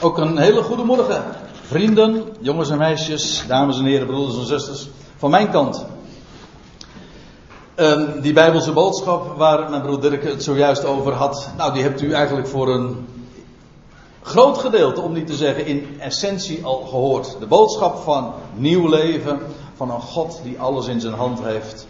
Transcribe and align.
Ook 0.00 0.18
een 0.18 0.38
hele 0.38 0.62
goede 0.62 0.84
morgen, 0.84 1.24
vrienden, 1.62 2.24
jongens 2.40 2.70
en 2.70 2.78
meisjes, 2.78 3.44
dames 3.46 3.78
en 3.78 3.84
heren, 3.84 4.06
broeders 4.06 4.38
en 4.38 4.46
zusters, 4.46 4.88
van 5.16 5.30
mijn 5.30 5.50
kant. 5.50 5.86
Um, 7.76 8.20
die 8.20 8.32
Bijbelse 8.32 8.72
boodschap 8.72 9.36
waar 9.36 9.70
mijn 9.70 9.82
broer 9.82 10.00
Dirk 10.00 10.24
het 10.24 10.42
zojuist 10.42 10.84
over 10.84 11.12
had, 11.12 11.50
nou 11.56 11.72
die 11.72 11.82
hebt 11.82 12.00
u 12.00 12.12
eigenlijk 12.12 12.48
voor 12.48 12.68
een 12.68 13.06
groot 14.22 14.58
gedeelte, 14.58 15.00
om 15.00 15.12
niet 15.12 15.26
te 15.26 15.36
zeggen 15.36 15.66
in 15.66 16.00
essentie 16.00 16.64
al 16.64 16.86
gehoord. 16.88 17.36
De 17.40 17.46
boodschap 17.46 17.96
van 17.96 18.32
nieuw 18.54 18.88
leven, 18.88 19.40
van 19.76 19.90
een 19.90 20.00
God 20.00 20.40
die 20.42 20.60
alles 20.60 20.86
in 20.86 21.00
zijn 21.00 21.14
hand 21.14 21.42
heeft 21.42 21.86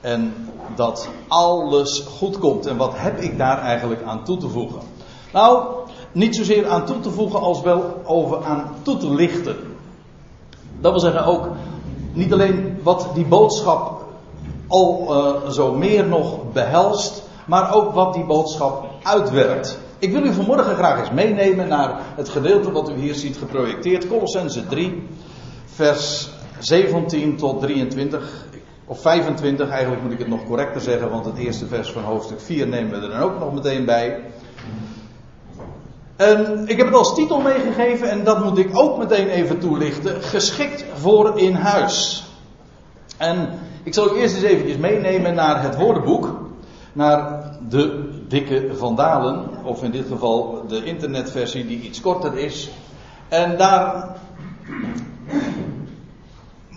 en 0.00 0.34
dat 0.74 1.08
alles 1.28 2.04
goed 2.18 2.38
komt. 2.38 2.66
En 2.66 2.76
wat 2.76 2.92
heb 2.94 3.20
ik 3.20 3.38
daar 3.38 3.58
eigenlijk 3.58 4.02
aan 4.02 4.24
toe 4.24 4.36
te 4.36 4.48
voegen? 4.48 4.80
Nou, 5.32 5.64
niet 6.12 6.36
zozeer 6.36 6.68
aan 6.68 6.86
toe 6.86 7.00
te 7.00 7.10
voegen 7.10 7.40
als 7.40 7.62
wel 7.62 8.02
over 8.04 8.44
aan 8.44 8.74
toe 8.82 8.96
te 8.96 9.10
lichten. 9.14 9.56
Dat 10.80 10.92
wil 10.92 11.00
zeggen 11.00 11.24
ook 11.24 11.48
niet 12.12 12.32
alleen 12.32 12.78
wat 12.82 13.10
die 13.14 13.24
boodschap 13.24 14.04
al 14.66 15.06
uh, 15.10 15.50
zo 15.50 15.74
meer 15.74 16.06
nog 16.06 16.52
behelst, 16.52 17.22
maar 17.46 17.74
ook 17.74 17.92
wat 17.92 18.14
die 18.14 18.24
boodschap 18.24 18.84
uitwerkt. 19.02 19.78
Ik 19.98 20.12
wil 20.12 20.24
u 20.24 20.32
vanmorgen 20.32 20.74
graag 20.74 20.98
eens 21.00 21.10
meenemen 21.10 21.68
naar 21.68 22.00
het 22.16 22.28
gedeelte 22.28 22.72
wat 22.72 22.90
u 22.90 22.94
hier 22.94 23.14
ziet 23.14 23.36
geprojecteerd, 23.36 24.08
Colossense 24.08 24.66
3, 24.66 25.08
vers 25.64 26.28
17 26.58 27.36
tot 27.36 27.60
23. 27.60 28.46
Of 28.86 29.00
25, 29.00 29.68
eigenlijk 29.68 30.02
moet 30.02 30.12
ik 30.12 30.18
het 30.18 30.28
nog 30.28 30.44
correcter 30.44 30.80
zeggen, 30.80 31.10
want 31.10 31.24
het 31.24 31.38
eerste 31.38 31.66
vers 31.66 31.92
van 31.92 32.02
hoofdstuk 32.02 32.40
4 32.40 32.68
nemen 32.68 32.90
we 32.90 33.06
er 33.06 33.12
dan 33.12 33.20
ook 33.20 33.38
nog 33.38 33.54
meteen 33.54 33.84
bij. 33.84 34.20
En 36.22 36.62
ik 36.66 36.76
heb 36.76 36.86
het 36.86 36.96
als 36.96 37.14
titel 37.14 37.40
meegegeven 37.40 38.10
en 38.10 38.24
dat 38.24 38.44
moet 38.44 38.58
ik 38.58 38.68
ook 38.72 38.98
meteen 38.98 39.28
even 39.28 39.58
toelichten. 39.58 40.22
Geschikt 40.22 40.84
voor 40.94 41.38
in 41.38 41.54
huis. 41.54 42.24
En 43.16 43.48
ik 43.82 43.94
zal 43.94 44.16
u 44.16 44.20
eerst 44.20 44.34
eens 44.34 44.44
eventjes 44.44 44.76
meenemen 44.76 45.34
naar 45.34 45.62
het 45.62 45.76
woordenboek. 45.76 46.40
Naar 46.92 47.50
de 47.68 48.08
dikke 48.28 48.70
vandalen. 48.74 49.48
Of 49.64 49.82
in 49.82 49.90
dit 49.90 50.06
geval 50.06 50.64
de 50.68 50.84
internetversie 50.84 51.66
die 51.66 51.80
iets 51.80 52.00
korter 52.00 52.38
is. 52.38 52.70
En 53.28 53.56
daar 53.56 54.16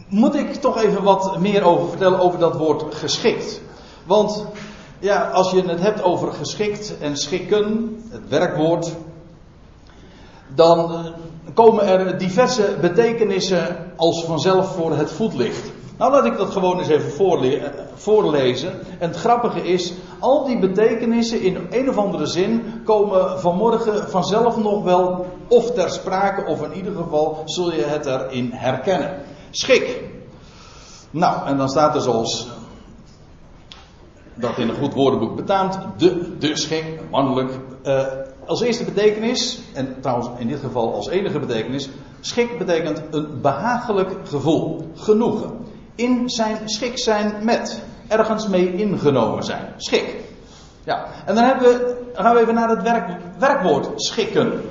moet 0.09 0.35
ik 0.35 0.53
toch 0.53 0.83
even 0.83 1.03
wat 1.03 1.39
meer 1.39 1.63
over 1.63 1.89
vertellen 1.89 2.19
over 2.19 2.39
dat 2.39 2.57
woord 2.57 2.95
geschikt. 2.95 3.61
Want 4.05 4.45
ja, 4.99 5.29
als 5.29 5.51
je 5.51 5.61
het 5.61 5.79
hebt 5.79 6.03
over 6.03 6.33
geschikt 6.33 6.97
en 6.99 7.17
schikken, 7.17 7.97
het 8.09 8.29
werkwoord, 8.29 8.95
dan 10.47 10.91
eh, 10.91 10.99
komen 11.53 11.85
er 11.85 12.17
diverse 12.17 12.77
betekenissen 12.81 13.77
als 13.95 14.25
vanzelf 14.25 14.75
voor 14.75 14.95
het 14.95 15.11
voetlicht. 15.11 15.71
Nou, 15.97 16.11
laat 16.11 16.25
ik 16.25 16.37
dat 16.37 16.49
gewoon 16.49 16.79
eens 16.79 16.87
even 16.87 17.41
eh, 17.51 17.69
voorlezen. 17.93 18.71
En 18.99 19.07
het 19.07 19.17
grappige 19.17 19.61
is, 19.61 19.93
al 20.19 20.45
die 20.45 20.59
betekenissen 20.59 21.41
in 21.41 21.67
een 21.69 21.89
of 21.89 21.97
andere 21.97 22.25
zin 22.25 22.81
komen 22.83 23.39
vanmorgen 23.39 24.09
vanzelf 24.09 24.57
nog 24.57 24.83
wel 24.83 25.25
of 25.47 25.71
ter 25.71 25.89
sprake, 25.89 26.45
of 26.45 26.63
in 26.63 26.73
ieder 26.73 26.95
geval 26.95 27.41
zul 27.45 27.73
je 27.73 27.83
het 27.83 28.05
erin 28.05 28.51
herkennen. 28.53 29.21
Schik. 29.51 30.03
Nou, 31.11 31.47
en 31.47 31.57
dan 31.57 31.69
staat 31.69 31.95
er 31.95 32.01
zoals 32.01 32.47
dat 34.33 34.57
in 34.57 34.69
een 34.69 34.75
goed 34.75 34.93
woordenboek 34.93 35.35
betaamt, 35.35 35.79
de, 35.97 36.37
de 36.37 36.57
schik, 36.57 36.99
mannelijk. 37.09 37.59
Uh, 37.85 38.01
als 38.47 38.61
eerste 38.61 38.83
betekenis, 38.83 39.59
en 39.73 39.95
trouwens 40.01 40.29
in 40.37 40.47
dit 40.47 40.59
geval 40.59 40.93
als 40.93 41.09
enige 41.09 41.39
betekenis, 41.39 41.89
schik 42.19 42.57
betekent 42.57 43.01
een 43.11 43.41
behagelijk 43.41 44.11
gevoel, 44.27 44.91
genoegen. 44.95 45.51
In 45.95 46.29
zijn 46.29 46.57
schik 46.65 46.99
zijn 46.99 47.33
met, 47.41 47.81
ergens 48.07 48.47
mee 48.47 48.75
ingenomen 48.75 49.43
zijn. 49.43 49.73
Schik. 49.77 50.15
Ja, 50.83 51.05
en 51.25 51.35
dan, 51.35 51.43
hebben 51.43 51.67
we, 51.67 52.03
gaan 52.13 52.35
we 52.35 52.41
even 52.41 52.53
naar 52.53 52.69
het 52.69 52.81
werk, 52.81 53.17
werkwoord 53.39 53.89
schikken. 53.95 54.61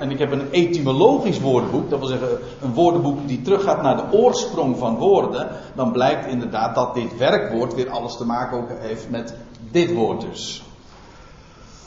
En 0.00 0.10
ik 0.10 0.18
heb 0.18 0.32
een 0.32 0.50
etymologisch 0.50 1.40
woordenboek, 1.40 1.90
dat 1.90 1.98
wil 1.98 2.08
zeggen 2.08 2.38
een 2.62 2.74
woordenboek 2.74 3.28
die 3.28 3.42
teruggaat 3.42 3.82
naar 3.82 3.96
de 3.96 4.16
oorsprong 4.16 4.78
van 4.78 4.96
woorden. 4.96 5.48
Dan 5.74 5.92
blijkt 5.92 6.26
inderdaad 6.26 6.74
dat 6.74 6.94
dit 6.94 7.16
werkwoord 7.16 7.74
weer 7.74 7.90
alles 7.90 8.16
te 8.16 8.24
maken 8.24 8.66
heeft 8.80 9.10
met 9.10 9.34
dit 9.70 9.94
woord 9.94 10.20
dus. 10.20 10.62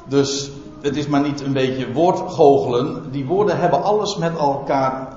Dus 0.07 0.51
het 0.81 0.95
is 0.95 1.07
maar 1.07 1.21
niet 1.21 1.41
een 1.41 1.53
beetje 1.53 1.91
woordgoochelen. 1.91 3.11
Die 3.11 3.25
woorden 3.25 3.59
hebben 3.59 3.83
alles 3.83 4.17
met 4.17 4.37
elkaar 4.37 5.07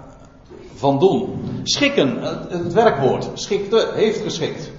van 0.74 0.98
doen. 0.98 1.40
Schikken, 1.62 2.22
het, 2.48 2.72
werkwoord, 2.72 3.28
schikte, 3.34 3.90
heeft 3.94 4.20
geschikt. 4.20 4.70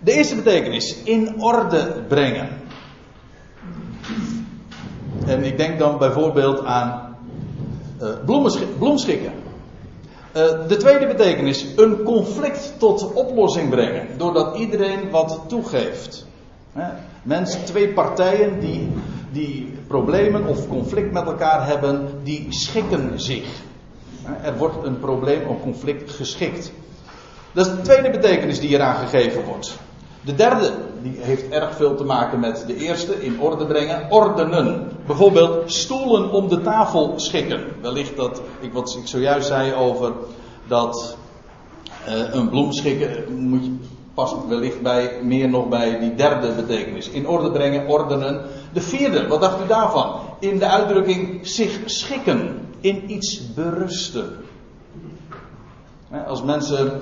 De 0.00 0.12
eerste 0.12 0.34
betekenis, 0.34 1.02
in 1.02 1.42
orde 1.42 2.02
brengen. 2.08 2.48
En 5.26 5.44
ik 5.44 5.56
denk 5.56 5.78
dan 5.78 5.98
bijvoorbeeld 5.98 6.64
aan 6.64 7.16
uh, 8.00 8.08
bloemschikken. 8.78 9.32
Uh, 10.36 10.42
de 10.68 10.76
tweede 10.76 11.06
betekenis, 11.06 11.66
een 11.76 12.02
conflict 12.02 12.74
tot 12.78 13.12
oplossing 13.12 13.70
brengen. 13.70 14.06
Doordat 14.18 14.56
iedereen 14.56 15.10
wat 15.10 15.40
toegeeft. 15.46 16.26
Mensen, 17.22 17.64
twee 17.64 17.88
partijen 17.88 18.60
die 18.60 18.88
die 19.32 19.72
problemen 19.86 20.46
of 20.46 20.68
conflict 20.68 21.12
met 21.12 21.26
elkaar 21.26 21.66
hebben, 21.66 22.08
die 22.22 22.46
schikken 22.48 23.20
zich. 23.20 23.44
Er 24.42 24.56
wordt 24.56 24.84
een 24.84 25.00
probleem 25.00 25.46
of 25.46 25.62
conflict 25.62 26.10
geschikt. 26.10 26.72
Dat 27.52 27.66
is 27.66 27.72
de 27.72 27.80
tweede 27.80 28.10
betekenis 28.10 28.60
die 28.60 28.70
eraan 28.70 28.96
gegeven 28.96 29.44
wordt. 29.44 29.78
De 30.24 30.34
derde, 30.34 30.70
die 31.02 31.16
heeft 31.18 31.48
erg 31.48 31.76
veel 31.76 31.94
te 31.94 32.04
maken 32.04 32.40
met 32.40 32.64
de 32.66 32.76
eerste, 32.76 33.24
in 33.24 33.40
orde 33.40 33.66
brengen, 33.66 34.10
ordenen. 34.10 34.88
Bijvoorbeeld 35.06 35.72
stoelen 35.72 36.30
om 36.30 36.48
de 36.48 36.60
tafel 36.60 37.12
schikken. 37.16 37.64
Wellicht 37.80 38.16
dat, 38.16 38.42
ik, 38.60 38.72
wat 38.72 38.96
ik 39.00 39.06
zojuist 39.06 39.46
zei 39.46 39.74
over 39.74 40.12
dat 40.66 41.16
uh, 42.08 42.34
een 42.34 42.48
bloem 42.48 42.72
schikken, 42.72 43.34
moet 43.48 43.64
je, 43.64 43.72
past 44.14 44.34
wellicht 44.48 44.82
bij, 44.82 45.20
meer 45.22 45.48
nog 45.48 45.68
bij 45.68 45.98
die 45.98 46.14
derde 46.14 46.52
betekenis. 46.52 47.08
In 47.08 47.28
orde 47.28 47.50
brengen, 47.50 47.86
ordenen. 47.86 48.40
De 48.72 48.80
vierde, 48.80 49.26
wat 49.26 49.40
dacht 49.40 49.64
u 49.64 49.66
daarvan? 49.66 50.20
In 50.38 50.58
de 50.58 50.68
uitdrukking 50.68 51.46
zich 51.46 51.80
schikken, 51.84 52.68
in 52.80 53.10
iets 53.10 53.52
berusten. 53.54 54.36
Als 56.26 56.42
mensen. 56.42 57.00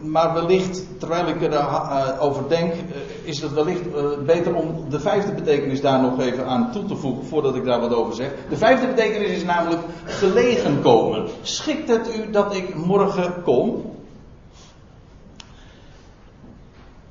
Maar 0.00 0.34
wellicht, 0.34 0.84
terwijl 0.98 1.26
ik 1.26 1.42
erover 1.42 2.48
denk, 2.48 2.72
eh, 2.72 2.78
is 3.22 3.40
het 3.40 3.52
wellicht 3.52 3.94
eh, 3.94 4.04
beter 4.26 4.54
om 4.54 4.90
de 4.90 5.00
vijfde 5.00 5.32
betekenis 5.32 5.80
daar 5.80 6.00
nog 6.00 6.20
even 6.20 6.46
aan 6.46 6.72
toe 6.72 6.84
te 6.84 6.96
voegen, 6.96 7.24
voordat 7.24 7.54
ik 7.54 7.64
daar 7.64 7.80
wat 7.80 7.94
over 7.94 8.14
zeg. 8.14 8.30
De 8.48 8.56
vijfde 8.56 8.86
betekenis 8.86 9.30
is 9.30 9.44
namelijk 9.44 9.80
gelegen 10.04 10.80
komen. 10.80 11.28
Schikt 11.42 11.88
het 11.88 12.16
u 12.16 12.30
dat 12.30 12.54
ik 12.54 12.74
morgen 12.74 13.42
kom? 13.42 13.92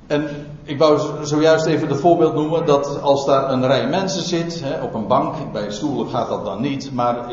En 0.06 0.28
ik 0.64 0.78
wou 0.78 1.24
zojuist 1.24 1.66
even 1.66 1.88
het 1.88 2.00
voorbeeld 2.00 2.34
noemen 2.34 2.66
dat 2.66 3.02
als 3.02 3.26
daar 3.26 3.50
een 3.50 3.66
rij 3.66 3.88
mensen 3.88 4.22
zit, 4.22 4.60
hè, 4.64 4.82
op 4.82 4.94
een 4.94 5.06
bank, 5.06 5.52
bij 5.52 5.70
stoelen 5.70 6.08
gaat 6.08 6.28
dat 6.28 6.44
dan 6.44 6.60
niet, 6.60 6.92
maar 6.92 7.32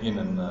in, 0.00 0.18
een, 0.18 0.34
uh, 0.38 0.44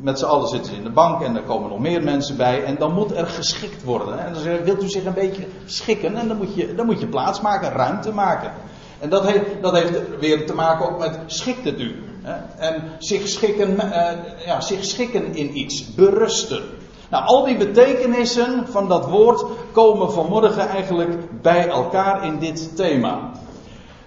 met 0.00 0.18
z'n 0.18 0.24
allen 0.24 0.48
zitten 0.48 0.70
ze 0.70 0.76
in 0.78 0.84
de 0.84 0.90
bank 0.90 1.22
en 1.22 1.36
er 1.36 1.42
komen 1.42 1.70
nog 1.70 1.78
meer 1.78 2.02
mensen 2.02 2.36
bij 2.36 2.64
en 2.64 2.76
dan 2.78 2.92
moet 2.92 3.16
er 3.16 3.26
geschikt 3.26 3.84
worden. 3.84 4.26
En 4.26 4.32
dan 4.32 4.42
wilt 4.64 4.82
u 4.82 4.88
zich 4.88 5.04
een 5.04 5.14
beetje 5.14 5.46
schikken 5.64 6.16
en 6.16 6.28
dan 6.28 6.36
moet 6.36 6.54
je, 6.54 6.74
dan 6.74 6.86
moet 6.86 7.00
je 7.00 7.06
plaats 7.06 7.40
maken, 7.40 7.72
ruimte 7.72 8.12
maken. 8.12 8.52
En 8.98 9.10
dat 9.10 9.26
heeft, 9.26 9.44
dat 9.60 9.72
heeft 9.72 10.18
weer 10.20 10.46
te 10.46 10.54
maken 10.54 10.88
ook 10.88 10.98
met 10.98 11.18
schikt 11.26 11.64
het 11.64 11.80
u. 11.80 11.94
Hè? 12.22 12.66
En 12.68 12.82
zich 12.98 13.28
schikken, 13.28 13.70
uh, 13.70 14.10
ja, 14.46 14.60
zich 14.60 14.84
schikken 14.84 15.34
in 15.34 15.58
iets, 15.58 15.94
berusten. 15.94 16.62
Nou, 17.10 17.24
al 17.24 17.44
die 17.44 17.56
betekenissen 17.56 18.66
van 18.68 18.88
dat 18.88 19.08
woord 19.08 19.44
komen 19.72 20.12
vanmorgen 20.12 20.68
eigenlijk 20.68 21.42
bij 21.42 21.68
elkaar 21.68 22.24
in 22.24 22.38
dit 22.38 22.76
thema. 22.76 23.30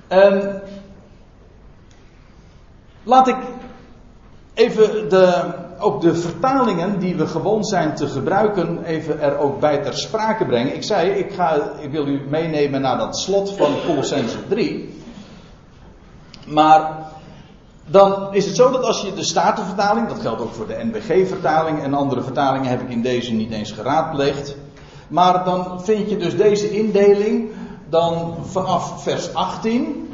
En 0.08 0.62
laat 3.04 3.28
ik 3.28 3.38
even 4.54 5.10
de, 5.10 5.54
ook 5.80 6.02
de 6.02 6.16
vertalingen 6.16 7.00
die 7.00 7.16
we 7.16 7.28
gewoon 7.28 7.64
zijn 7.64 7.96
te 7.96 8.08
gebruiken, 8.08 8.84
even 8.84 9.22
er 9.22 9.38
ook 9.38 9.60
bij 9.60 9.78
ter 9.78 9.94
sprake 9.94 10.46
brengen. 10.46 10.76
Ik 10.76 10.84
zei, 10.84 11.10
ik, 11.10 11.34
ga, 11.34 11.72
ik 11.80 11.92
wil 11.92 12.08
u 12.08 12.22
meenemen 12.30 12.82
naar 12.82 12.98
dat 12.98 13.18
slot 13.18 13.52
van 13.52 13.74
Colossense 13.86 14.48
3. 14.48 14.94
Maar 16.48 17.08
dan 17.92 18.34
is 18.34 18.46
het 18.46 18.56
zo 18.56 18.72
dat 18.72 18.84
als 18.84 19.02
je 19.02 19.14
de 19.14 19.24
Statenvertaling, 19.24 20.08
dat 20.08 20.20
geldt 20.20 20.42
ook 20.42 20.54
voor 20.54 20.68
de 20.68 20.84
NBG-vertaling 20.84 21.82
en 21.82 21.94
andere 21.94 22.22
vertalingen 22.22 22.70
heb 22.70 22.82
ik 22.82 22.90
in 22.90 23.02
deze 23.02 23.34
niet 23.34 23.52
eens 23.52 23.72
geraadpleegd. 23.72 24.56
Maar 25.08 25.44
dan 25.44 25.82
vind 25.84 26.10
je 26.10 26.18
dus 26.18 26.38
deze 26.38 26.72
indeling 26.72 27.50
dan 27.90 28.36
vanaf 28.46 29.04
vers 29.04 29.34
18 29.34 30.10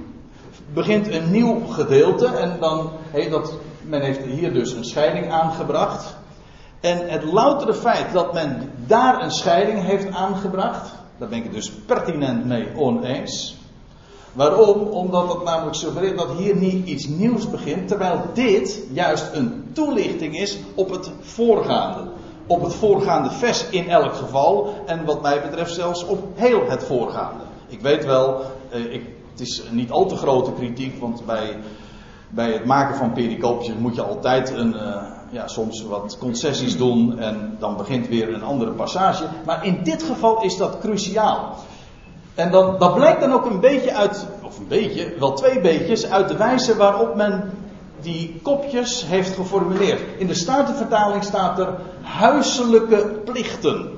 begint 0.73 1.07
een 1.13 1.31
nieuw 1.31 1.65
gedeelte. 1.65 2.25
En 2.25 2.57
dan, 2.59 2.89
he, 3.11 3.29
dat, 3.29 3.53
men 3.81 4.01
heeft 4.01 4.25
hier 4.25 4.53
dus 4.53 4.71
een 4.71 4.85
scheiding 4.85 5.31
aangebracht. 5.31 6.15
En 6.79 7.09
het 7.09 7.23
loutere 7.23 7.73
feit 7.73 8.13
dat 8.13 8.33
men 8.33 8.71
daar 8.85 9.21
een 9.21 9.31
scheiding 9.31 9.81
heeft 9.81 10.15
aangebracht, 10.15 10.93
daar 11.17 11.29
ben 11.29 11.37
ik 11.37 11.43
het 11.43 11.53
dus 11.53 11.71
pertinent 11.71 12.45
mee 12.45 12.67
oneens. 12.75 13.57
Waarom? 14.35 14.87
Omdat 14.87 15.33
het 15.33 15.43
namelijk 15.43 15.75
suggereert 15.75 16.17
dat 16.17 16.31
hier 16.37 16.55
niet 16.55 16.87
iets 16.87 17.07
nieuws 17.07 17.49
begint, 17.49 17.87
terwijl 17.87 18.21
dit 18.33 18.83
juist 18.91 19.29
een 19.33 19.69
toelichting 19.73 20.39
is 20.39 20.57
op 20.73 20.89
het 20.89 21.11
voorgaande. 21.21 22.03
Op 22.47 22.63
het 22.63 22.73
voorgaande 22.73 23.31
vers 23.31 23.69
in 23.69 23.89
elk 23.89 24.13
geval, 24.13 24.73
en 24.85 25.05
wat 25.05 25.21
mij 25.21 25.41
betreft 25.41 25.73
zelfs 25.73 26.05
op 26.05 26.19
heel 26.33 26.69
het 26.69 26.83
voorgaande. 26.83 27.43
Ik 27.67 27.81
weet 27.81 28.05
wel, 28.05 28.41
eh, 28.69 28.93
ik, 28.93 29.01
het 29.31 29.39
is 29.39 29.63
niet 29.71 29.91
al 29.91 30.05
te 30.05 30.15
grote 30.15 30.51
kritiek, 30.53 30.99
want 30.99 31.25
bij, 31.25 31.57
bij 32.29 32.51
het 32.51 32.65
maken 32.65 32.95
van 32.95 33.13
pericoopjes 33.13 33.75
moet 33.75 33.95
je 33.95 34.03
altijd 34.03 34.49
een, 34.49 34.73
uh, 34.73 34.95
ja, 35.29 35.47
soms 35.47 35.83
wat 35.83 36.17
concessies 36.19 36.77
doen 36.77 37.19
en 37.19 37.55
dan 37.59 37.77
begint 37.77 38.07
weer 38.07 38.33
een 38.33 38.43
andere 38.43 38.71
passage. 38.71 39.23
Maar 39.45 39.65
in 39.65 39.79
dit 39.83 40.03
geval 40.03 40.43
is 40.43 40.57
dat 40.57 40.79
cruciaal. 40.79 41.55
En 42.35 42.51
dan, 42.51 42.75
dat 42.79 42.95
blijkt 42.95 43.21
dan 43.21 43.33
ook 43.33 43.45
een 43.45 43.59
beetje 43.59 43.93
uit, 43.93 44.27
of 44.43 44.57
een 44.57 44.67
beetje, 44.67 45.13
wel 45.19 45.33
twee 45.33 45.59
beetjes, 45.59 46.09
uit 46.09 46.27
de 46.27 46.37
wijze 46.37 46.75
waarop 46.75 47.15
men 47.15 47.51
die 48.01 48.39
kopjes 48.43 49.05
heeft 49.05 49.35
geformuleerd. 49.35 50.01
In 50.17 50.27
de 50.27 50.33
Statenvertaling 50.33 51.23
staat 51.23 51.59
er 51.59 51.67
huiselijke 52.01 53.21
plichten. 53.25 53.89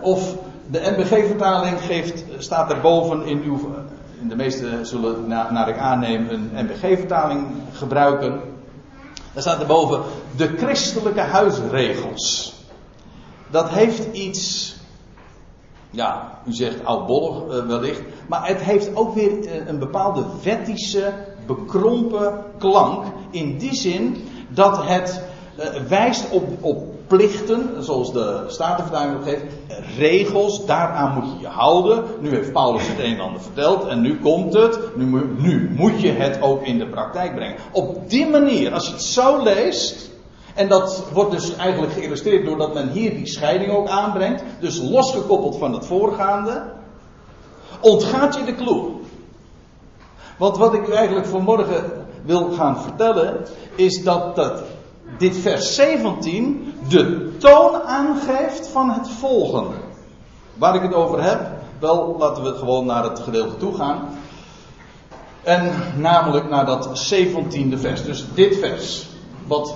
Of 0.00 0.34
de 0.70 0.94
NBG-vertaling 0.96 1.80
geeft, 1.80 2.24
staat 2.38 2.70
erboven 2.70 3.22
in 3.22 3.42
uw. 3.42 3.74
In 4.20 4.28
de 4.28 4.36
meeste 4.36 4.66
zullen, 4.82 5.28
naar 5.28 5.68
ik 5.68 5.78
aanneem, 5.78 6.28
een 6.28 6.50
NBG-vertaling 6.52 7.46
gebruiken. 7.72 8.40
Daar 9.32 9.42
staat 9.42 9.60
erboven 9.60 10.02
de 10.36 10.54
christelijke 10.56 11.20
huisregels. 11.20 12.54
Dat 13.50 13.68
heeft 13.68 14.06
iets 14.12 14.76
ja, 15.90 16.40
u 16.46 16.52
zegt 16.52 16.84
oudbollig 16.84 17.42
uh, 17.44 17.66
wellicht. 17.66 18.02
Maar 18.28 18.46
het 18.46 18.60
heeft 18.60 18.96
ook 18.96 19.14
weer 19.14 19.30
uh, 19.30 19.66
een 19.66 19.78
bepaalde 19.78 20.24
wettische, 20.42 21.12
bekrompen 21.46 22.44
klank. 22.58 23.04
In 23.30 23.58
die 23.58 23.74
zin 23.74 24.16
dat 24.48 24.86
het 24.86 25.22
uh, 25.58 25.64
wijst 25.88 26.30
op, 26.30 26.44
op 26.60 26.82
plichten, 27.06 27.84
zoals 27.84 28.12
de 28.12 28.44
Statenvertaling 28.46 29.22
geeft. 29.22 29.42
Regels, 29.98 30.66
daaraan 30.66 31.14
moet 31.14 31.32
je 31.32 31.40
je 31.40 31.46
houden. 31.46 32.04
Nu 32.20 32.30
heeft 32.30 32.52
Paulus 32.52 32.88
het 32.88 32.98
een 32.98 33.14
en 33.14 33.20
ander 33.20 33.40
verteld 33.40 33.86
en 33.86 34.00
nu 34.00 34.18
komt 34.18 34.52
het. 34.52 34.96
Nu 34.96 35.70
moet 35.76 36.00
je 36.00 36.10
het 36.10 36.42
ook 36.42 36.62
in 36.62 36.78
de 36.78 36.86
praktijk 36.86 37.34
brengen. 37.34 37.56
Op 37.72 38.10
die 38.10 38.26
manier, 38.26 38.72
als 38.72 38.86
je 38.86 38.92
het 38.92 39.02
zo 39.02 39.42
leest 39.42 40.07
en 40.58 40.68
dat 40.68 41.04
wordt 41.12 41.30
dus 41.30 41.56
eigenlijk 41.56 41.92
geïllustreerd 41.92 42.44
doordat 42.46 42.74
men 42.74 42.88
hier 42.88 43.10
die 43.10 43.26
scheiding 43.26 43.72
ook 43.72 43.88
aanbrengt. 43.88 44.42
Dus 44.60 44.80
losgekoppeld 44.80 45.56
van 45.56 45.72
het 45.72 45.86
voorgaande. 45.86 46.62
Ontgaat 47.80 48.34
je 48.34 48.44
de 48.44 48.54
clue. 48.54 48.90
Want 50.36 50.56
wat 50.56 50.74
ik 50.74 50.88
u 50.88 50.92
eigenlijk 50.92 51.26
vanmorgen 51.26 52.06
wil 52.24 52.50
gaan 52.52 52.80
vertellen. 52.80 53.46
Is 53.74 54.04
dat, 54.04 54.36
dat 54.36 54.62
dit 55.18 55.36
vers 55.36 55.74
17 55.74 56.74
de 56.88 57.36
toon 57.36 57.82
aangeeft 57.82 58.68
van 58.68 58.90
het 58.90 59.08
volgende. 59.08 59.76
Waar 60.54 60.74
ik 60.74 60.82
het 60.82 60.94
over 60.94 61.22
heb. 61.22 61.40
Wel, 61.78 62.16
laten 62.18 62.42
we 62.42 62.54
gewoon 62.54 62.86
naar 62.86 63.04
het 63.04 63.18
gedeelte 63.18 63.56
toe 63.56 63.74
gaan. 63.74 64.08
En 65.42 65.72
namelijk 65.96 66.48
naar 66.48 66.66
dat 66.66 67.12
17e 67.14 67.78
vers. 67.78 68.04
Dus 68.04 68.24
dit 68.34 68.56
vers. 68.58 69.06
Wat 69.46 69.74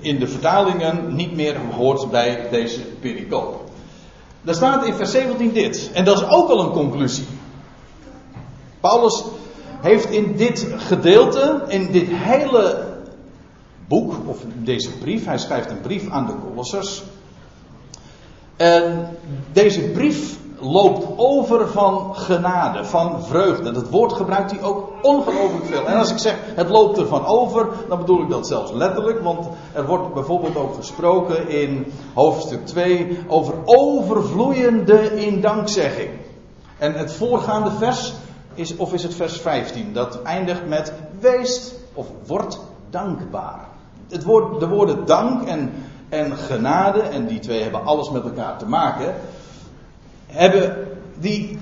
in 0.00 0.18
de 0.18 0.26
vertalingen 0.26 1.14
niet 1.14 1.34
meer 1.34 1.56
hoort 1.76 2.10
bij 2.10 2.48
deze 2.50 2.80
pericoop. 2.80 3.70
Daar 4.42 4.54
staat 4.54 4.86
in 4.86 4.94
vers 4.94 5.10
17 5.10 5.52
dit. 5.52 5.90
En 5.92 6.04
dat 6.04 6.16
is 6.16 6.28
ook 6.28 6.48
al 6.48 6.60
een 6.60 6.70
conclusie. 6.70 7.26
Paulus 8.80 9.24
heeft 9.80 10.10
in 10.10 10.36
dit 10.36 10.66
gedeelte, 10.76 11.64
in 11.68 11.92
dit 11.92 12.08
hele 12.08 12.88
boek, 13.88 14.14
of 14.26 14.38
deze 14.54 14.90
brief, 14.90 15.24
hij 15.24 15.38
schrijft 15.38 15.70
een 15.70 15.80
brief 15.80 16.10
aan 16.10 16.26
de 16.26 16.32
Colossers. 16.48 17.02
En 18.56 19.08
deze 19.52 19.80
brief 19.80 20.38
loopt 20.60 21.06
over 21.16 21.68
van 21.68 22.16
genade, 22.16 22.84
van 22.84 23.22
vreugde. 23.24 23.70
Dat 23.70 23.88
woord 23.88 24.12
gebruikt 24.12 24.50
hij 24.50 24.62
ook 24.62 24.92
ongelooflijk 25.02 25.64
veel. 25.64 25.86
En 25.86 25.98
als 25.98 26.10
ik 26.10 26.18
zeg 26.18 26.36
het 26.54 26.68
loopt 26.68 26.98
er 26.98 27.06
van 27.06 27.26
over, 27.26 27.68
dan 27.88 27.98
bedoel 27.98 28.22
ik 28.22 28.30
dat 28.30 28.46
zelfs 28.46 28.72
letterlijk. 28.72 29.22
Want 29.22 29.48
er 29.72 29.86
wordt 29.86 30.14
bijvoorbeeld 30.14 30.56
ook 30.56 30.74
gesproken 30.74 31.48
in 31.48 31.92
hoofdstuk 32.14 32.66
2 32.66 33.18
over 33.28 33.54
overvloeiende 33.64 35.24
in 35.24 35.40
dankzegging. 35.40 36.10
En 36.78 36.94
het 36.94 37.12
voorgaande 37.12 37.70
vers 37.70 38.12
is, 38.54 38.76
of 38.76 38.92
is 38.92 39.02
het 39.02 39.14
vers 39.14 39.40
15, 39.40 39.92
dat 39.92 40.22
eindigt 40.22 40.68
met 40.68 40.92
wees 41.20 41.72
of 41.94 42.06
wordt 42.26 42.60
dankbaar. 42.90 43.68
Het 44.08 44.24
woord, 44.24 44.60
de 44.60 44.68
woorden 44.68 45.06
dank 45.06 45.48
en, 45.48 45.72
en 46.08 46.36
genade, 46.36 47.00
en 47.00 47.26
die 47.26 47.38
twee 47.38 47.62
hebben 47.62 47.84
alles 47.84 48.10
met 48.10 48.22
elkaar 48.22 48.58
te 48.58 48.66
maken 48.66 49.14
hebben, 50.30 50.88
die 51.18 51.58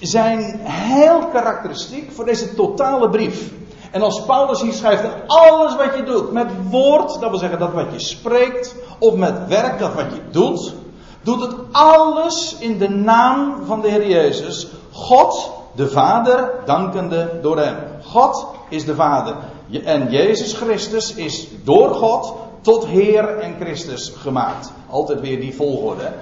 zijn 0.00 0.60
heel 0.64 1.26
karakteristiek 1.32 2.12
voor 2.12 2.24
deze 2.24 2.54
totale 2.54 3.10
brief. 3.10 3.50
En 3.90 4.02
als 4.02 4.24
Paulus 4.24 4.62
hier 4.62 4.72
schrijft, 4.72 5.04
alles 5.26 5.76
wat 5.76 5.94
je 5.96 6.02
doet, 6.02 6.32
met 6.32 6.50
woord, 6.70 7.20
dat 7.20 7.30
wil 7.30 7.38
zeggen 7.38 7.58
dat 7.58 7.72
wat 7.72 7.92
je 7.92 8.00
spreekt, 8.00 8.74
of 8.98 9.14
met 9.14 9.48
werk, 9.48 9.78
dat 9.78 9.94
wat 9.94 10.04
je 10.12 10.20
doet, 10.30 10.74
doet 11.22 11.40
het 11.40 11.54
alles 11.72 12.56
in 12.58 12.78
de 12.78 12.88
naam 12.88 13.66
van 13.66 13.80
de 13.80 13.88
Heer 13.88 14.08
Jezus. 14.08 14.66
God, 14.92 15.50
de 15.74 15.88
Vader, 15.88 16.50
dankende 16.64 17.38
door 17.42 17.58
hem. 17.58 17.76
God 18.02 18.46
is 18.68 18.84
de 18.84 18.94
Vader. 18.94 19.36
En 19.84 20.10
Jezus 20.10 20.52
Christus 20.52 21.14
is 21.14 21.48
door 21.64 21.94
God 21.94 22.34
tot 22.60 22.86
Heer 22.86 23.38
en 23.38 23.56
Christus 23.60 24.12
gemaakt. 24.16 24.72
Altijd 24.90 25.20
weer 25.20 25.40
die 25.40 25.54
volgorde. 25.54 26.12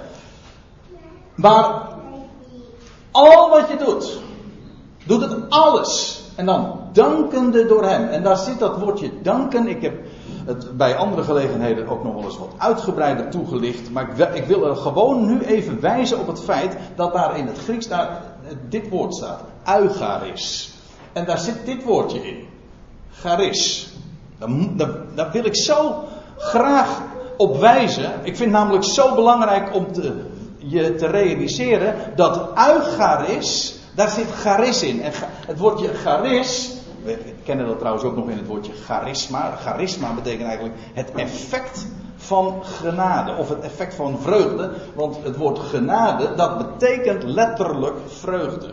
Maar 1.35 1.81
al 3.11 3.49
wat 3.49 3.69
je 3.69 3.75
doet, 3.85 4.19
doet 5.05 5.21
het 5.21 5.49
alles. 5.49 6.21
En 6.35 6.45
dan 6.45 6.79
dankende 6.91 7.65
door 7.65 7.83
hem. 7.83 8.07
En 8.07 8.23
daar 8.23 8.37
zit 8.37 8.59
dat 8.59 8.79
woordje 8.79 9.21
danken. 9.21 9.67
Ik 9.67 9.81
heb 9.81 9.93
het 10.45 10.77
bij 10.77 10.95
andere 10.95 11.23
gelegenheden 11.23 11.87
ook 11.87 12.03
nog 12.03 12.13
wel 12.13 12.23
eens 12.23 12.37
wat 12.37 12.53
uitgebreider 12.57 13.29
toegelicht. 13.29 13.91
Maar 13.91 14.33
ik 14.33 14.45
wil, 14.45 14.67
er 14.67 14.75
gewoon 14.75 15.25
nu 15.25 15.39
even 15.39 15.81
wijzen 15.81 16.19
op 16.19 16.27
het 16.27 16.43
feit 16.43 16.77
dat 16.95 17.13
daar 17.13 17.37
in 17.37 17.47
het 17.47 17.57
Grieks 17.57 17.87
daar 17.87 18.21
dit 18.69 18.89
woord 18.89 19.15
staat. 19.15 19.41
Eucharis. 19.79 20.73
En 21.13 21.25
daar 21.25 21.39
zit 21.39 21.65
dit 21.65 21.83
woordje 21.83 22.27
in. 22.27 22.47
Charis. 23.11 23.89
Daar 25.15 25.31
wil 25.31 25.45
ik 25.45 25.55
zo 25.55 26.03
graag 26.37 27.01
op 27.37 27.57
wijzen. 27.59 28.11
Ik 28.23 28.37
vind 28.37 28.39
het 28.39 28.59
namelijk 28.59 28.83
zo 28.83 29.15
belangrijk 29.15 29.75
om 29.75 29.91
te 29.91 30.31
je 30.65 30.95
te 30.95 31.07
realiseren 31.07 31.95
dat 32.15 32.49
eucharis, 32.57 33.75
daar 33.95 34.09
zit 34.09 34.31
charis 34.31 34.83
in. 34.83 35.01
En 35.01 35.11
het 35.47 35.57
woordje 35.57 35.93
charis, 35.93 36.71
we 37.03 37.17
kennen 37.43 37.67
dat 37.67 37.77
trouwens 37.79 38.05
ook 38.05 38.15
nog 38.15 38.29
in 38.29 38.37
het 38.37 38.47
woordje 38.47 38.73
charisma. 38.85 39.55
Charisma 39.55 40.13
betekent 40.13 40.47
eigenlijk 40.47 40.77
het 40.93 41.11
effect 41.11 41.87
van 42.15 42.63
genade, 42.63 43.35
of 43.35 43.49
het 43.49 43.59
effect 43.59 43.95
van 43.95 44.19
vreugde. 44.19 44.71
Want 44.95 45.17
het 45.23 45.37
woord 45.37 45.59
genade, 45.59 46.35
dat 46.35 46.57
betekent 46.57 47.23
letterlijk 47.23 47.97
vreugde. 48.07 48.71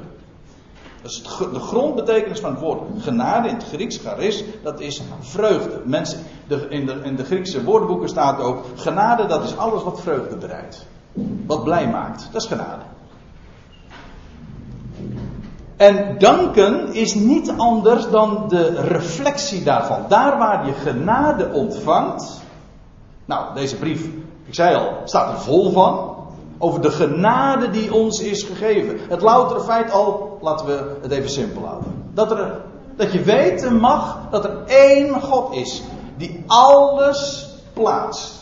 Is 1.02 1.23
de 1.52 1.61
grondbetekenis 1.61 2.40
van 2.40 2.50
het 2.50 2.61
woord 2.61 2.80
genade 2.99 3.49
in 3.49 3.54
het 3.54 3.64
Grieks, 3.64 3.97
charis, 3.97 4.44
dat 4.62 4.80
is 4.80 5.02
vreugde. 5.20 5.80
Mensen, 5.85 6.20
in, 6.68 6.87
de, 6.87 7.00
in 7.02 7.16
de 7.16 7.25
Griekse 7.25 7.64
woordenboeken 7.64 8.09
staat 8.09 8.40
ook, 8.40 8.64
genade 8.75 9.26
dat 9.26 9.44
is 9.44 9.56
alles 9.56 9.82
wat 9.82 10.00
vreugde 10.00 10.37
bereidt. 10.37 10.87
Wat 11.47 11.64
blij 11.64 11.88
maakt. 11.88 12.29
Dat 12.33 12.43
is 12.43 12.49
genade. 12.49 12.83
En 15.76 16.19
danken 16.19 16.93
is 16.93 17.14
niet 17.14 17.52
anders 17.57 18.11
dan 18.11 18.45
de 18.49 18.81
reflectie 18.81 19.62
daarvan. 19.62 19.99
Daar 20.09 20.38
waar 20.38 20.67
je 20.67 20.73
genade 20.73 21.50
ontvangt. 21.52 22.40
Nou, 23.25 23.55
deze 23.55 23.76
brief, 23.76 24.09
ik 24.45 24.55
zei 24.55 24.75
al, 24.75 24.93
staat 25.05 25.33
er 25.33 25.40
vol 25.40 25.71
van. 25.71 26.17
Over 26.59 26.81
de 26.81 26.90
genade 26.90 27.71
die 27.71 27.95
ons 27.95 28.21
is 28.21 28.43
gegeven. 28.43 28.99
Het 29.09 29.21
loutere 29.21 29.61
feit 29.61 29.93
al, 29.93 30.38
laten 30.40 30.67
we 30.67 30.97
het 31.02 31.11
even 31.11 31.31
simpel 31.31 31.67
houden. 31.67 32.11
Dat, 32.14 32.31
er, 32.31 32.61
dat 32.97 33.12
je 33.12 33.23
weten 33.23 33.76
mag 33.76 34.19
dat 34.31 34.45
er 34.45 34.64
één 34.67 35.21
God 35.21 35.55
is. 35.55 35.83
Die 36.17 36.45
alles 36.47 37.49
plaatst. 37.73 38.39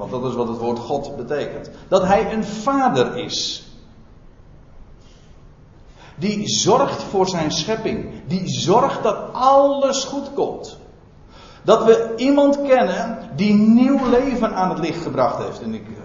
Want 0.00 0.12
dat 0.12 0.24
is 0.24 0.34
wat 0.34 0.48
het 0.48 0.58
woord 0.58 0.78
God 0.78 1.16
betekent. 1.16 1.70
Dat 1.88 2.02
hij 2.04 2.32
een 2.32 2.44
vader 2.44 3.16
is. 3.16 3.64
Die 6.16 6.48
zorgt 6.48 7.02
voor 7.02 7.28
zijn 7.28 7.50
schepping. 7.50 8.10
Die 8.26 8.48
zorgt 8.48 9.02
dat 9.02 9.32
alles 9.32 10.04
goed 10.04 10.34
komt. 10.34 10.78
Dat 11.62 11.84
we 11.84 12.12
iemand 12.16 12.62
kennen 12.62 13.18
die 13.36 13.54
nieuw 13.54 14.08
leven 14.10 14.54
aan 14.54 14.68
het 14.68 14.78
licht 14.78 15.02
gebracht 15.02 15.44
heeft. 15.44 15.62
En 15.62 15.74
ik 15.74 15.86
eh, 15.86 16.02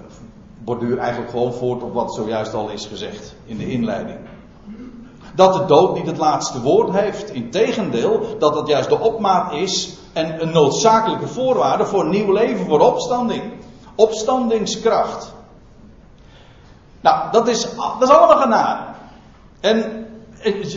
borduur 0.64 0.98
eigenlijk 0.98 1.32
gewoon 1.32 1.54
voort 1.54 1.84
op 1.84 1.94
wat 1.94 2.14
zojuist 2.14 2.54
al 2.54 2.70
is 2.70 2.86
gezegd 2.86 3.36
in 3.46 3.58
de 3.58 3.72
inleiding. 3.72 4.20
Dat 5.36 5.54
de 5.54 5.66
dood 5.66 5.96
niet 5.96 6.08
het 6.08 6.18
laatste 6.18 6.62
woord 6.62 6.92
heeft. 6.92 7.30
Integendeel, 7.30 8.38
dat 8.40 8.56
het 8.56 8.68
juist 8.68 8.90
de 8.90 9.00
opmaat 9.00 9.54
is 9.54 9.98
en 10.14 10.42
een 10.42 10.52
noodzakelijke 10.52 11.28
voorwaarde 11.28 11.86
voor 11.86 12.08
nieuw 12.08 12.32
leven, 12.32 12.66
voor 12.66 12.80
opstanding. 12.80 13.44
Opstandingskracht. 13.96 15.34
Nou, 17.02 17.32
dat 17.32 17.48
is, 17.48 17.62
dat 18.00 18.02
is 18.02 18.10
allemaal 18.10 18.38
genade. 18.38 18.82
En 19.60 20.08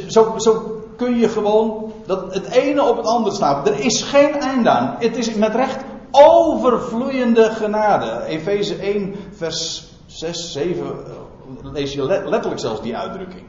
zo, 0.08 0.34
zo 0.36 0.82
kun 0.96 1.18
je 1.18 1.28
gewoon 1.28 1.92
dat 2.06 2.34
het 2.34 2.46
ene 2.46 2.82
op 2.82 2.96
het 2.96 3.06
andere 3.06 3.34
staan. 3.34 3.66
Er 3.66 3.80
is 3.80 4.02
geen 4.02 4.40
einde 4.40 4.70
aan. 4.70 4.96
Het 4.98 5.16
is 5.16 5.34
met 5.34 5.54
recht 5.54 5.84
overvloeiende 6.10 7.50
genade. 7.50 8.24
Efeze 8.24 8.74
1, 8.74 9.14
vers 9.30 9.88
6, 10.06 10.52
7, 10.52 10.86
eh, 10.86 11.72
lees 11.72 11.92
je 11.92 12.04
letterlijk 12.04 12.60
zelfs 12.60 12.82
die 12.82 12.96
uitdrukking. 12.96 13.47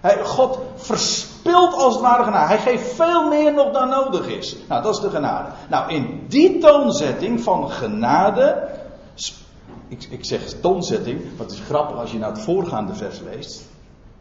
Hij, 0.00 0.24
God 0.24 0.58
verspilt 0.76 1.74
als 1.74 1.92
het 1.92 2.02
ware 2.02 2.24
genade. 2.24 2.46
Hij 2.46 2.58
geeft 2.58 2.92
veel 2.92 3.28
meer 3.28 3.52
nog 3.52 3.72
dan 3.72 3.88
nodig 3.88 4.26
is. 4.26 4.56
Nou, 4.68 4.82
dat 4.82 4.94
is 4.94 5.00
de 5.00 5.10
genade. 5.10 5.48
Nou, 5.68 5.92
in 5.92 6.24
die 6.28 6.58
toonzetting 6.58 7.40
van 7.40 7.70
genade. 7.70 8.68
Ik, 9.88 10.06
ik 10.10 10.24
zeg 10.24 10.60
toonzetting, 10.60 11.20
maar 11.36 11.46
het 11.46 11.54
is 11.54 11.60
grappig 11.60 11.96
als 11.96 12.12
je 12.12 12.18
naar 12.18 12.30
het 12.30 12.40
voorgaande 12.40 12.94
vers 12.94 13.20
leest. 13.20 13.66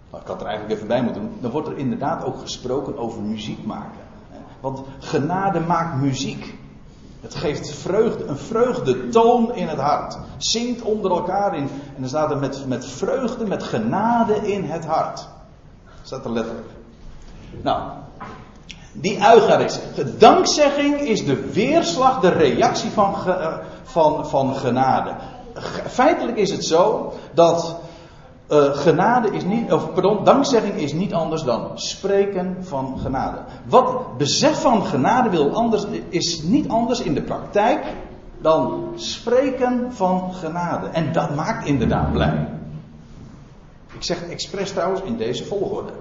Nou, 0.10 0.22
ik 0.22 0.28
had 0.28 0.42
er 0.42 0.48
eigenlijk 0.48 0.76
even 0.76 0.88
bij 0.88 1.04
moeten 1.04 1.22
doen. 1.22 1.38
Dan 1.42 1.52
wordt 1.52 1.68
er 1.68 1.78
inderdaad 1.78 2.24
ook 2.24 2.40
gesproken 2.40 2.98
over 2.98 3.22
muziek 3.22 3.66
maken. 3.66 4.00
Want 4.60 4.82
genade 5.00 5.60
maakt 5.60 6.02
muziek. 6.02 6.58
Het 7.22 7.36
geeft 7.36 7.76
vreugde, 7.76 8.26
een 8.26 8.38
vreugdetoon 8.38 9.56
in 9.56 9.68
het 9.68 9.80
hart. 9.80 10.18
Zingt 10.38 10.82
onder 10.82 11.12
elkaar 11.12 11.56
in. 11.56 11.64
En 11.96 12.00
dan 12.00 12.10
staat 12.10 12.32
er 12.32 12.38
met, 12.38 12.68
met 12.68 12.86
vreugde, 12.86 13.46
met 13.46 13.64
genade 13.64 14.52
in 14.52 14.64
het 14.64 14.86
hart. 14.86 15.28
Staat 16.08 16.26
er 16.26 16.32
letterlijk. 16.32 16.68
Nou, 17.62 17.82
die 18.92 19.18
Eucharis. 19.34 19.80
Dankzegging 20.18 21.00
is 21.00 21.26
de 21.26 21.52
weerslag, 21.52 22.20
de 22.20 22.30
reactie 22.30 22.90
van, 22.90 23.16
eh, 23.26 23.58
van, 23.84 24.28
van 24.28 24.56
genade. 24.56 25.16
Feitelijk 25.88 26.38
is 26.38 26.52
het 26.52 26.66
zo 26.66 27.14
dat 27.34 27.80
uh, 28.52 28.64
genade 28.64 29.32
is 29.32 29.44
niet, 29.44 29.74
of 29.74 29.94
pardon, 29.94 30.24
dankzegging 30.24 30.76
is 30.76 30.94
niet 30.94 31.14
anders 31.14 31.44
dan 31.44 31.72
spreken 31.76 32.58
van 32.60 33.00
genade. 33.00 33.38
Wat 33.66 34.18
besef 34.18 34.62
van 34.62 34.86
genade 34.86 35.30
wil 35.30 35.54
anders, 35.54 35.86
is 36.10 36.42
niet 36.42 36.70
anders 36.70 37.00
in 37.02 37.14
de 37.14 37.22
praktijk 37.22 37.86
dan 38.42 38.92
spreken 38.96 39.94
van 39.94 40.34
genade. 40.34 40.88
En 40.88 41.12
dat 41.12 41.36
maakt 41.36 41.66
inderdaad 41.66 42.12
blij. 42.12 42.57
Ik 43.94 44.04
zeg 44.04 44.22
expres 44.30 44.72
trouwens 44.72 45.02
in 45.02 45.18
deze 45.18 45.46
volgorde. 45.46 45.92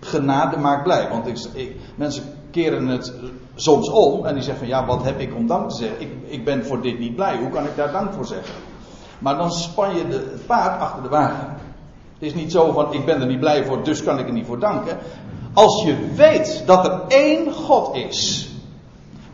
Genade 0.00 0.56
maakt 0.56 0.82
blij. 0.82 1.08
Want 1.08 1.26
ik, 1.54 1.76
mensen 1.94 2.24
keren 2.50 2.86
het 2.86 3.12
soms 3.54 3.90
om 3.90 4.26
en 4.26 4.34
die 4.34 4.42
zeggen 4.42 4.66
van 4.66 4.76
ja, 4.76 4.86
wat 4.86 5.04
heb 5.04 5.20
ik 5.20 5.34
om 5.34 5.46
dank 5.46 5.70
te 5.70 5.76
zeggen? 5.76 6.00
Ik, 6.00 6.10
ik 6.26 6.44
ben 6.44 6.64
voor 6.64 6.82
dit 6.82 6.98
niet 6.98 7.14
blij. 7.14 7.36
Hoe 7.36 7.50
kan 7.50 7.64
ik 7.64 7.76
daar 7.76 7.92
dank 7.92 8.12
voor 8.12 8.26
zeggen? 8.26 8.54
Maar 9.18 9.36
dan 9.36 9.52
span 9.52 9.96
je 9.96 10.08
de, 10.08 10.16
het 10.16 10.46
paard 10.46 10.80
achter 10.80 11.02
de 11.02 11.08
wagen. 11.08 11.56
Het 12.18 12.28
is 12.28 12.34
niet 12.34 12.52
zo 12.52 12.72
van 12.72 12.92
ik 12.92 13.04
ben 13.04 13.20
er 13.20 13.26
niet 13.26 13.40
blij 13.40 13.64
voor, 13.64 13.84
dus 13.84 14.02
kan 14.02 14.18
ik 14.18 14.26
er 14.26 14.32
niet 14.32 14.46
voor 14.46 14.58
danken. 14.58 14.98
Als 15.52 15.84
je 15.84 16.12
weet 16.14 16.62
dat 16.66 16.86
er 16.86 17.00
één 17.08 17.52
God 17.52 17.94
is, 17.94 18.50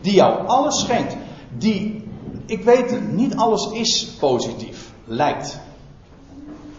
die 0.01 0.13
jou 0.13 0.47
alles 0.47 0.79
schenkt, 0.79 1.15
die, 1.57 2.03
ik 2.45 2.63
weet 2.63 2.91
het, 2.91 3.13
niet 3.13 3.35
alles 3.35 3.71
is 3.71 4.05
positief, 4.19 4.91
lijkt. 5.05 5.59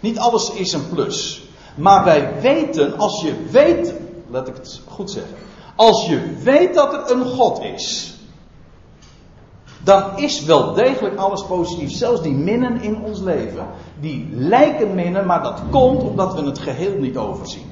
Niet 0.06 0.18
alles 0.18 0.50
is 0.50 0.72
een 0.72 0.88
plus. 0.88 1.42
Maar 1.74 2.04
wij 2.04 2.40
weten, 2.40 2.98
als 2.98 3.22
je 3.22 3.34
weet, 3.50 3.94
laat 4.30 4.48
ik 4.48 4.54
het 4.54 4.80
goed 4.88 5.10
zeggen, 5.10 5.34
als 5.74 6.06
je 6.06 6.36
weet 6.42 6.74
dat 6.74 6.92
er 6.92 7.16
een 7.16 7.24
God 7.24 7.62
is, 7.62 8.14
dan 9.82 10.18
is 10.18 10.44
wel 10.44 10.72
degelijk 10.72 11.16
alles 11.16 11.44
positief. 11.44 11.90
Zelfs 11.90 12.22
die 12.22 12.32
minnen 12.32 12.82
in 12.82 13.02
ons 13.02 13.20
leven, 13.20 13.66
die 14.00 14.28
lijken 14.32 14.94
minnen, 14.94 15.26
maar 15.26 15.42
dat 15.42 15.62
komt 15.70 16.02
omdat 16.02 16.34
we 16.34 16.46
het 16.46 16.58
geheel 16.58 16.98
niet 16.98 17.16
overzien. 17.16 17.70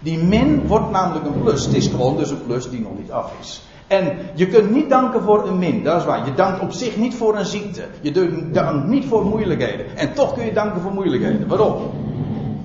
Die 0.00 0.18
min 0.18 0.66
wordt 0.66 0.90
namelijk 0.90 1.26
een 1.26 1.42
plus. 1.42 1.64
Het 1.64 1.74
is 1.74 1.86
gewoon 1.86 2.16
dus 2.16 2.30
een 2.30 2.46
plus 2.46 2.70
die 2.70 2.80
nog 2.80 2.98
niet 2.98 3.10
af 3.10 3.32
is. 3.40 3.62
En 3.92 4.18
je 4.34 4.46
kunt 4.46 4.70
niet 4.70 4.88
danken 4.88 5.22
voor 5.22 5.48
een 5.48 5.58
min, 5.58 5.82
dat 5.82 5.96
is 5.96 6.04
waar. 6.04 6.26
Je 6.26 6.34
dankt 6.34 6.60
op 6.60 6.72
zich 6.72 6.96
niet 6.96 7.14
voor 7.14 7.36
een 7.36 7.46
ziekte. 7.46 7.84
Je 8.00 8.50
dankt 8.52 8.86
niet 8.86 9.04
voor 9.04 9.24
moeilijkheden. 9.24 9.96
En 9.96 10.14
toch 10.14 10.34
kun 10.34 10.44
je 10.44 10.52
danken 10.52 10.80
voor 10.80 10.92
moeilijkheden. 10.92 11.48
Waarom? 11.48 11.90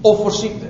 Of 0.01 0.21
voor 0.21 0.31
ziekte. 0.31 0.65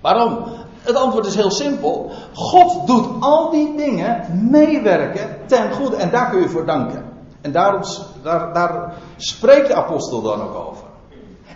Waarom? 0.00 0.38
Het 0.80 0.96
antwoord 0.96 1.26
is 1.26 1.34
heel 1.34 1.50
simpel. 1.50 2.10
God 2.32 2.86
doet 2.86 3.06
al 3.20 3.50
die 3.50 3.76
dingen 3.76 4.24
meewerken 4.50 5.36
ten 5.46 5.72
goede. 5.72 5.96
En 5.96 6.10
daar 6.10 6.30
kun 6.30 6.40
je 6.40 6.48
voor 6.48 6.66
danken. 6.66 7.04
En 7.40 7.52
daarom, 7.52 7.82
daar, 8.22 8.52
daar 8.52 8.94
spreekt 9.16 9.68
de 9.68 9.74
apostel 9.74 10.22
dan 10.22 10.40
ook 10.40 10.54
over. 10.54 10.84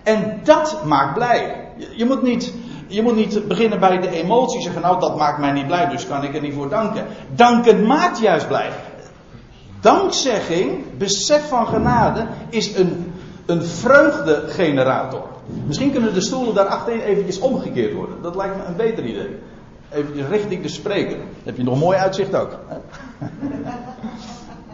En 0.02 0.40
dat 0.45 0.85
maakt 0.85 1.14
blij. 1.14 1.69
Je, 1.76 1.93
je, 1.97 2.05
moet 2.05 2.23
niet, 2.23 2.55
je 2.91 3.03
moet 3.03 3.15
niet 3.15 3.49
beginnen 3.49 3.81
bij 3.81 4.01
de 4.01 4.11
emoties. 4.11 4.63
Zeggen, 4.63 4.83
nou 4.83 5.01
dat 5.01 5.17
maakt 5.17 5.39
mij 5.39 5.53
niet 5.53 5.67
blij, 5.67 5.89
dus 5.89 6.07
kan 6.07 6.25
ik 6.25 6.35
er 6.35 6.41
niet 6.41 6.55
voor 6.55 6.69
danken. 6.69 7.07
Danken 7.35 7.87
maakt 7.87 8.19
juist 8.19 8.49
blij. 8.49 8.71
Dankzegging, 9.81 10.99
besef 10.99 11.49
van 11.49 11.67
genade, 11.67 12.27
is 12.49 12.77
een, 12.77 13.13
een 13.47 13.63
vreugdegenerator. 13.63 15.23
Misschien 15.67 15.93
kunnen 15.93 16.15
de 16.15 16.21
stoelen 16.21 16.55
daarachter 16.55 17.03
eventjes 17.03 17.39
omgekeerd 17.39 17.95
worden. 17.95 18.23
Dat 18.23 18.37
lijkt 18.37 18.57
me 18.57 18.63
een 18.65 18.77
beter 18.77 19.05
idee. 19.05 19.37
Even 19.91 20.29
richting 20.29 20.63
de 20.63 20.69
spreker. 20.69 21.17
Heb 21.45 21.57
je 21.57 21.63
nog 21.63 21.75
een 21.75 21.81
mooi 21.81 21.99
uitzicht 21.99 22.35
ook. 22.35 22.59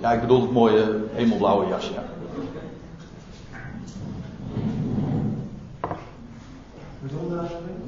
Ja, 0.01 0.13
ik 0.13 0.21
bedoel 0.21 0.41
het 0.41 0.53
mooie 0.53 0.85
hemelblauwe 1.13 1.67
jasje. 1.67 1.93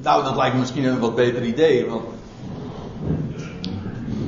Nou, 0.03 0.25
dat 0.25 0.37
lijkt 0.37 0.55
me 0.55 0.61
misschien 0.61 0.85
een 0.85 0.99
wat 0.99 1.15
beter 1.15 1.45
idee. 1.45 1.91
Want 1.91 2.03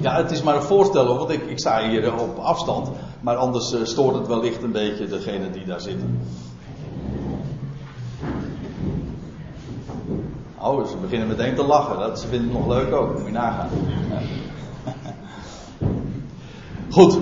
ja, 0.00 0.16
het 0.16 0.30
is 0.30 0.42
maar 0.42 0.56
een 0.56 0.62
voorstel, 0.62 1.16
want 1.16 1.30
ik, 1.30 1.42
ik 1.46 1.58
sta 1.58 1.88
hier 1.88 2.20
op 2.20 2.38
afstand. 2.38 2.90
Maar 3.20 3.36
anders 3.36 3.72
uh, 3.72 3.84
stoort 3.84 4.14
het 4.14 4.26
wellicht 4.26 4.62
een 4.62 4.72
beetje 4.72 5.06
degene 5.06 5.50
die 5.50 5.64
daar 5.64 5.80
zitten. 5.80 6.20
Oh, 10.58 10.86
ze 10.86 10.96
beginnen 10.96 11.28
meteen 11.28 11.54
te 11.54 11.64
lachen. 11.64 11.98
Dat, 11.98 12.20
ze 12.20 12.28
vinden 12.28 12.48
het 12.48 12.58
nog 12.58 12.76
leuk 12.76 12.92
ook. 12.92 13.12
Moet 13.12 13.26
je 13.26 13.32
nagaan. 13.32 13.68
Goed. 16.90 17.18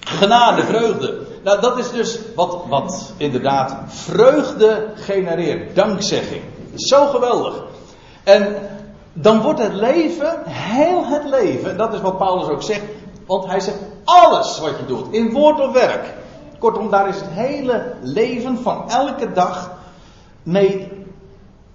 Genade, 0.00 0.62
vreugde. 0.62 1.25
Nou, 1.46 1.60
dat 1.60 1.78
is 1.78 1.90
dus 1.90 2.18
wat, 2.34 2.64
wat 2.68 3.12
inderdaad 3.16 3.76
vreugde 3.86 4.92
genereert. 4.94 5.74
Dankzegging. 5.76 6.42
Zo 6.74 7.06
geweldig. 7.06 7.64
En 8.24 8.56
dan 9.12 9.42
wordt 9.42 9.62
het 9.62 9.72
leven, 9.72 10.42
heel 10.46 11.04
het 11.04 11.24
leven, 11.24 11.76
dat 11.76 11.94
is 11.94 12.00
wat 12.00 12.18
Paulus 12.18 12.48
ook 12.48 12.62
zegt. 12.62 12.82
Want 13.26 13.46
hij 13.46 13.60
zegt 13.60 13.78
alles 14.04 14.60
wat 14.60 14.78
je 14.78 14.86
doet, 14.86 15.06
in 15.10 15.32
woord 15.32 15.60
of 15.60 15.72
werk. 15.72 16.14
Kortom, 16.58 16.90
daar 16.90 17.08
is 17.08 17.16
het 17.16 17.30
hele 17.30 17.94
leven 18.02 18.58
van 18.58 18.90
elke 18.90 19.32
dag 19.32 19.70
mee 20.42 20.88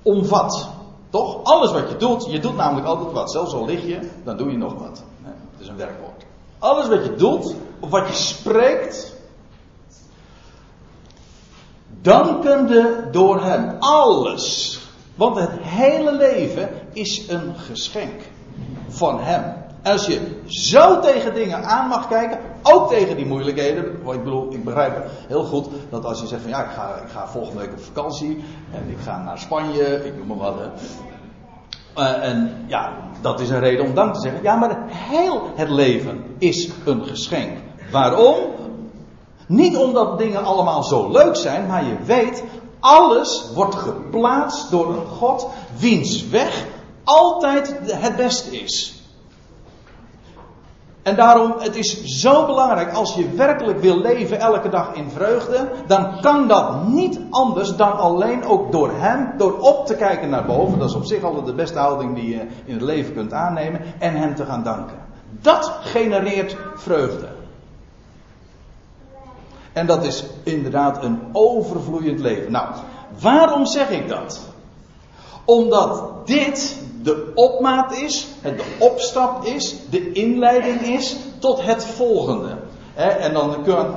omvat. 0.01 0.69
Toch? 1.09 1.43
Alles 1.43 1.71
wat 1.71 1.89
je 1.89 1.97
doet, 1.97 2.25
je 2.29 2.39
doet 2.39 2.55
namelijk 2.55 2.87
altijd 2.87 3.11
wat. 3.11 3.31
Zelfs 3.31 3.53
al 3.53 3.65
lig 3.65 3.85
je, 3.85 3.99
dan 4.23 4.37
doe 4.37 4.51
je 4.51 4.57
nog 4.57 4.73
wat. 4.73 5.03
Het 5.51 5.61
is 5.61 5.67
een 5.67 5.77
werkwoord. 5.77 6.25
Alles 6.59 6.87
wat 6.87 7.03
je 7.03 7.15
doet, 7.15 7.55
of 7.79 7.89
wat 7.89 8.07
je 8.07 8.13
spreekt, 8.13 9.10
dankende 12.01 13.07
door 13.11 13.41
Hem. 13.43 13.75
Alles. 13.79 14.79
Want 15.15 15.39
het 15.39 15.51
hele 15.61 16.15
leven 16.15 16.69
is 16.93 17.27
een 17.29 17.55
geschenk 17.55 18.21
van 18.87 19.19
Hem. 19.19 19.53
Als 19.83 20.05
je 20.05 20.41
zo 20.45 20.99
tegen 20.99 21.33
dingen 21.33 21.63
aan 21.63 21.87
mag 21.87 22.07
kijken, 22.07 22.39
ook 22.63 22.89
tegen 22.89 23.15
die 23.15 23.25
moeilijkheden. 23.25 24.03
Want 24.03 24.17
ik 24.17 24.23
bedoel, 24.23 24.53
ik 24.53 24.63
begrijp 24.63 25.09
heel 25.27 25.43
goed 25.43 25.67
dat 25.89 26.05
als 26.05 26.19
je 26.19 26.27
zegt 26.27 26.41
van 26.41 26.51
ja, 26.51 26.63
ik 26.63 26.71
ga, 26.71 26.95
ik 26.95 27.09
ga 27.11 27.27
volgende 27.27 27.59
week 27.59 27.71
op 27.71 27.83
vakantie 27.83 28.43
en 28.71 28.89
ik 28.89 28.97
ga 29.03 29.23
naar 29.23 29.39
Spanje, 29.39 30.05
ik 30.05 30.17
noem 30.17 30.27
maar 30.27 30.37
wat. 30.37 30.55
Uh, 31.97 32.23
en 32.23 32.65
ja, 32.67 32.93
dat 33.21 33.39
is 33.39 33.49
een 33.49 33.59
reden 33.59 33.85
om 33.85 33.93
dank 33.93 34.13
te 34.13 34.21
zeggen. 34.21 34.43
Ja, 34.43 34.55
maar 34.55 34.77
heel 34.89 35.51
het 35.55 35.69
leven 35.69 36.23
is 36.37 36.69
een 36.85 37.05
geschenk. 37.05 37.57
Waarom? 37.91 38.35
Niet 39.51 39.77
omdat 39.77 40.17
dingen 40.17 40.43
allemaal 40.43 40.83
zo 40.83 41.11
leuk 41.11 41.35
zijn, 41.35 41.67
maar 41.67 41.85
je 41.85 41.95
weet, 42.05 42.43
Alles 42.81 43.51
wordt 43.53 43.75
geplaatst 43.75 44.71
door 44.71 44.89
een 44.89 45.05
God 45.05 45.47
wiens 45.77 46.29
weg 46.29 46.65
altijd 47.03 47.75
het 47.85 48.15
beste 48.15 48.57
is. 48.57 48.95
En 51.03 51.15
daarom, 51.15 51.53
het 51.57 51.75
is 51.75 52.03
zo 52.03 52.45
belangrijk, 52.45 52.93
als 52.93 53.13
je 53.13 53.29
werkelijk 53.29 53.79
wil 53.79 53.97
leven 53.97 54.39
elke 54.39 54.69
dag 54.69 54.93
in 54.93 55.09
vreugde, 55.09 55.69
dan 55.87 56.21
kan 56.21 56.47
dat 56.47 56.87
niet 56.87 57.19
anders 57.29 57.75
dan 57.75 57.97
alleen 57.97 58.43
ook 58.43 58.71
door 58.71 58.91
Hem, 58.93 59.33
door 59.37 59.59
op 59.59 59.85
te 59.85 59.95
kijken 59.95 60.29
naar 60.29 60.45
boven. 60.45 60.79
Dat 60.79 60.89
is 60.89 60.95
op 60.95 61.05
zich 61.05 61.23
al 61.23 61.43
de 61.43 61.53
beste 61.53 61.79
houding 61.79 62.15
die 62.15 62.29
je 62.29 62.47
in 62.65 62.73
het 62.73 62.81
leven 62.81 63.13
kunt 63.13 63.33
aannemen. 63.33 63.81
En 63.99 64.15
Hem 64.15 64.35
te 64.35 64.45
gaan 64.45 64.63
danken. 64.63 64.97
Dat 65.41 65.77
genereert 65.81 66.57
vreugde. 66.75 67.40
En 69.73 69.85
dat 69.85 70.03
is 70.03 70.23
inderdaad 70.43 71.03
een 71.03 71.19
overvloeiend 71.31 72.19
leven. 72.19 72.51
Nou, 72.51 72.67
waarom 73.21 73.65
zeg 73.65 73.89
ik 73.89 74.07
dat? 74.07 74.39
Omdat 75.45 76.03
dit 76.25 76.79
de 77.03 77.31
opmaat 77.35 77.97
is, 77.97 78.27
het 78.41 78.57
de 78.57 78.75
opstap 78.79 79.45
is, 79.45 79.75
de 79.89 80.11
inleiding 80.11 80.81
is 80.81 81.15
tot 81.39 81.61
het 81.61 81.85
volgende. 81.85 82.55
en 82.95 83.33
dan 83.33 83.55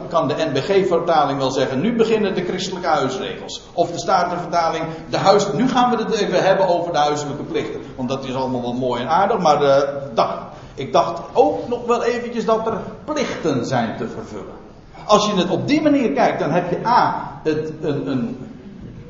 kan 0.08 0.28
de 0.28 0.34
NBG-vertaling 0.52 1.38
wel 1.38 1.50
zeggen, 1.50 1.80
nu 1.80 1.96
beginnen 1.96 2.34
de 2.34 2.44
christelijke 2.44 2.88
huisregels. 2.88 3.62
Of 3.72 3.90
de 3.90 3.98
Statenvertaling, 3.98 4.84
de 5.10 5.16
huis, 5.16 5.52
nu 5.52 5.68
gaan 5.68 5.90
we 5.90 5.96
het 5.96 6.14
even 6.14 6.42
hebben 6.42 6.68
over 6.68 6.92
de 6.92 6.98
huiselijke 6.98 7.42
plichten. 7.42 7.80
Want 7.96 8.08
dat 8.08 8.24
is 8.24 8.34
allemaal 8.34 8.62
wel 8.62 8.74
mooi 8.74 9.02
en 9.02 9.08
aardig, 9.08 9.38
maar 9.38 9.86
dacht, 10.14 10.38
ik 10.74 10.92
dacht 10.92 11.20
ook 11.32 11.68
nog 11.68 11.86
wel 11.86 12.02
eventjes 12.02 12.44
dat 12.44 12.66
er 12.66 12.78
plichten 13.04 13.66
zijn 13.66 13.96
te 13.96 14.08
vervullen. 14.08 14.63
Als 15.06 15.26
je 15.26 15.34
het 15.34 15.50
op 15.50 15.68
die 15.68 15.82
manier 15.82 16.12
kijkt, 16.12 16.38
dan 16.38 16.50
heb 16.50 16.70
je 16.70 16.86
A, 16.86 17.32
het, 17.42 17.72
een, 17.80 18.10
een, 18.10 18.38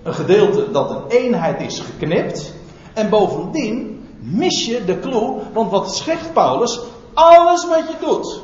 een 0.03 0.15
gedeelte 0.15 0.71
dat 0.71 0.91
een 0.91 1.07
eenheid 1.09 1.61
is 1.61 1.81
geknipt. 1.81 2.55
En 2.93 3.09
bovendien 3.09 4.07
mis 4.19 4.67
je 4.67 4.85
de 4.85 5.01
clue, 5.01 5.37
want 5.53 5.71
wat 5.71 5.97
zegt 5.97 6.33
Paulus? 6.33 6.81
Alles 7.15 7.67
wat 7.69 7.89
je 7.89 8.07
doet. 8.07 8.41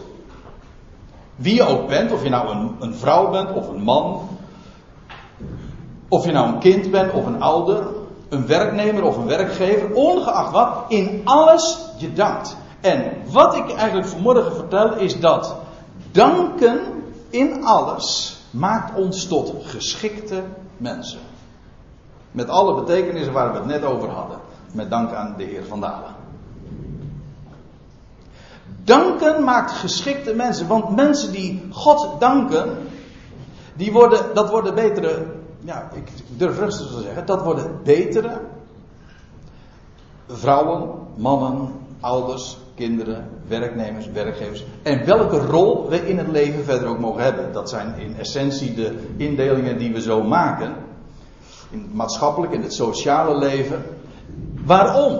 Wie 1.36 1.54
je 1.54 1.62
ook 1.62 1.88
bent, 1.88 2.12
of 2.12 2.22
je 2.22 2.28
nou 2.28 2.48
een, 2.48 2.76
een 2.80 2.94
vrouw 2.94 3.30
bent 3.30 3.52
of 3.52 3.68
een 3.68 3.82
man, 3.82 4.28
of 6.08 6.24
je 6.24 6.32
nou 6.32 6.48
een 6.48 6.58
kind 6.58 6.90
bent 6.90 7.12
of 7.12 7.26
een 7.26 7.42
ouder, 7.42 7.86
een 8.28 8.46
werknemer 8.46 9.04
of 9.04 9.16
een 9.16 9.26
werkgever, 9.26 9.94
ongeacht 9.94 10.52
wat, 10.52 10.84
in 10.88 11.20
alles 11.24 11.78
je 11.96 12.12
dankt. 12.12 12.56
En 12.80 13.12
wat 13.30 13.54
ik 13.56 13.72
eigenlijk 13.72 14.08
vanmorgen 14.08 14.54
vertel 14.54 14.96
is 14.96 15.20
dat 15.20 15.56
danken 16.12 16.80
in 17.30 17.64
alles 17.64 18.38
maakt 18.50 18.98
ons 18.98 19.26
tot 19.26 19.54
geschikte 19.64 20.42
mensen. 20.76 21.20
Met 22.30 22.48
alle 22.48 22.74
betekenissen 22.74 23.32
waar 23.32 23.52
we 23.52 23.58
het 23.58 23.66
net 23.66 23.84
over 23.84 24.08
hadden. 24.08 24.38
Met 24.72 24.90
dank 24.90 25.12
aan 25.12 25.34
de 25.36 25.44
Heer 25.44 25.64
van 25.64 25.80
Dalen. 25.80 26.14
Danken 28.84 29.44
maakt 29.44 29.70
geschikte 29.70 30.34
mensen. 30.34 30.66
Want 30.66 30.96
mensen 30.96 31.32
die 31.32 31.68
God 31.70 32.20
danken, 32.20 32.88
die 33.74 33.92
worden, 33.92 34.34
dat 34.34 34.50
worden 34.50 34.74
betere, 34.74 35.26
ja, 35.60 35.90
ik 35.94 36.12
durf 36.36 36.58
rustig 36.58 36.86
te 36.86 37.00
zeggen, 37.00 37.26
dat 37.26 37.42
worden 37.42 37.80
betere 37.84 38.40
vrouwen, 40.28 40.90
mannen, 41.16 41.72
ouders, 42.00 42.58
kinderen, 42.80 43.28
werknemers, 43.48 44.06
werkgevers. 44.06 44.64
En 44.82 45.06
welke 45.06 45.38
rol 45.38 45.88
we 45.88 46.08
in 46.08 46.18
het 46.18 46.28
leven 46.28 46.64
verder 46.64 46.88
ook 46.88 46.98
mogen 46.98 47.22
hebben. 47.22 47.52
Dat 47.52 47.68
zijn 47.68 47.98
in 47.98 48.16
essentie 48.16 48.74
de 48.74 48.98
indelingen 49.16 49.78
die 49.78 49.92
we 49.92 50.00
zo 50.00 50.22
maken 50.22 50.74
in 51.70 51.78
het 51.78 51.94
maatschappelijk, 51.94 52.52
in 52.52 52.62
het 52.62 52.74
sociale 52.74 53.38
leven. 53.38 53.84
Waarom? 54.64 55.18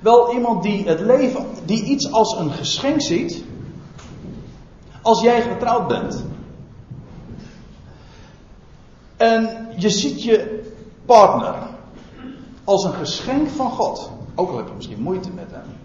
Wel 0.00 0.34
iemand 0.34 0.62
die 0.62 0.88
het 0.88 1.00
leven, 1.00 1.46
die 1.64 1.84
iets 1.84 2.12
als 2.12 2.36
een 2.36 2.50
geschenk 2.50 3.02
ziet. 3.02 3.44
Als 5.02 5.20
jij 5.20 5.42
getrouwd 5.42 5.88
bent. 5.88 6.24
En 9.16 9.68
je 9.76 9.90
ziet 9.90 10.22
je 10.22 10.62
partner 11.06 11.54
als 12.64 12.84
een 12.84 12.92
geschenk 12.92 13.48
van 13.48 13.70
God. 13.70 14.10
Ook 14.34 14.50
al 14.50 14.56
heb 14.56 14.66
je 14.66 14.74
misschien 14.74 15.02
moeite 15.02 15.30
met 15.30 15.50
hem 15.50 15.81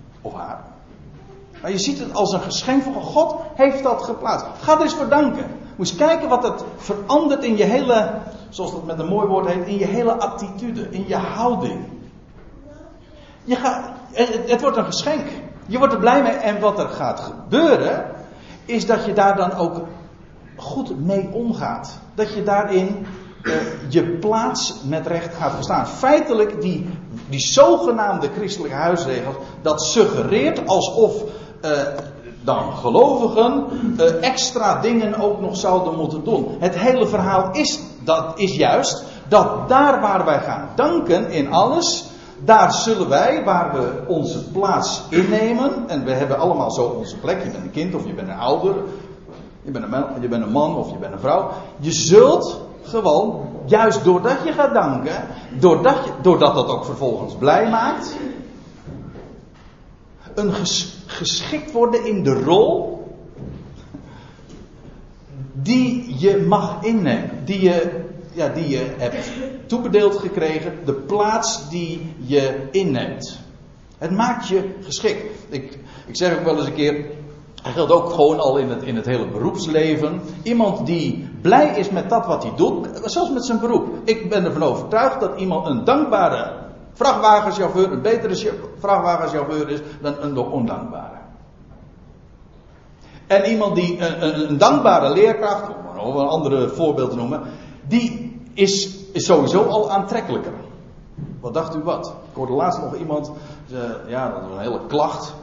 Maar 1.62 1.72
je 1.72 1.78
ziet 1.78 2.00
het 2.00 2.14
als 2.14 2.34
een 2.34 2.42
geschenk 2.42 2.84
van 2.84 2.94
God 2.94 3.36
heeft 3.56 3.84
dat 3.84 4.04
geplaatst. 4.04 4.46
Ga 4.62 4.76
er 4.76 4.82
eens 4.82 4.96
voor 4.96 5.10
danken. 5.10 5.46
Moet 5.76 5.88
eens 5.88 5.96
kijken 5.96 6.30
wat 6.30 6.44
het 6.44 6.64
verandert 6.78 7.44
in 7.44 7.58
je 7.58 7.64
hele, 7.64 8.12
zoals 8.50 8.72
dat 8.72 8.86
met 8.86 9.00
een 9.00 9.08
mooi 9.08 9.28
woord 9.28 9.48
heet, 9.48 9.68
in 9.68 9.78
je 9.78 9.86
hele 9.86 10.14
attitude, 10.14 10.90
in 10.90 11.08
je 11.08 11.16
houding. 11.16 11.86
Je 13.44 13.56
gaat, 13.56 13.90
het, 14.12 14.62
wordt 14.62 14.78
een 14.78 14.86
geschenk. 14.86 15.28
Je 15.66 15.78
wordt 15.78 15.94
er 15.94 16.00
blij 16.00 16.22
mee. 16.22 16.32
En 16.32 16.60
wat 16.60 16.80
er 16.80 16.90
gaat 16.90 17.20
gebeuren, 17.20 18.06
is 18.66 18.86
dat 18.86 19.06
je 19.06 19.14
daar 19.14 19.36
dan 19.36 19.54
ook 19.54 19.82
goed 20.56 21.06
mee 21.06 21.30
omgaat. 21.32 22.00
Dat 22.16 22.34
je 22.34 22.44
daarin 22.44 23.06
uh, 23.42 23.54
je 23.90 24.04
plaats 24.04 24.82
met 24.84 25.08
recht 25.08 25.36
gaat 25.36 25.54
verstaan. 25.54 25.88
Feitelijk, 25.88 26.62
die, 26.62 26.90
die 27.30 27.40
zogenaamde 27.40 28.30
christelijke 28.36 28.76
huisregels, 28.76 29.36
dat 29.62 29.82
suggereert 29.82 30.68
alsof 30.68 31.24
uh, 31.62 31.72
dan 32.44 32.74
gelovigen 32.74 33.66
uh, 33.98 34.24
extra 34.24 34.82
dingen 34.82 35.20
ook 35.20 35.42
nog 35.42 35.58
zouden 35.58 35.96
moeten 35.96 36.24
doen. 36.24 36.56
Het 36.60 36.78
hele 36.78 37.08
verhaal 37.08 37.50
is, 37.52 37.80
dat 38.04 38.40
is 38.40 38.56
juist 38.56 39.04
dat 39.28 39.70
daar 39.70 40.02
waar 40.02 40.26
wij 40.26 40.40
gaan 40.40 40.70
danken 40.76 41.32
in 41.32 41.52
alles, 41.52 42.06
daar 42.44 42.74
zullen 42.74 43.10
wij, 43.10 43.44
waar 43.44 43.74
we 43.74 44.04
onze 44.08 44.44
plaats 44.52 45.02
innemen, 45.10 45.72
en 45.88 46.06
we 46.06 46.12
hebben 46.12 46.40
allemaal 46.40 46.72
zo 46.72 46.84
onze 46.84 47.18
plek, 47.18 47.44
je 47.44 47.50
bent 47.52 47.64
een 47.64 47.72
kind 47.72 47.96
of 47.96 48.06
je 48.06 48.14
bent 48.14 48.28
een 48.28 48.38
ouder, 48.38 48.76
je 49.62 49.72
bent 49.72 49.94
een, 49.94 50.22
je 50.22 50.28
bent 50.28 50.44
een 50.44 50.52
man 50.52 50.76
of 50.76 50.92
je 50.92 50.98
bent 50.98 51.14
een 51.14 51.20
vrouw, 51.20 51.50
je 51.80 51.92
zult 51.92 52.67
gewoon, 52.88 53.50
juist 53.66 54.04
doordat 54.04 54.38
je 54.46 54.52
gaat 54.52 54.74
danken, 54.74 55.28
doordat, 55.60 56.06
je, 56.06 56.12
doordat 56.22 56.56
dat 56.56 56.68
ook 56.68 56.86
vervolgens 56.86 57.36
blij 57.36 57.70
maakt, 57.70 58.16
een 60.34 60.54
geschikt 61.06 61.72
worden 61.72 62.06
in 62.06 62.24
de 62.24 62.44
rol 62.44 62.98
die 65.54 66.16
je 66.18 66.38
mag 66.38 66.84
innemen. 66.84 67.30
Die 67.46 67.62
je, 67.62 68.04
ja, 68.34 68.48
die 68.48 68.68
je 68.68 68.86
hebt 68.98 69.30
toebedeeld 69.66 70.16
gekregen. 70.16 70.74
De 70.86 70.94
plaats 70.94 71.70
die 71.70 72.14
je 72.18 72.68
inneemt. 72.72 73.40
Het 73.98 74.12
maakt 74.12 74.48
je 74.48 74.70
geschikt. 74.82 75.26
Ik, 75.50 75.78
ik 76.06 76.16
zeg 76.16 76.38
ook 76.38 76.44
wel 76.44 76.58
eens 76.58 76.66
een 76.66 76.74
keer. 76.74 77.06
Dat 77.64 77.74
geldt 77.74 77.92
ook 77.92 78.10
gewoon 78.10 78.40
al 78.40 78.58
in 78.58 78.70
het, 78.70 78.84
in 78.84 78.96
het 78.96 79.06
hele 79.06 79.28
beroepsleven. 79.28 80.22
Iemand 80.44 80.86
die 80.86 81.30
blij 81.42 81.78
is 81.78 81.90
met 81.90 82.10
dat 82.10 82.26
wat 82.26 82.44
hij 82.44 82.52
doet, 82.56 82.88
zoals 83.04 83.30
met 83.30 83.46
zijn 83.46 83.60
beroep. 83.60 83.88
Ik 84.04 84.30
ben 84.30 84.46
ervan 84.46 84.64
overtuigd 84.64 85.20
dat 85.20 85.40
iemand 85.40 85.68
een 85.68 85.84
dankbare 85.84 86.66
vrachtwagenchauffeur 86.94 87.92
een 87.92 88.02
betere 88.02 88.54
vrachtwagenchauffeur 88.78 89.70
is 89.70 89.80
dan 90.02 90.16
een 90.22 90.38
ondankbare. 90.38 91.16
En 93.28 93.46
iemand 93.46 93.76
die 93.76 94.00
een, 94.00 94.50
een, 94.50 94.58
dankbare 94.58 95.14
leerkracht, 95.14 95.70
om 96.00 96.18
een 96.18 96.28
andere 96.28 96.70
voorbeeld 96.70 97.10
te 97.10 97.16
noemen, 97.16 97.42
die 97.88 98.42
is, 98.54 98.98
is 99.12 99.26
sowieso 99.26 99.64
al 99.64 99.92
aantrekkelijker. 99.92 100.54
Wat 101.40 101.54
dacht 101.54 101.76
u 101.76 101.80
wat? 101.84 102.08
Ik 102.08 102.36
hoorde 102.36 102.54
laatst 102.54 102.82
nog 102.82 102.96
iemand, 102.96 103.32
ja, 104.08 104.32
dat 104.32 104.42
was 104.42 104.52
een 104.52 104.60
hele 104.60 104.86
klacht. 104.88 105.34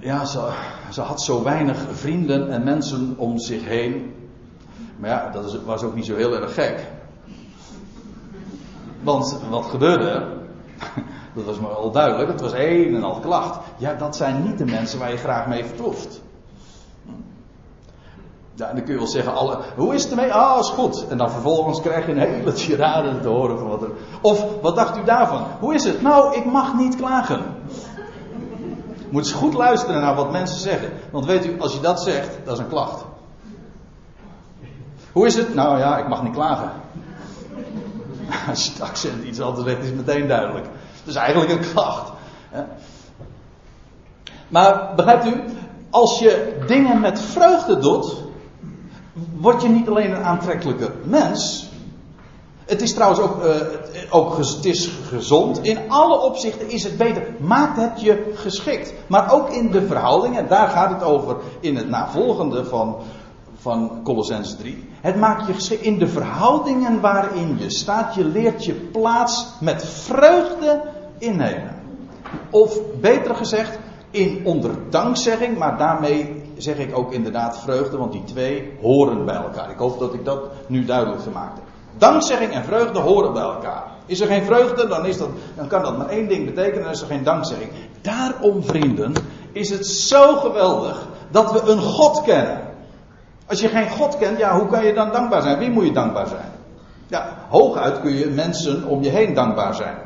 Ja, 0.00 0.24
ze, 0.90 1.00
had 1.00 1.22
zo 1.22 1.42
weinig 1.42 1.78
vrienden 1.92 2.50
en 2.50 2.64
mensen 2.64 3.14
om 3.16 3.38
zich 3.38 3.64
heen. 3.64 4.14
Maar 4.96 5.10
ja, 5.10 5.30
dat 5.30 5.62
was 5.64 5.82
ook 5.82 5.94
niet 5.94 6.06
zo 6.06 6.16
heel 6.16 6.34
erg 6.34 6.54
gek. 6.54 6.86
Want 9.02 9.38
wat 9.50 9.64
gebeurde? 9.64 10.34
Dat 11.34 11.44
was 11.44 11.60
me 11.60 11.66
al 11.66 11.90
duidelijk. 11.90 12.30
Het 12.30 12.40
was 12.40 12.52
een 12.52 12.94
en 12.94 13.02
al 13.02 13.20
klacht. 13.20 13.58
Ja, 13.76 13.94
dat 13.94 14.16
zijn 14.16 14.42
niet 14.42 14.58
de 14.58 14.64
mensen 14.64 14.98
waar 14.98 15.10
je 15.10 15.16
graag 15.16 15.46
mee 15.46 15.64
vertoeft. 15.64 16.20
Ja, 18.54 18.72
dan 18.72 18.82
kun 18.82 18.92
je 18.92 18.98
wel 18.98 19.06
zeggen, 19.06 19.34
alle, 19.34 19.58
hoe 19.76 19.94
is 19.94 20.02
het 20.02 20.10
ermee? 20.10 20.32
Ah, 20.32 20.58
is 20.58 20.68
goed. 20.68 21.06
En 21.08 21.18
dan 21.18 21.30
vervolgens 21.30 21.80
krijg 21.80 22.06
je 22.06 22.12
een 22.12 22.18
hele 22.18 22.52
tirade 22.52 23.20
te 23.20 23.28
horen 23.28 23.58
van 23.58 23.68
wat 23.68 23.82
er... 23.82 23.90
Of, 24.20 24.44
wat 24.62 24.76
dacht 24.76 24.98
u 24.98 25.04
daarvan? 25.04 25.46
Hoe 25.60 25.74
is 25.74 25.84
het? 25.84 26.02
Nou, 26.02 26.36
ik 26.36 26.44
mag 26.44 26.74
niet 26.74 26.96
klagen. 26.96 27.55
Moet 29.10 29.24
eens 29.24 29.32
goed 29.32 29.54
luisteren 29.54 30.00
naar 30.00 30.14
wat 30.14 30.32
mensen 30.32 30.60
zeggen. 30.60 30.92
Want 31.10 31.26
weet 31.26 31.46
u, 31.46 31.60
als 31.60 31.72
je 31.72 31.80
dat 31.80 32.02
zegt, 32.02 32.38
dat 32.44 32.54
is 32.54 32.58
een 32.58 32.68
klacht. 32.68 33.04
Hoe 35.12 35.26
is 35.26 35.36
het? 35.36 35.54
Nou 35.54 35.78
ja, 35.78 35.98
ik 35.98 36.08
mag 36.08 36.22
niet 36.22 36.32
klagen. 36.32 36.70
Als 38.48 38.64
je 38.64 38.72
het 38.72 38.80
accent 38.80 39.24
iets 39.24 39.40
anders 39.40 39.66
zegt, 39.66 39.82
is 39.82 39.90
meteen 39.90 40.28
duidelijk. 40.28 40.66
Het 40.66 41.06
is 41.06 41.14
eigenlijk 41.14 41.50
een 41.50 41.72
klacht. 41.72 42.12
Maar 44.48 44.92
begrijpt 44.96 45.26
u, 45.26 45.42
als 45.90 46.18
je 46.18 46.58
dingen 46.66 47.00
met 47.00 47.20
vreugde 47.20 47.78
doet, 47.78 48.14
word 49.36 49.62
je 49.62 49.68
niet 49.68 49.88
alleen 49.88 50.10
een 50.10 50.24
aantrekkelijke 50.24 50.90
mens. 51.04 51.70
Het 52.66 52.82
is 52.82 52.94
trouwens 52.94 53.20
ook, 53.20 53.44
uh, 53.44 53.54
ook 54.10 54.36
het 54.36 54.64
is 54.64 54.90
gezond. 55.08 55.58
In 55.62 55.78
alle 55.88 56.20
opzichten 56.20 56.70
is 56.70 56.82
het 56.82 56.96
beter. 56.96 57.34
Maakt 57.38 57.80
het 57.80 58.00
je 58.00 58.32
geschikt. 58.34 58.94
Maar 59.06 59.32
ook 59.32 59.50
in 59.50 59.70
de 59.70 59.86
verhoudingen, 59.86 60.48
daar 60.48 60.68
gaat 60.68 60.90
het 60.90 61.02
over 61.02 61.36
in 61.60 61.76
het 61.76 61.88
navolgende 61.88 62.64
van, 62.64 62.96
van 63.56 64.00
Colossens 64.04 64.56
3. 64.56 64.88
Het 65.00 65.16
maakt 65.16 65.46
je 65.46 65.52
geschikt 65.52 65.82
in 65.82 65.98
de 65.98 66.06
verhoudingen 66.06 67.00
waarin 67.00 67.56
je 67.58 67.70
staat. 67.70 68.14
Je 68.14 68.24
leert 68.24 68.64
je 68.64 68.74
plaats 68.74 69.46
met 69.60 69.84
vreugde 69.86 70.82
innemen. 71.18 71.74
Of 72.50 72.78
beter 73.00 73.34
gezegd, 73.34 73.78
in 74.10 74.40
onder 74.44 74.70
dankzegging, 74.90 75.58
maar 75.58 75.78
daarmee 75.78 76.42
zeg 76.56 76.78
ik 76.78 76.98
ook 76.98 77.12
inderdaad 77.12 77.58
vreugde, 77.58 77.96
want 77.96 78.12
die 78.12 78.24
twee 78.24 78.72
horen 78.80 79.24
bij 79.24 79.34
elkaar. 79.34 79.70
Ik 79.70 79.78
hoop 79.78 79.98
dat 79.98 80.14
ik 80.14 80.24
dat 80.24 80.40
nu 80.66 80.84
duidelijk 80.84 81.22
gemaakt 81.22 81.58
heb. 81.58 81.65
Dankzegging 81.98 82.52
en 82.52 82.64
vreugde 82.64 82.98
horen 82.98 83.32
bij 83.32 83.42
elkaar. 83.42 83.84
Is 84.06 84.20
er 84.20 84.26
geen 84.26 84.44
vreugde, 84.44 84.86
dan, 84.86 85.06
is 85.06 85.18
dat, 85.18 85.28
dan 85.54 85.66
kan 85.66 85.82
dat 85.82 85.98
maar 85.98 86.08
één 86.08 86.28
ding 86.28 86.44
betekenen, 86.44 86.82
dan 86.82 86.92
is 86.92 87.00
er 87.00 87.06
geen 87.06 87.24
dankzegging. 87.24 87.70
Daarom, 88.00 88.62
vrienden, 88.62 89.14
is 89.52 89.70
het 89.70 89.86
zo 89.86 90.36
geweldig 90.36 91.06
dat 91.30 91.52
we 91.52 91.70
een 91.70 91.82
God 91.82 92.22
kennen. 92.22 92.60
Als 93.46 93.60
je 93.60 93.68
geen 93.68 93.90
God 93.90 94.18
kent, 94.18 94.38
ja, 94.38 94.58
hoe 94.58 94.66
kan 94.66 94.84
je 94.84 94.94
dan 94.94 95.12
dankbaar 95.12 95.42
zijn? 95.42 95.58
Wie 95.58 95.70
moet 95.70 95.84
je 95.84 95.92
dankbaar 95.92 96.26
zijn? 96.26 96.52
Ja, 97.06 97.36
hooguit 97.48 98.00
kun 98.00 98.14
je 98.14 98.26
mensen 98.26 98.84
om 98.84 99.02
je 99.02 99.08
heen 99.10 99.34
dankbaar 99.34 99.74
zijn. 99.74 99.96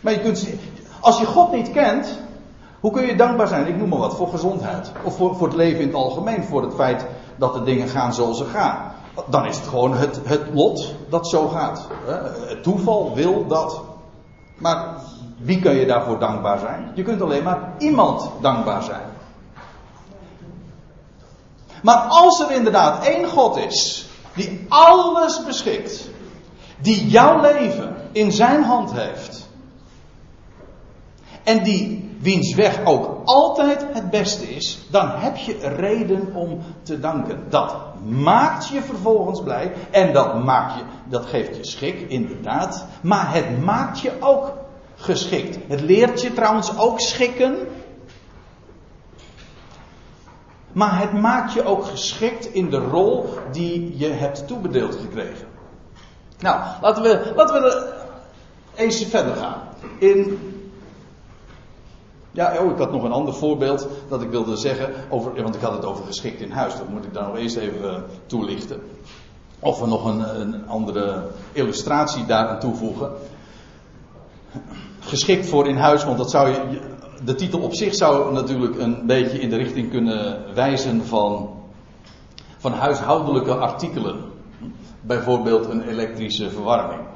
Maar 0.00 0.12
je 0.12 0.20
kunt, 0.20 0.48
als 1.00 1.18
je 1.18 1.26
God 1.26 1.52
niet 1.52 1.70
kent, 1.70 2.18
hoe 2.80 2.92
kun 2.92 3.06
je 3.06 3.16
dankbaar 3.16 3.48
zijn? 3.48 3.66
Ik 3.66 3.76
noem 3.76 3.88
maar 3.88 3.98
wat, 3.98 4.16
voor 4.16 4.28
gezondheid. 4.28 4.92
Of 5.02 5.16
voor, 5.16 5.36
voor 5.36 5.46
het 5.46 5.56
leven 5.56 5.80
in 5.80 5.86
het 5.86 5.96
algemeen, 5.96 6.44
voor 6.44 6.62
het 6.62 6.74
feit 6.74 7.06
dat 7.36 7.54
de 7.54 7.62
dingen 7.62 7.88
gaan 7.88 8.14
zoals 8.14 8.38
ze 8.38 8.44
gaan. 8.44 8.92
Dan 9.26 9.46
is 9.46 9.56
het 9.56 9.66
gewoon 9.66 9.94
het, 9.94 10.20
het 10.24 10.42
lot 10.52 10.94
dat 11.08 11.28
zo 11.28 11.48
gaat. 11.48 11.86
Het 12.46 12.62
toeval 12.62 13.14
wil 13.14 13.46
dat. 13.46 13.80
Maar 14.56 14.94
wie 15.38 15.60
kun 15.60 15.74
je 15.74 15.86
daarvoor 15.86 16.18
dankbaar 16.18 16.58
zijn? 16.58 16.90
Je 16.94 17.02
kunt 17.02 17.22
alleen 17.22 17.42
maar 17.42 17.74
iemand 17.78 18.30
dankbaar 18.40 18.82
zijn. 18.82 19.06
Maar 21.82 21.96
als 21.96 22.40
er 22.40 22.50
inderdaad 22.50 23.04
één 23.04 23.28
God 23.28 23.56
is, 23.56 24.08
die 24.34 24.66
alles 24.68 25.44
beschikt, 25.44 26.08
die 26.80 27.06
jouw 27.08 27.40
leven 27.40 27.96
in 28.12 28.32
zijn 28.32 28.62
hand 28.62 28.92
heeft, 28.92 29.48
en 31.42 31.62
die 31.62 32.07
wiens 32.20 32.54
weg 32.54 32.84
ook 32.84 33.20
altijd 33.24 33.86
het 33.92 34.10
beste 34.10 34.54
is, 34.54 34.78
dan 34.90 35.10
heb 35.10 35.36
je 35.36 35.58
reden 35.76 36.34
om 36.34 36.60
te 36.82 37.00
danken. 37.00 37.44
Dat 37.48 37.76
maakt 38.04 38.68
je 38.68 38.82
vervolgens 38.82 39.42
blij 39.42 39.72
en 39.90 40.12
dat, 40.12 40.44
maakt 40.44 40.74
je, 40.78 40.84
dat 41.04 41.26
geeft 41.26 41.56
je 41.56 41.64
schik, 41.64 42.00
inderdaad. 42.00 42.86
Maar 43.02 43.34
het 43.34 43.64
maakt 43.64 44.00
je 44.00 44.12
ook 44.20 44.52
geschikt. 44.96 45.58
Het 45.66 45.80
leert 45.80 46.20
je 46.20 46.32
trouwens 46.32 46.78
ook 46.78 47.00
schikken. 47.00 47.56
Maar 50.72 51.00
het 51.00 51.12
maakt 51.12 51.52
je 51.52 51.64
ook 51.64 51.84
geschikt 51.84 52.54
in 52.54 52.70
de 52.70 52.78
rol 52.78 53.28
die 53.52 53.98
je 53.98 54.08
hebt 54.08 54.46
toebedeeld 54.46 54.94
gekregen. 54.94 55.46
Nou, 56.38 56.60
laten 56.80 57.02
we, 57.02 57.32
laten 57.36 57.62
we 57.62 57.92
eens 58.74 59.04
verder 59.04 59.34
gaan. 59.34 59.60
In 59.98 60.38
ja, 62.38 62.56
oh, 62.60 62.70
ik 62.70 62.78
had 62.78 62.92
nog 62.92 63.02
een 63.02 63.12
ander 63.12 63.34
voorbeeld 63.34 63.88
dat 64.08 64.22
ik 64.22 64.30
wilde 64.30 64.56
zeggen. 64.56 64.90
Over, 65.10 65.42
want 65.42 65.54
ik 65.54 65.60
had 65.60 65.72
het 65.72 65.84
over 65.84 66.04
geschikt 66.04 66.40
in 66.40 66.50
huis. 66.50 66.76
Dat 66.76 66.88
moet 66.88 67.04
ik 67.04 67.14
dan 67.14 67.24
nog 67.24 67.36
eerst 67.36 67.56
even 67.56 67.90
eh, 67.90 68.00
toelichten. 68.26 68.80
Of 69.60 69.80
we 69.80 69.86
nog 69.86 70.04
een, 70.04 70.40
een 70.40 70.68
andere 70.68 71.22
illustratie 71.52 72.26
daaraan 72.26 72.58
toevoegen. 72.58 73.10
Geschikt 75.00 75.48
voor 75.48 75.68
in 75.68 75.76
huis, 75.76 76.04
want 76.04 76.18
dat 76.18 76.30
zou 76.30 76.48
je. 76.48 76.80
De 77.24 77.34
titel 77.34 77.60
op 77.60 77.74
zich 77.74 77.94
zou 77.94 78.32
natuurlijk 78.32 78.78
een 78.78 79.06
beetje 79.06 79.38
in 79.40 79.50
de 79.50 79.56
richting 79.56 79.90
kunnen 79.90 80.54
wijzen 80.54 81.04
van, 81.04 81.50
van 82.58 82.72
huishoudelijke 82.72 83.54
artikelen. 83.54 84.16
Bijvoorbeeld 85.00 85.68
een 85.68 85.88
elektrische 85.88 86.50
verwarming. 86.50 87.07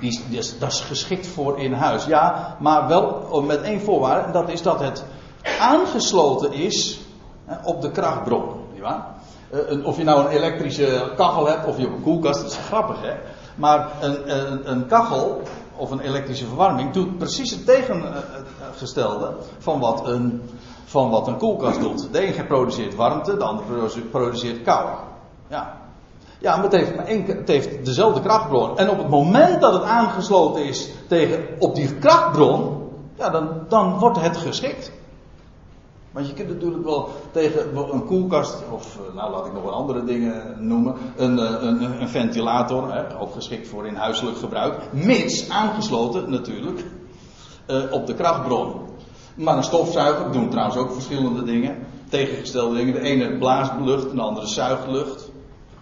Die, 0.00 0.24
die 0.28 0.58
dat 0.58 0.72
is 0.72 0.80
geschikt 0.80 1.26
voor 1.26 1.58
in 1.58 1.72
huis. 1.72 2.04
Ja, 2.04 2.56
maar 2.60 2.88
wel 2.88 3.42
met 3.42 3.62
één 3.62 3.80
voorwaarde. 3.80 4.26
En 4.26 4.32
dat 4.32 4.48
is 4.48 4.62
dat 4.62 4.80
het 4.80 5.04
aangesloten 5.60 6.52
is 6.52 7.00
op 7.64 7.82
de 7.82 7.90
krachtbron. 7.90 8.60
Uh, 8.82 9.86
of 9.86 9.96
je 9.96 10.04
nou 10.04 10.24
een 10.24 10.30
elektrische 10.30 11.12
kachel 11.16 11.46
hebt 11.46 11.66
of 11.66 11.76
je 11.76 11.82
hebt 11.82 11.94
een 11.94 12.02
koelkast. 12.02 12.40
Dat 12.40 12.50
is 12.50 12.56
grappig 12.56 13.00
hè. 13.00 13.14
Maar 13.54 13.90
een, 14.00 14.36
een, 14.36 14.70
een 14.70 14.86
kachel 14.86 15.42
of 15.76 15.90
een 15.90 16.00
elektrische 16.00 16.46
verwarming 16.46 16.92
doet 16.92 17.18
precies 17.18 17.50
het 17.50 17.66
tegengestelde 17.66 19.34
van 19.58 19.80
wat 19.80 20.06
een, 20.06 20.42
van 20.84 21.10
wat 21.10 21.26
een 21.26 21.36
koelkast 21.36 21.80
doet. 21.80 22.12
De 22.12 22.38
een 22.38 22.46
produceert 22.46 22.94
warmte, 22.94 23.36
de 23.36 23.44
andere 23.44 24.00
produceert 24.10 24.62
kou. 24.62 24.88
Ja, 25.48 25.81
ja, 26.42 26.54
maar 26.54 26.64
het 26.64 26.72
heeft, 26.72 26.96
maar 26.96 27.06
één, 27.06 27.24
het 27.24 27.48
heeft 27.48 27.84
dezelfde 27.84 28.20
krachtbron. 28.20 28.78
En 28.78 28.90
op 28.90 28.98
het 28.98 29.08
moment 29.08 29.60
dat 29.60 29.72
het 29.72 29.82
aangesloten 29.82 30.64
is 30.64 30.90
tegen, 31.08 31.44
op 31.58 31.74
die 31.74 31.94
krachtbron, 31.94 32.80
ja, 33.18 33.30
dan, 33.30 33.48
dan 33.68 33.98
wordt 33.98 34.20
het 34.20 34.36
geschikt. 34.36 34.92
Want 36.12 36.26
je 36.26 36.34
kunt 36.34 36.48
natuurlijk 36.48 36.84
wel 36.84 37.08
tegen 37.30 37.76
een 37.76 38.04
koelkast, 38.04 38.62
of 38.72 38.96
eh, 38.96 39.14
nou 39.14 39.30
laat 39.30 39.46
ik 39.46 39.52
nog 39.52 39.62
wel 39.62 39.72
andere 39.72 40.04
dingen 40.04 40.56
noemen, 40.58 40.94
een, 41.16 41.38
eh, 41.38 41.56
een, 41.60 42.00
een 42.00 42.08
ventilator, 42.08 42.92
hè, 42.92 43.20
ook 43.20 43.32
geschikt 43.32 43.68
voor 43.68 43.86
in 43.86 43.94
huiselijk 43.94 44.36
gebruik, 44.36 44.74
mits 44.90 45.50
aangesloten 45.50 46.30
natuurlijk 46.30 46.84
uh, 47.70 47.92
op 47.92 48.06
de 48.06 48.14
krachtbron. 48.14 48.72
Maar 49.34 49.56
een 49.56 49.62
stofzuiger 49.62 50.32
doen 50.32 50.48
trouwens 50.48 50.76
ook 50.76 50.92
verschillende 50.92 51.42
dingen, 51.42 51.86
tegengestelde 52.08 52.76
dingen. 52.76 52.94
De 52.94 53.00
ene 53.00 53.38
blaast 53.38 53.72
lucht, 53.80 54.10
de 54.10 54.20
andere 54.20 54.46
zuigt 54.46 54.86
lucht. 54.86 55.31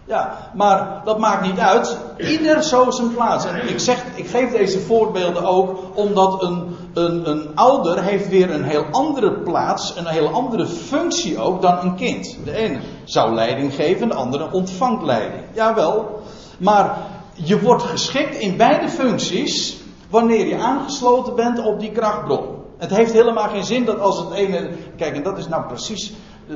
Ja, 0.05 0.37
maar 0.53 1.01
dat 1.03 1.19
maakt 1.19 1.45
niet 1.45 1.59
uit. 1.59 1.97
Ieder 2.17 2.63
zo 2.63 2.91
zijn 2.91 3.13
plaats. 3.13 3.45
En 3.45 3.69
ik, 3.69 3.79
zeg, 3.79 4.03
ik 4.15 4.27
geef 4.27 4.51
deze 4.51 4.79
voorbeelden 4.79 5.45
ook 5.45 5.79
omdat 5.93 6.41
een, 6.41 6.75
een, 6.93 7.29
een 7.29 7.55
ouder 7.55 8.03
heeft 8.03 8.29
weer 8.29 8.51
een 8.51 8.63
heel 8.63 8.85
andere 8.91 9.31
plaats, 9.31 9.95
een 9.95 10.05
heel 10.05 10.27
andere 10.27 10.67
functie 10.67 11.39
ook 11.39 11.61
dan 11.61 11.79
een 11.79 11.95
kind. 11.95 12.37
De 12.43 12.55
ene 12.55 12.79
zou 13.03 13.33
leiding 13.33 13.73
geven, 13.73 14.07
de 14.07 14.13
andere 14.13 14.51
ontvangt 14.51 15.03
leiding. 15.03 15.43
Jawel, 15.53 16.21
maar 16.57 16.97
je 17.33 17.61
wordt 17.61 17.83
geschikt 17.83 18.35
in 18.35 18.57
beide 18.57 18.89
functies 18.89 19.77
wanneer 20.09 20.47
je 20.47 20.57
aangesloten 20.57 21.35
bent 21.35 21.65
op 21.65 21.79
die 21.79 21.91
krachtbron. 21.91 22.59
Het 22.77 22.95
heeft 22.95 23.13
helemaal 23.13 23.49
geen 23.49 23.65
zin 23.65 23.85
dat 23.85 23.99
als 23.99 24.17
het 24.17 24.31
ene. 24.31 24.69
Kijk, 24.97 25.15
en 25.15 25.23
dat 25.23 25.37
is 25.37 25.47
nou 25.47 25.65
precies 25.67 26.13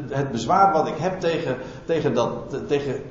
het 0.09 0.31
bezwaar 0.31 0.73
wat 0.73 0.87
ik 0.87 0.97
heb 0.97 1.19
tegen, 1.19 1.57
tegen, 1.85 2.13
dat, 2.13 2.29
tegen 2.67 3.01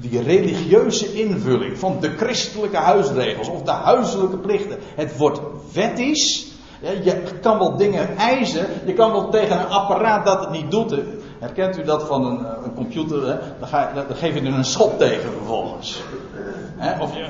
die 0.00 0.22
religieuze 0.22 1.12
invulling 1.12 1.78
van 1.78 1.96
de 2.00 2.10
christelijke 2.16 2.76
huisregels 2.76 3.48
of 3.48 3.62
de 3.62 3.70
huiselijke 3.70 4.36
plichten. 4.36 4.78
Het 4.94 5.16
wordt 5.16 5.40
wettisch. 5.72 6.46
Je 6.80 7.22
kan 7.40 7.58
wel 7.58 7.76
dingen 7.76 8.16
eisen. 8.16 8.66
Je 8.84 8.92
kan 8.92 9.12
wel 9.12 9.28
tegen 9.28 9.60
een 9.60 9.68
apparaat 9.68 10.26
dat 10.26 10.40
het 10.40 10.50
niet 10.50 10.70
doet. 10.70 10.94
Herkent 11.38 11.78
u 11.78 11.82
dat 11.82 12.02
van 12.02 12.24
een, 12.24 12.46
eh, 12.46 12.52
een 12.64 12.74
computer? 12.74 13.26
Hè? 13.26 13.38
Dan, 13.58 13.68
ga, 13.68 13.92
dan, 13.94 14.16
geef 14.16 14.34
je 14.34 14.40
er 14.40 14.46
een 14.46 14.64
schop 14.64 14.98
tegen 14.98 15.32
vervolgens. 15.32 16.02
Of 17.00 17.14
je, 17.14 17.26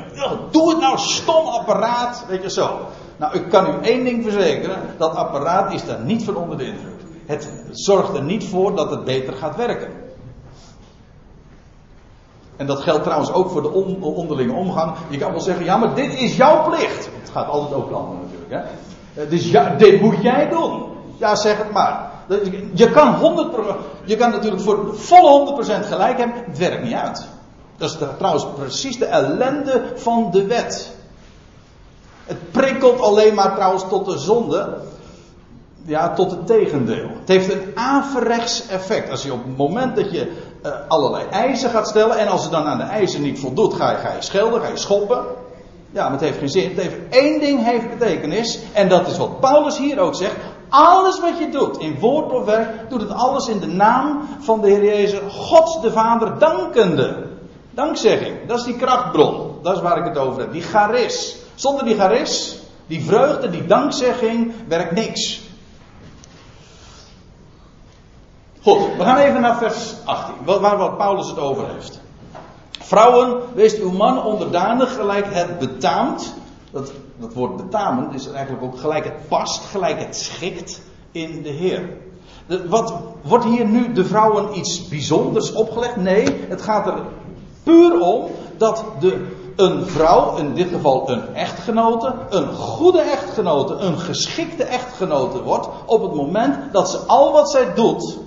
doe 0.50 0.70
het 0.70 0.80
nou 0.80 0.98
stom 0.98 1.46
apparaat. 1.46 2.24
Weet 2.28 2.42
je 2.42 2.50
zo. 2.50 2.78
Nou, 3.16 3.34
ik 3.34 3.48
kan 3.48 3.66
u 3.66 3.84
één 3.86 4.04
ding 4.04 4.22
verzekeren. 4.22 4.78
Dat 4.98 5.14
apparaat 5.14 5.72
is 5.72 5.84
daar 5.84 6.00
niet 6.00 6.24
van 6.24 6.36
onder 6.36 6.58
de 6.58 6.64
indruk. 6.64 7.00
Het 7.26 7.50
zorgt 7.70 8.16
er 8.16 8.22
niet 8.22 8.44
voor 8.44 8.76
dat 8.76 8.90
het 8.90 9.04
beter 9.04 9.32
gaat 9.32 9.56
werken. 9.56 10.05
En 12.56 12.66
dat 12.66 12.80
geldt 12.80 13.02
trouwens 13.02 13.32
ook 13.32 13.50
voor 13.50 13.62
de 13.62 13.72
onderlinge 14.00 14.52
omgang. 14.52 14.92
Je 15.08 15.18
kan 15.18 15.30
wel 15.30 15.40
zeggen, 15.40 15.64
ja, 15.64 15.76
maar 15.76 15.94
dit 15.94 16.14
is 16.14 16.36
jouw 16.36 16.68
plicht. 16.68 17.08
Het 17.20 17.30
gaat 17.32 17.48
altijd 17.48 17.74
over 17.74 17.88
de 17.88 17.98
natuurlijk. 18.22 18.50
Hè? 19.14 19.28
Dus 19.28 19.50
ja, 19.50 19.74
dit 19.78 20.00
moet 20.00 20.22
jij 20.22 20.48
doen. 20.48 20.82
Ja, 21.16 21.34
zeg 21.34 21.58
het 21.58 21.72
maar. 21.72 22.10
Je 22.72 22.90
kan, 22.90 23.14
100%, 23.14 24.04
je 24.04 24.16
kan 24.16 24.30
natuurlijk 24.30 24.62
voor 24.62 24.96
volle 24.96 25.64
100% 25.82 25.86
gelijk 25.86 26.18
hebben. 26.18 26.44
Het 26.46 26.58
werkt 26.58 26.82
niet 26.82 26.94
uit. 26.94 27.26
Dat 27.76 27.90
is 27.90 27.96
trouwens 28.18 28.46
precies 28.56 28.98
de 28.98 29.04
ellende 29.04 29.82
van 29.94 30.28
de 30.30 30.46
wet. 30.46 30.94
Het 32.24 32.50
prikkelt 32.50 33.00
alleen 33.00 33.34
maar 33.34 33.54
trouwens 33.54 33.84
tot 33.88 34.04
de 34.04 34.18
zonde. 34.18 34.78
Ja, 35.84 36.14
tot 36.14 36.30
het 36.30 36.46
tegendeel. 36.46 37.08
Het 37.18 37.28
heeft 37.28 37.52
een 37.52 37.72
averechts 37.74 38.66
effect. 38.66 39.10
Als 39.10 39.22
je 39.22 39.32
op 39.32 39.44
het 39.44 39.56
moment 39.56 39.96
dat 39.96 40.10
je 40.10 40.32
uh, 40.66 40.72
allerlei 40.88 41.24
eisen 41.30 41.70
gaat 41.70 41.88
stellen. 41.88 42.18
En 42.18 42.28
als 42.28 42.42
het 42.42 42.52
dan 42.52 42.66
aan 42.66 42.78
de 42.78 42.84
eisen 42.84 43.22
niet 43.22 43.38
voldoet, 43.38 43.74
ga 43.74 43.90
je, 43.90 43.96
ga 43.96 44.12
je 44.12 44.22
schelden, 44.22 44.60
ga 44.60 44.68
je 44.68 44.76
schoppen. 44.76 45.24
Ja, 45.90 46.02
maar 46.02 46.12
het 46.12 46.20
heeft 46.20 46.38
geen 46.38 46.48
zin. 46.48 46.68
Het 46.68 46.80
heeft 46.80 46.96
één 47.10 47.40
ding 47.40 47.64
heeft 47.64 47.98
betekenis. 47.98 48.58
En 48.72 48.88
dat 48.88 49.08
is 49.08 49.16
wat 49.16 49.40
Paulus 49.40 49.78
hier 49.78 49.98
ook 49.98 50.14
zegt. 50.14 50.34
alles 50.68 51.20
wat 51.20 51.38
je 51.38 51.48
doet, 51.50 51.78
in 51.78 51.98
woord 52.00 52.32
of 52.32 52.44
werk, 52.44 52.90
doet 52.90 53.00
het 53.00 53.10
alles 53.10 53.48
in 53.48 53.58
de 53.58 53.66
naam 53.66 54.28
van 54.40 54.60
de 54.60 54.68
Heer 54.68 54.84
Jezus, 54.84 55.20
God 55.28 55.82
de 55.82 55.92
Vader, 55.92 56.38
dankende. 56.38 57.24
Dankzegging, 57.70 58.46
dat 58.46 58.58
is 58.58 58.64
die 58.64 58.76
krachtbron. 58.76 59.58
Dat 59.62 59.76
is 59.76 59.82
waar 59.82 59.98
ik 59.98 60.04
het 60.04 60.18
over 60.18 60.40
heb. 60.40 60.52
Die 60.52 60.62
charis. 60.62 61.36
Zonder 61.54 61.84
die 61.84 61.96
charis, 61.96 62.58
die 62.86 63.04
vreugde, 63.04 63.50
die 63.50 63.66
dankzegging, 63.66 64.52
werkt 64.68 64.92
niks. 64.92 65.40
Goed, 68.66 68.96
we 68.96 69.04
gaan 69.04 69.16
even 69.16 69.40
naar 69.40 69.56
vers 69.56 69.94
18, 70.04 70.34
waar 70.44 70.92
Paulus 70.92 71.28
het 71.28 71.38
over 71.38 71.68
heeft. 71.68 72.00
Vrouwen, 72.70 73.40
wees 73.54 73.78
uw 73.78 73.90
man 73.90 74.24
onderdanig 74.24 74.94
gelijk 74.94 75.26
het 75.34 75.58
betaamt. 75.58 76.34
Dat, 76.70 76.92
dat 77.16 77.34
woord 77.34 77.56
betamen 77.56 78.12
is 78.14 78.30
eigenlijk 78.30 78.64
ook 78.64 78.78
gelijk 78.78 79.04
het 79.04 79.28
past, 79.28 79.64
gelijk 79.64 79.98
het 79.98 80.16
schikt 80.16 80.80
in 81.12 81.42
de 81.42 81.48
Heer. 81.48 81.96
Wat, 82.68 82.94
wordt 83.22 83.44
hier 83.44 83.66
nu 83.66 83.92
de 83.92 84.04
vrouwen 84.04 84.58
iets 84.58 84.88
bijzonders 84.88 85.52
opgelegd? 85.52 85.96
Nee, 85.96 86.44
het 86.48 86.62
gaat 86.62 86.86
er 86.86 87.02
puur 87.62 88.00
om 88.00 88.30
dat 88.56 88.84
de, 89.00 89.26
een 89.56 89.86
vrouw, 89.86 90.36
in 90.36 90.54
dit 90.54 90.68
geval 90.68 91.10
een 91.10 91.34
echtgenote, 91.34 92.14
een 92.30 92.52
goede 92.54 93.00
echtgenote, 93.00 93.74
een 93.74 93.98
geschikte 93.98 94.64
echtgenote 94.64 95.42
wordt 95.42 95.68
op 95.84 96.02
het 96.02 96.14
moment 96.14 96.72
dat 96.72 96.90
ze 96.90 96.98
al 96.98 97.32
wat 97.32 97.50
zij 97.50 97.74
doet, 97.74 98.24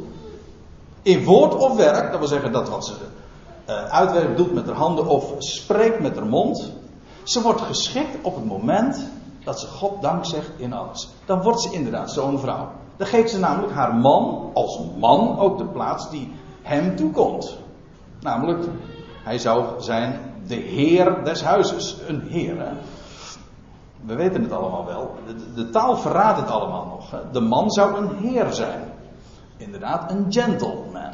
in 1.01 1.23
woord 1.23 1.55
of 1.55 1.75
werk, 1.75 2.09
dat 2.11 2.19
wil 2.19 2.27
zeggen 2.27 2.51
dat 2.51 2.69
wat 2.69 2.85
ze 2.85 2.93
uh, 3.69 3.83
uitwerkt 3.83 4.37
doet 4.37 4.53
met 4.53 4.65
haar 4.65 4.75
handen 4.75 5.07
of 5.07 5.33
spreekt 5.37 5.99
met 5.99 6.15
haar 6.15 6.25
mond, 6.25 6.71
ze 7.23 7.41
wordt 7.41 7.61
geschikt 7.61 8.17
op 8.21 8.35
het 8.35 8.45
moment 8.45 9.07
dat 9.43 9.59
ze 9.59 9.67
God 9.67 10.01
dank 10.01 10.25
zegt 10.25 10.51
in 10.57 10.73
alles. 10.73 11.09
Dan 11.25 11.41
wordt 11.41 11.61
ze 11.61 11.71
inderdaad 11.71 12.11
zo'n 12.11 12.39
vrouw. 12.39 12.67
Dan 12.97 13.07
geeft 13.07 13.29
ze 13.29 13.39
namelijk 13.39 13.73
haar 13.73 13.95
man 13.95 14.51
als 14.53 14.79
man 14.99 15.39
ook 15.39 15.57
de 15.57 15.65
plaats 15.65 16.09
die 16.09 16.33
hem 16.61 16.95
toekomt. 16.95 17.57
Namelijk, 18.19 18.65
hij 19.23 19.37
zou 19.37 19.81
zijn 19.81 20.19
de 20.47 20.55
heer 20.55 21.23
des 21.23 21.43
huizes. 21.43 21.97
Een 22.07 22.21
heer? 22.21 22.55
We 24.05 24.15
weten 24.15 24.41
het 24.41 24.51
allemaal 24.51 24.85
wel. 24.85 25.15
De, 25.27 25.53
de 25.53 25.69
taal 25.69 25.97
verraadt 25.97 26.39
het 26.39 26.49
allemaal 26.49 26.85
nog. 26.85 27.11
Hè? 27.11 27.17
De 27.31 27.39
man 27.39 27.71
zou 27.71 27.95
een 27.95 28.15
heer 28.17 28.53
zijn. 28.53 28.88
Inderdaad, 29.59 30.11
een 30.11 30.25
gentleman. 30.29 31.11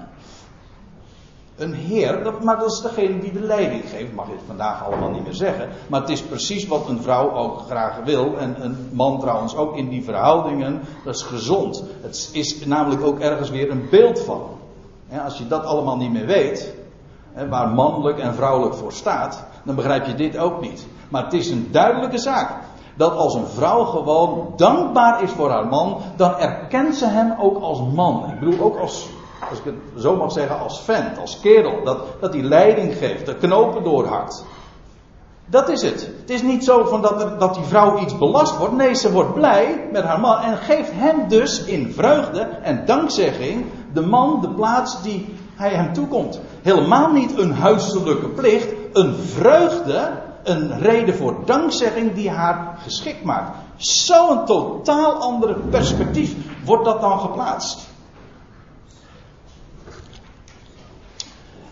Een 1.56 1.74
heer, 1.74 2.34
maar 2.42 2.60
dat 2.60 2.72
is 2.72 2.82
degene 2.82 3.20
die 3.20 3.32
de 3.32 3.40
leiding 3.40 3.84
geeft. 3.90 4.14
Mag 4.14 4.28
het 4.28 4.42
vandaag 4.48 4.86
allemaal 4.86 5.10
niet 5.10 5.24
meer 5.24 5.34
zeggen. 5.34 5.70
Maar 5.88 6.02
het 6.02 6.10
is 6.10 6.22
precies 6.22 6.68
wat 6.68 6.90
een 6.90 7.02
vrouw 7.02 7.32
ook 7.32 7.60
graag 7.60 8.00
wil. 8.04 8.38
En 8.38 8.64
een 8.64 8.90
man 8.92 9.20
trouwens 9.20 9.56
ook 9.56 9.78
in 9.78 9.90
die 9.90 10.04
verhoudingen. 10.04 10.82
Dat 11.04 11.16
is 11.16 11.22
gezond. 11.22 11.84
Het 12.02 12.30
is 12.32 12.66
namelijk 12.66 13.04
ook 13.04 13.20
ergens 13.20 13.50
weer 13.50 13.72
een 13.72 13.88
beeld 13.90 14.20
van. 14.20 14.42
als 15.24 15.38
je 15.38 15.48
dat 15.48 15.64
allemaal 15.64 15.98
niet 15.98 16.12
meer 16.12 16.26
weet. 16.26 16.74
Waar 17.50 17.70
mannelijk 17.70 18.20
en 18.20 18.36
vrouwelijk 18.36 18.76
voor 18.76 18.94
staat. 18.94 19.44
Dan 19.64 19.76
begrijp 19.76 20.06
je 20.06 20.16
dit 20.16 20.38
ook 20.38 20.62
niet. 20.62 20.86
Maar 21.10 21.24
het 21.24 21.34
is 21.34 21.50
een 21.50 21.68
duidelijke 21.72 22.18
zaak. 22.18 22.52
Dat 22.96 23.16
als 23.16 23.34
een 23.34 23.48
vrouw 23.48 23.84
gewoon 23.84 24.54
dankbaar 24.56 25.24
is 25.24 25.32
voor 25.32 25.50
haar 25.50 25.68
man. 25.68 25.98
Dan 26.16 26.38
erkent 26.38 26.96
ze 26.96 27.06
hem 27.06 27.34
ook 27.40 27.62
als 27.62 27.82
man. 27.94 28.30
Ik 28.30 28.40
bedoel 28.40 28.66
ook 28.66 28.78
als 28.78 29.08
als 29.50 29.60
ik 29.60 29.66
het 29.66 30.02
zo 30.02 30.16
mag 30.16 30.32
zeggen, 30.32 30.60
als 30.60 30.82
vent, 30.82 31.18
als 31.18 31.40
kerel. 31.40 31.84
Dat, 31.84 32.00
dat 32.20 32.32
die 32.32 32.44
leiding 32.44 32.94
geeft, 32.94 33.26
de 33.26 33.36
knopen 33.36 33.84
doorhakt. 33.84 34.46
Dat 35.46 35.70
is 35.70 35.82
het. 35.82 36.10
Het 36.20 36.30
is 36.30 36.42
niet 36.42 36.64
zo 36.64 36.84
van 36.84 37.02
dat, 37.02 37.40
dat 37.40 37.54
die 37.54 37.64
vrouw 37.64 37.98
iets 37.98 38.18
belast 38.18 38.58
wordt. 38.58 38.74
Nee, 38.74 38.94
ze 38.94 39.12
wordt 39.12 39.34
blij 39.34 39.88
met 39.92 40.04
haar 40.04 40.20
man 40.20 40.40
en 40.40 40.58
geeft 40.58 40.92
hem 40.94 41.28
dus 41.28 41.64
in 41.64 41.94
vreugde 41.94 42.40
en 42.40 42.86
dankzegging 42.86 43.66
de 43.94 44.02
man 44.02 44.42
de 44.42 44.50
plaats 44.50 45.02
die 45.02 45.36
hij 45.56 45.70
hem 45.70 45.94
toekomt. 45.94 46.40
Helemaal 46.62 47.12
niet 47.12 47.38
een 47.38 47.54
huiselijke 47.54 48.28
plicht, 48.28 48.74
een 48.94 49.16
vreugde, 49.16 50.12
een 50.46 50.80
reden 50.80 51.16
voor 51.16 51.36
dankzegging 51.46 52.14
die 52.14 52.30
haar 52.30 52.78
geschikt 52.84 53.24
maakt. 53.24 53.58
Zo'n 53.76 54.46
totaal 54.46 55.14
andere 55.14 55.54
perspectief 55.54 56.36
wordt 56.66 56.86
dat 56.86 57.02
dan 57.02 57.20
geplaatst. 57.20 57.88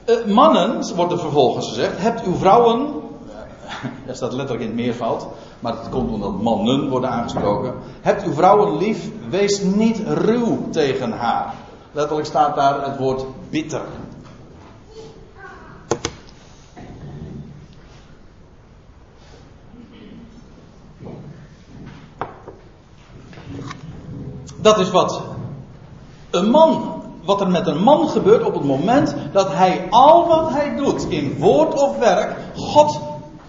Uh, 0.06 0.26
mannen, 0.26 0.96
wordt 0.96 1.12
er 1.12 1.20
vervolgens 1.20 1.68
gezegd, 1.68 1.98
hebt 1.98 2.24
uw 2.24 2.36
vrouwen, 2.36 2.94
er 4.08 4.16
staat 4.16 4.34
letterlijk 4.34 4.62
in 4.62 4.68
het 4.68 4.86
meervoud, 4.86 5.26
maar 5.60 5.74
het 5.74 5.90
komt 5.90 6.12
omdat 6.12 6.42
mannen 6.42 6.90
worden 6.90 7.10
aangesproken. 7.10 7.74
Hebt 8.02 8.24
uw 8.24 8.34
vrouwen 8.34 8.78
lief, 8.78 9.10
wees 9.30 9.62
niet 9.62 10.02
ruw 10.08 10.70
tegen 10.70 11.12
haar. 11.12 11.54
Letterlijk 11.92 12.28
staat 12.28 12.56
daar 12.56 12.86
het 12.86 12.98
woord 12.98 13.26
bitter. 13.50 13.82
Dat 24.64 24.80
is 24.80 24.92
wat 24.92 25.22
een 26.30 26.50
man 26.50 27.02
wat 27.24 27.42
er 27.42 27.50
met 27.50 27.68
een 27.68 27.84
man 27.84 28.10
gebeurt 28.10 28.44
op 28.44 28.54
het 28.54 28.64
moment 28.64 29.16
dat 29.32 29.54
hij 29.54 29.88
al 29.90 30.28
wat 30.28 30.50
hij 30.50 30.76
doet 30.76 31.06
in 31.10 31.38
woord 31.40 31.74
of 31.74 31.98
werk 31.98 32.36
God 32.56 33.00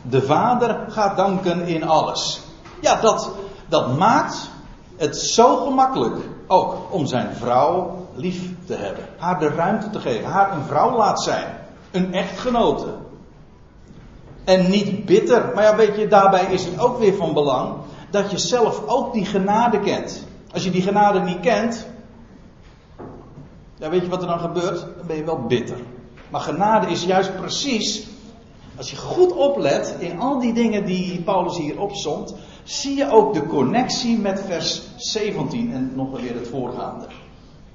de 0.03 0.23
Vader 0.23 0.85
gaat 0.89 1.17
danken 1.17 1.67
in 1.67 1.85
alles. 1.85 2.41
Ja, 2.81 3.01
dat, 3.01 3.31
dat 3.69 3.99
maakt 3.99 4.51
het 4.97 5.17
zo 5.17 5.57
gemakkelijk 5.57 6.17
ook 6.47 6.77
om 6.91 7.07
zijn 7.07 7.35
vrouw 7.35 7.97
lief 8.15 8.51
te 8.67 8.75
hebben. 8.75 9.05
Haar 9.19 9.39
de 9.39 9.49
ruimte 9.49 9.91
te 9.91 10.01
geven. 10.01 10.31
Haar 10.31 10.53
een 10.53 10.65
vrouw 10.65 10.97
laat 10.97 11.23
zijn. 11.23 11.47
Een 11.91 12.15
echtgenote. 12.15 12.87
En 14.45 14.71
niet 14.71 15.05
bitter. 15.05 15.51
Maar 15.55 15.65
ja, 15.65 15.77
weet 15.77 15.97
je, 15.97 16.09
daarbij 16.09 16.45
is 16.45 16.65
het 16.65 16.81
ook 16.81 16.99
weer 16.99 17.15
van 17.15 17.33
belang 17.33 17.75
dat 18.11 18.31
je 18.31 18.39
zelf 18.39 18.83
ook 18.87 19.13
die 19.13 19.25
genade 19.25 19.81
kent. 19.81 20.27
Als 20.55 20.65
je 20.65 20.71
die 20.71 20.83
genade 20.83 21.21
niet 21.21 21.41
kent, 21.41 21.87
ja, 23.77 23.91
weet 23.91 24.03
je 24.03 24.09
wat 24.09 24.23
er 24.23 24.29
dan 24.29 24.39
gebeurt? 24.39 24.81
Dan 24.81 25.07
ben 25.07 25.17
je 25.17 25.25
wel 25.25 25.47
bitter. 25.47 25.77
Maar 26.31 26.41
genade 26.41 26.87
is 26.87 27.05
juist 27.05 27.37
precies, 27.37 28.07
als 28.77 28.91
je 28.91 28.97
goed 28.97 29.33
oplet 29.33 29.97
in 29.99 30.19
al 30.19 30.39
die 30.39 30.53
dingen 30.53 30.85
die 30.85 31.23
Paulus 31.23 31.59
hier 31.59 31.81
opzomt, 31.81 32.35
zie 32.65 32.97
je 32.97 33.11
ook 33.11 33.35
de 33.35 33.47
connectie 33.47 34.19
met 34.19 34.43
vers 34.47 34.83
17 34.97 35.73
en 35.73 35.93
nog 35.95 36.21
weer 36.21 36.35
het 36.35 36.49
voorgaande. 36.49 37.07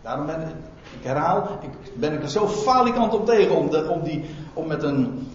Daarom 0.01 0.25
ben 0.25 0.41
ik, 0.41 0.47
ik 0.99 1.03
herhaal, 1.07 1.59
ik, 1.61 1.99
ben 1.99 2.13
ik 2.13 2.23
er 2.23 2.29
zo 2.29 2.47
falikant 2.47 3.13
op 3.13 3.25
tegen 3.25 3.55
om, 3.55 3.69
de, 3.69 3.89
om, 3.89 4.03
die, 4.03 4.25
om 4.53 4.67
met 4.67 4.83
een, 4.83 5.27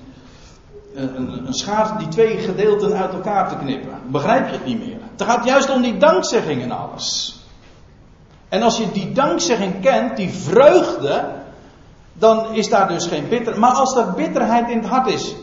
een, 0.95 1.47
een 1.47 1.55
schaar 1.55 1.99
die 1.99 2.09
twee 2.09 2.39
gedeelten 2.39 2.93
uit 2.93 3.13
elkaar 3.13 3.49
te 3.49 3.57
knippen. 3.57 4.01
Begrijp 4.07 4.47
je 4.47 4.53
het 4.53 4.65
niet 4.65 4.87
meer? 4.87 4.99
Het 5.17 5.23
gaat 5.23 5.45
juist 5.45 5.71
om 5.71 5.83
die 5.83 5.99
dankzegging 5.99 6.63
en 6.63 6.71
alles. 6.71 7.39
En 8.49 8.63
als 8.63 8.77
je 8.77 8.91
die 8.91 9.13
dankzegging 9.13 9.81
kent, 9.81 10.17
die 10.17 10.31
vreugde, 10.31 11.25
dan 12.13 12.55
is 12.55 12.69
daar 12.69 12.89
dus 12.89 13.07
geen 13.07 13.29
bitter. 13.29 13.59
Maar 13.59 13.73
als 13.73 13.97
er 13.97 14.13
bitterheid 14.13 14.71
in 14.71 14.79
het 14.79 14.87
hart 14.87 15.07
is, 15.07 15.35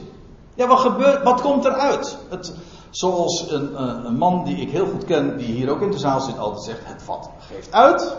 ja, 0.54 0.68
wat 0.68 0.80
gebeurt, 0.80 1.24
wat 1.24 1.42
komt 1.42 1.66
eruit? 1.66 2.18
Het, 2.30 2.54
zoals 2.90 3.52
een, 3.52 3.82
een, 4.06 4.18
man 4.18 4.44
die 4.44 4.58
ik 4.58 4.72
heel 4.72 4.86
goed 4.86 5.06
ken, 5.06 5.38
die 5.38 5.48
hier 5.48 5.70
ook 5.70 5.82
in 5.82 5.92
de 5.92 6.00
zaal 6.00 6.20
zit, 6.20 6.38
altijd 6.38 6.64
zegt: 6.64 6.80
het 6.84 7.04
vat 7.04 7.30
geeft 7.40 7.74
uit 7.74 8.18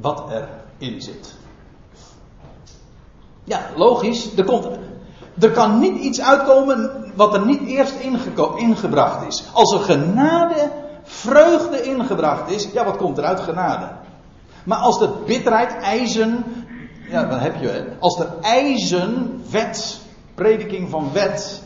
wat 0.00 0.24
erin 0.78 1.02
zit. 1.02 1.34
Ja, 3.44 3.60
logisch. 3.76 4.36
Er, 4.36 4.44
komt, 4.44 4.68
er 5.40 5.50
kan 5.50 5.78
niet 5.78 5.98
iets 5.98 6.20
uitkomen 6.20 6.90
wat 7.14 7.34
er 7.34 7.46
niet 7.46 7.66
eerst 7.66 7.94
ingebracht 8.56 9.26
is. 9.26 9.44
Als 9.52 9.74
er 9.74 9.80
genade 9.80 10.70
vreugde 11.02 11.82
ingebracht 11.82 12.50
is, 12.50 12.68
ja, 12.72 12.84
wat 12.84 12.96
komt 12.96 13.18
er 13.18 13.24
uit 13.24 13.40
genade? 13.40 13.88
Maar 14.64 14.78
als 14.78 14.98
de 14.98 15.10
bitterheid, 15.26 15.76
ijzen, 15.82 16.44
ja, 17.08 17.24
dan 17.24 17.38
heb 17.38 17.60
je 17.60 17.68
het. 17.68 17.86
Als 17.98 18.18
er 18.18 18.28
ijzen, 18.40 19.42
wet, 19.50 20.00
prediking 20.34 20.90
van 20.90 21.12
wet, 21.12 21.62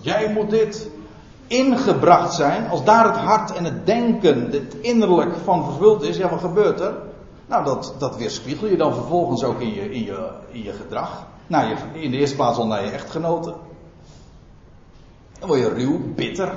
jij 0.00 0.32
moet 0.32 0.50
dit, 0.50 0.88
ingebracht 1.46 2.34
zijn, 2.34 2.68
als 2.68 2.84
daar 2.84 3.04
het 3.04 3.16
hart 3.16 3.52
en 3.52 3.64
het 3.64 3.86
denken, 3.86 4.50
het 4.50 4.74
innerlijk 4.80 5.34
van 5.44 5.64
vervuld 5.64 6.02
is, 6.02 6.16
ja, 6.16 6.28
wat 6.28 6.40
gebeurt 6.40 6.80
er? 6.80 6.94
Nou, 7.46 7.64
dat, 7.64 7.94
dat 7.98 8.16
weerspiegel 8.16 8.66
je 8.66 8.76
dan 8.76 8.94
vervolgens 8.94 9.44
ook 9.44 9.60
in 9.60 9.74
je, 9.74 9.92
in 9.92 10.04
je, 10.04 10.30
in 10.50 10.62
je 10.62 10.72
gedrag. 10.72 11.26
Nou, 11.50 11.68
je, 11.68 12.00
in 12.00 12.10
de 12.10 12.16
eerste 12.16 12.36
plaats 12.36 12.58
al 12.58 12.66
naar 12.66 12.84
je 12.84 12.90
echtgenoten. 12.90 13.54
Dan 15.38 15.48
word 15.48 15.60
je 15.60 15.68
ruw, 15.68 16.14
bitter. 16.14 16.54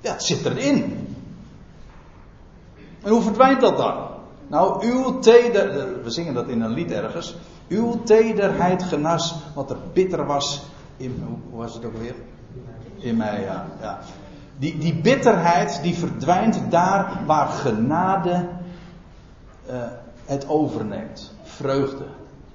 Ja, 0.00 0.12
het 0.12 0.22
zit 0.22 0.44
erin. 0.44 1.08
En 3.02 3.10
hoe 3.10 3.22
verdwijnt 3.22 3.60
dat 3.60 3.76
dan? 3.76 4.08
Nou, 4.46 4.86
uw 4.86 5.18
teder, 5.18 6.02
we 6.02 6.10
zingen 6.10 6.34
dat 6.34 6.48
in 6.48 6.60
een 6.60 6.70
lied 6.70 6.90
ergens. 6.90 7.36
Uw 7.68 8.02
tederheid 8.02 8.82
genas 8.82 9.34
wat 9.54 9.70
er 9.70 9.78
bitter 9.92 10.26
was 10.26 10.62
in, 10.96 11.24
hoe 11.48 11.58
was 11.60 11.74
het 11.74 11.84
ook 11.84 11.96
weer? 11.96 12.14
In 12.98 13.16
mij, 13.16 13.40
ja. 13.40 14.00
Die, 14.58 14.78
die 14.78 14.94
bitterheid 14.94 15.82
die 15.82 15.94
verdwijnt 15.94 16.70
daar 16.70 17.22
waar 17.26 17.48
genade 17.48 18.48
uh, 19.70 19.76
het 20.24 20.48
overneemt. 20.48 21.32
Vreugde. 21.42 22.04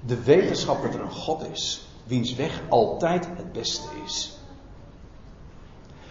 De 0.06 0.22
wetenschap 0.22 0.82
dat 0.82 0.94
er 0.94 1.00
een 1.00 1.10
God 1.10 1.46
is, 1.52 1.86
wiens 2.04 2.34
weg 2.34 2.60
altijd 2.68 3.26
het 3.36 3.52
beste 3.52 3.88
is. 4.04 4.36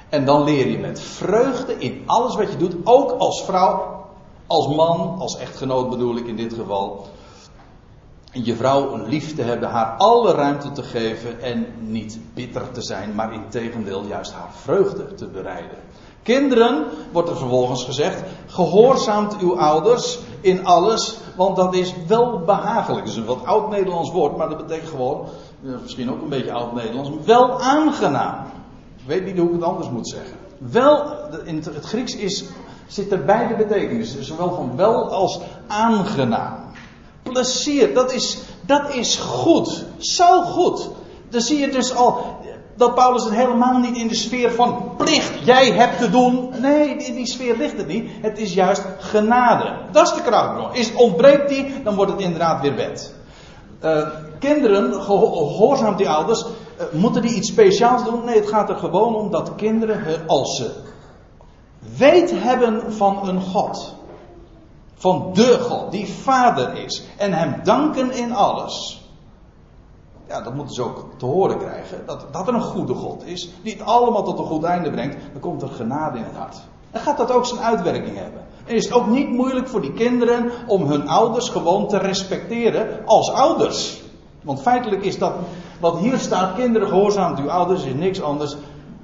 En 0.10 0.26
dan 0.26 0.44
leer 0.44 0.68
je 0.68 0.78
met 0.78 1.00
vreugde 1.00 1.74
in 1.74 2.04
alles 2.06 2.36
wat 2.36 2.52
je 2.52 2.58
doet, 2.58 2.76
ook 2.84 3.12
als 3.12 3.44
vrouw, 3.44 4.06
als 4.48 4.76
man, 4.76 5.20
als 5.20 5.38
echtgenoot 5.38 5.90
bedoel 5.90 6.16
ik 6.16 6.28
in 6.28 6.36
dit 6.36 6.54
geval. 6.54 7.08
Je 8.32 8.56
vrouw 8.56 8.94
een 8.94 9.08
lief 9.08 9.36
te 9.36 9.42
hebben, 9.42 9.70
haar 9.70 9.98
alle 9.98 10.32
ruimte 10.32 10.72
te 10.72 10.84
geven 10.84 11.42
en 11.42 11.66
niet 11.80 12.20
bitter 12.34 12.72
te 12.72 12.82
zijn, 12.82 13.16
maar 13.16 13.34
in 13.34 13.50
tegendeel 13.50 14.06
juist 14.06 14.34
haar 14.34 14.52
vreugde 14.54 15.14
te 15.14 15.28
bereiden. 15.28 15.78
Kinderen, 16.26 16.86
wordt 17.12 17.30
er 17.30 17.38
vervolgens 17.38 17.84
gezegd, 17.84 18.24
gehoorzaamt 18.48 19.38
uw 19.38 19.60
ouders 19.60 20.20
in 20.42 20.66
alles, 20.66 21.18
want 21.36 21.56
dat 21.56 21.76
is 21.76 21.94
wel 22.08 22.40
behagelijk. 22.40 23.06
Dat 23.06 23.14
is 23.14 23.20
een 23.20 23.26
wat 23.26 23.46
oud-Nederlands 23.46 24.12
woord, 24.12 24.38
maar 24.38 24.50
dat 24.50 24.58
betekent 24.58 24.90
gewoon, 24.90 25.26
misschien 25.82 26.12
ook 26.12 26.22
een 26.22 26.30
beetje 26.30 26.52
oud-Nederlands, 26.52 27.10
wel 27.26 27.62
aangenaam. 27.62 28.46
Ik 28.98 29.08
weet 29.08 29.26
niet 29.26 29.38
hoe 29.38 29.48
ik 29.48 29.54
het 29.54 29.64
anders 29.64 29.90
moet 29.90 30.08
zeggen. 30.08 30.38
Wel, 30.58 31.04
in 31.44 31.56
het 31.56 31.86
Grieks 31.86 32.16
is, 32.16 32.46
zit 32.88 33.12
er 33.12 33.26
beide 33.26 33.56
betekenissen. 33.56 34.24
Zowel 34.24 34.56
van 34.56 34.76
wel 34.76 35.12
als 35.12 35.40
aangenaam. 35.68 36.58
Plezier, 37.24 37.94
dat 37.94 38.14
is, 38.14 38.38
dat 38.62 38.94
is 38.94 39.16
goed. 39.16 39.86
Zo 39.98 40.42
goed. 40.42 40.90
Dan 41.30 41.42
zie 41.42 41.60
je 41.60 41.72
dus 41.72 41.96
al 41.96 42.38
dat 42.76 42.96
Paulus 42.96 43.24
het 43.24 43.34
helemaal 43.34 43.78
niet 43.78 43.98
in 43.98 44.08
de 44.08 44.16
sfeer 44.16 44.52
van 44.52 44.92
plicht, 44.98 45.34
jij 45.44 45.72
hebt 45.72 45.98
te 45.98 46.10
doen. 46.10 46.50
Nee, 46.62 46.90
in 46.90 47.16
die 47.16 47.28
sfeer 47.28 47.58
ligt 47.58 47.78
het 47.78 47.88
niet. 47.88 48.10
Het 48.22 48.40
is 48.40 48.54
juist 48.54 48.84
genade. 49.00 49.78
Dat 49.92 50.08
is 50.08 50.14
de 50.14 50.22
krachtbron. 50.22 50.74
Is, 50.74 50.94
ontbreekt 50.94 51.50
die, 51.50 51.84
dan 51.84 51.96
wordt 51.96 52.12
het 52.12 52.22
inderdaad 52.22 52.62
weer 52.62 52.76
wet. 52.76 53.14
Uh, 53.84 54.08
kinderen, 54.40 55.02
gehoorzaamt 55.02 55.98
die 55.98 56.10
ouders, 56.10 56.46
uh, 56.46 56.84
moeten 56.92 57.22
die 57.22 57.36
iets 57.36 57.50
speciaals 57.50 58.04
doen? 58.04 58.26
Nee, 58.26 58.36
het 58.36 58.50
gaat 58.50 58.70
er 58.70 58.76
gewoon 58.76 59.16
om 59.16 59.32
dat 59.32 59.56
kinderen, 59.56 60.28
als 60.28 60.56
ze 60.56 60.72
weet 61.98 62.32
hebben 62.36 62.94
van 62.94 63.28
een 63.28 63.42
God, 63.42 63.94
van 64.96 65.30
de 65.34 65.60
God, 65.62 65.92
die 65.92 66.08
vader 66.08 66.84
is, 66.84 67.04
en 67.18 67.34
hem 67.34 67.56
danken 67.64 68.12
in 68.12 68.34
alles. 68.34 69.05
Ja, 70.28 70.42
dat 70.42 70.54
moeten 70.54 70.76
ze 70.76 70.84
ook 70.84 71.08
te 71.18 71.26
horen 71.26 71.58
krijgen. 71.58 72.06
Dat, 72.06 72.26
dat 72.32 72.48
er 72.48 72.54
een 72.54 72.62
goede 72.62 72.94
God 72.94 73.26
is, 73.26 73.50
die 73.64 73.74
het 73.74 73.82
allemaal 73.82 74.24
tot 74.24 74.40
een 74.40 74.46
goed 74.46 74.64
einde 74.64 74.92
brengt. 74.92 75.18
Dan 75.32 75.42
komt 75.42 75.62
er 75.62 75.68
genade 75.68 76.18
in 76.18 76.24
het 76.24 76.36
hart. 76.36 76.62
Dan 76.92 77.02
gaat 77.02 77.18
dat 77.18 77.32
ook 77.32 77.46
zijn 77.46 77.62
uitwerking 77.62 78.18
hebben. 78.18 78.42
En 78.66 78.76
is 78.76 78.86
het 78.86 78.94
ook 78.94 79.08
niet 79.08 79.30
moeilijk 79.30 79.68
voor 79.68 79.82
die 79.82 79.94
kinderen 79.94 80.52
om 80.68 80.84
hun 80.84 81.08
ouders 81.08 81.50
gewoon 81.50 81.88
te 81.88 81.98
respecteren 81.98 83.06
als 83.06 83.32
ouders. 83.32 84.02
Want 84.42 84.62
feitelijk 84.62 85.04
is 85.04 85.18
dat, 85.18 85.34
wat 85.80 85.98
hier 85.98 86.18
staat, 86.18 86.56
kinderen 86.56 86.88
gehoorzaam 86.88 87.38
uw 87.38 87.50
ouders, 87.50 87.84
is 87.84 87.94
niks 87.94 88.22
anders. 88.22 88.56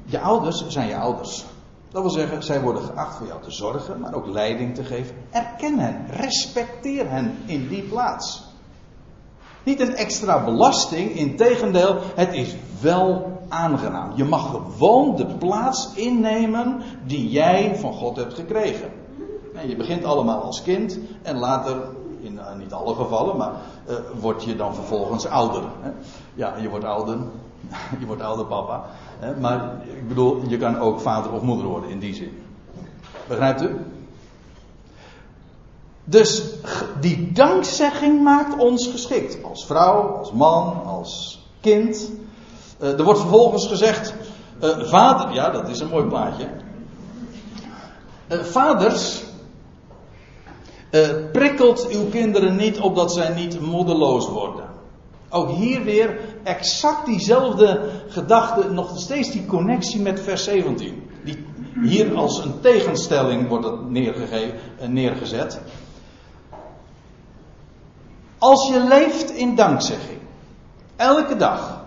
Je 0.06 0.20
ouders 0.20 0.68
zijn 0.68 0.88
je 0.88 0.98
ouders. 0.98 1.46
Dat 1.90 2.02
wil 2.02 2.12
zeggen, 2.12 2.44
zij 2.44 2.62
worden 2.62 2.84
geacht 2.84 3.16
voor 3.16 3.28
jou 3.28 3.42
te 3.42 3.52
zorgen, 3.52 4.00
maar 4.00 4.14
ook 4.14 4.28
leiding 4.28 4.76
te 4.76 4.84
geven. 4.84 5.16
Erken 5.32 5.80
hen, 5.80 6.06
respecteer 6.10 7.10
hen 7.10 7.38
in 7.46 7.68
die 7.68 7.82
plaats. 7.82 8.44
Niet 9.64 9.80
een 9.80 9.96
extra 9.96 10.44
belasting, 10.44 11.12
integendeel, 11.12 11.98
het 12.16 12.34
is 12.34 12.56
wel 12.82 13.40
aangenaam. 13.48 14.12
Je 14.16 14.26
mag 14.26 14.50
gewoon 14.52 15.16
de 15.16 15.26
plaats 15.26 15.94
innemen 15.96 16.82
die 17.06 17.30
jij 17.30 17.76
van 17.76 17.94
God 17.94 18.16
hebt 18.16 18.34
gekregen. 18.34 18.90
En 19.56 19.70
je 19.70 19.76
begint 19.76 20.04
allemaal 20.04 20.42
als 20.42 20.62
kind 20.62 21.00
en 21.22 21.38
later, 21.38 21.82
in 22.20 22.34
uh, 22.34 22.56
niet 22.58 22.74
alle 22.74 22.96
gevallen, 22.96 23.38
maar 23.38 23.52
uh, 23.90 23.96
word 24.20 24.44
je 24.44 24.56
dan 24.56 24.76
vervolgens 24.76 25.26
ouder. 25.28 25.64
Hè? 25.82 25.92
Ja, 26.34 26.58
je 26.58 26.70
wordt 26.70 26.86
ouder, 26.86 27.18
je 28.00 28.06
wordt 28.06 28.22
ouder 28.22 28.46
papa. 28.46 28.86
Hè? 29.20 29.40
Maar 29.40 29.82
ik 29.84 30.08
bedoel, 30.08 30.42
je 30.48 30.58
kan 30.58 30.78
ook 30.78 31.00
vader 31.00 31.32
of 31.32 31.42
moeder 31.42 31.66
worden 31.66 31.90
in 31.90 32.00
die 32.00 32.14
zin. 32.14 32.44
Begrijpt 33.28 33.62
u? 33.62 33.78
Dus 36.12 36.44
die 37.00 37.32
dankzegging 37.32 38.24
maakt 38.24 38.58
ons 38.58 38.88
geschikt. 38.88 39.44
Als 39.44 39.66
vrouw, 39.66 40.18
als 40.18 40.32
man, 40.32 40.84
als 40.86 41.42
kind. 41.62 42.12
Uh, 42.82 42.98
er 42.98 43.04
wordt 43.04 43.20
vervolgens 43.20 43.68
gezegd: 43.68 44.14
uh, 44.64 44.80
Vader, 44.80 45.34
ja, 45.34 45.50
dat 45.50 45.70
is 45.70 45.80
een 45.80 45.88
mooi 45.88 46.06
plaatje. 46.06 46.48
Uh, 48.30 48.44
vaders, 48.44 49.24
prikkelt 51.32 51.88
uw 51.90 52.10
kinderen 52.10 52.56
niet 52.56 52.80
opdat 52.80 53.14
zij 53.14 53.34
niet 53.34 53.62
moedeloos 53.62 54.28
worden. 54.28 54.66
Ook 55.30 55.50
hier 55.50 55.84
weer 55.84 56.20
exact 56.44 57.06
diezelfde 57.06 57.90
gedachte, 58.08 58.70
nog 58.70 59.00
steeds 59.00 59.32
die 59.32 59.46
connectie 59.46 60.02
met 60.02 60.20
vers 60.20 60.44
17. 60.44 61.10
Die 61.24 61.46
hier 61.82 62.16
als 62.16 62.44
een 62.44 62.60
tegenstelling 62.62 63.48
wordt 63.48 63.66
het 63.66 63.90
neergezet. 64.90 65.62
Als 68.42 68.68
je 68.68 68.80
leeft 68.80 69.32
in 69.32 69.56
dankzegging, 69.56 70.20
elke 70.96 71.36
dag. 71.36 71.82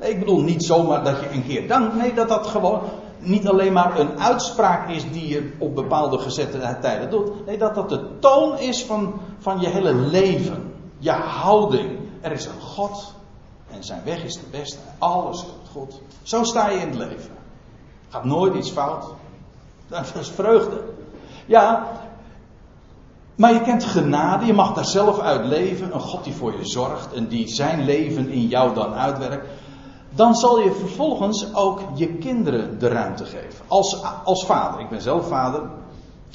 ik 0.00 0.18
bedoel 0.18 0.40
niet 0.40 0.64
zomaar 0.64 1.04
dat 1.04 1.20
je 1.20 1.30
een 1.30 1.46
keer 1.46 1.68
dankt. 1.68 1.94
Nee, 1.94 2.14
dat 2.14 2.28
dat 2.28 2.46
gewoon 2.46 2.80
niet 3.18 3.48
alleen 3.48 3.72
maar 3.72 3.98
een 3.98 4.20
uitspraak 4.20 4.88
is 4.88 5.10
die 5.10 5.28
je 5.28 5.52
op 5.58 5.74
bepaalde 5.74 6.18
gezette 6.18 6.78
tijden 6.80 7.10
doet. 7.10 7.46
Nee, 7.46 7.58
dat 7.58 7.74
dat 7.74 7.88
de 7.88 8.18
toon 8.18 8.58
is 8.58 8.84
van, 8.84 9.20
van 9.38 9.60
je 9.60 9.68
hele 9.68 9.94
leven. 9.94 10.74
Je 10.98 11.10
houding. 11.10 11.98
Er 12.20 12.32
is 12.32 12.46
een 12.46 12.60
God 12.60 13.14
en 13.70 13.84
zijn 13.84 14.04
weg 14.04 14.24
is 14.24 14.34
de 14.34 14.48
beste. 14.50 14.78
Alles 14.98 15.42
komt 15.42 15.68
goed. 15.72 16.00
Zo 16.22 16.44
sta 16.44 16.68
je 16.68 16.78
in 16.78 16.88
het 16.88 16.98
leven. 16.98 17.36
Gaat 18.08 18.24
nooit 18.24 18.54
iets 18.54 18.70
fout. 18.70 19.04
Dat 19.86 20.14
is 20.20 20.30
vreugde. 20.30 20.82
Ja, 21.46 21.86
maar 23.38 23.52
je 23.52 23.60
kent 23.60 23.84
genade, 23.84 24.46
je 24.46 24.52
mag 24.52 24.74
daar 24.74 24.86
zelf 24.86 25.20
uit 25.20 25.44
leven. 25.44 25.94
Een 25.94 26.00
God 26.00 26.24
die 26.24 26.34
voor 26.34 26.52
je 26.52 26.66
zorgt 26.66 27.12
en 27.12 27.28
die 27.28 27.48
zijn 27.48 27.84
leven 27.84 28.28
in 28.28 28.46
jou 28.46 28.74
dan 28.74 28.94
uitwerkt. 28.94 29.46
Dan 30.10 30.34
zal 30.34 30.60
je 30.60 30.72
vervolgens 30.72 31.54
ook 31.54 31.80
je 31.94 32.06
kinderen 32.14 32.78
de 32.78 32.88
ruimte 32.88 33.24
geven. 33.24 33.64
Als, 33.66 34.02
als 34.24 34.46
vader. 34.46 34.80
Ik 34.80 34.88
ben 34.88 35.02
zelf 35.02 35.28
vader. 35.28 35.62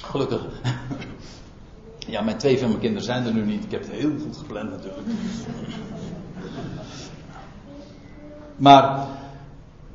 Gelukkig. 0.03 0.41
Ja, 2.07 2.21
mijn 2.21 2.37
twee 2.37 2.59
van 2.59 2.67
mijn 2.67 2.79
kinderen 2.79 3.05
zijn 3.05 3.25
er 3.25 3.33
nu 3.33 3.45
niet. 3.45 3.63
Ik 3.63 3.71
heb 3.71 3.81
het 3.81 3.91
heel 3.91 4.11
goed 4.23 4.37
gepland 4.37 4.69
natuurlijk. 4.69 5.07
Maar 8.55 9.07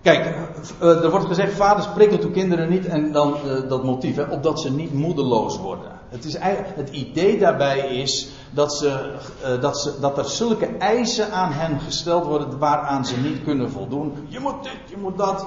Kijk, 0.02 0.34
eh, 0.80 1.04
er 1.04 1.10
wordt 1.10 1.26
gezegd, 1.26 1.52
vaders 1.52 1.88
prikkelt 1.88 2.22
uw 2.24 2.30
kinderen 2.30 2.70
niet 2.70 2.86
en 2.86 3.12
dan 3.12 3.34
uh, 3.46 3.68
dat 3.68 3.84
motief, 3.84 4.16
hè, 4.16 4.22
opdat 4.22 4.60
ze 4.60 4.72
niet 4.72 4.92
moedeloos 4.92 5.58
worden. 5.58 5.97
Het, 6.08 6.24
is, 6.24 6.36
het 6.74 6.90
idee 6.90 7.38
daarbij 7.38 7.78
is 7.78 8.28
dat, 8.50 8.74
ze, 8.74 9.14
uh, 9.44 9.60
dat, 9.60 9.80
ze, 9.80 10.00
dat 10.00 10.18
er 10.18 10.24
zulke 10.24 10.66
eisen 10.66 11.32
aan 11.32 11.52
hen 11.52 11.80
gesteld 11.80 12.24
worden 12.24 12.58
waaraan 12.58 13.06
ze 13.06 13.16
niet 13.16 13.44
kunnen 13.44 13.70
voldoen. 13.70 14.26
Je 14.28 14.40
moet 14.40 14.62
dit, 14.62 14.78
je 14.86 14.96
moet 14.96 15.18
dat. 15.18 15.46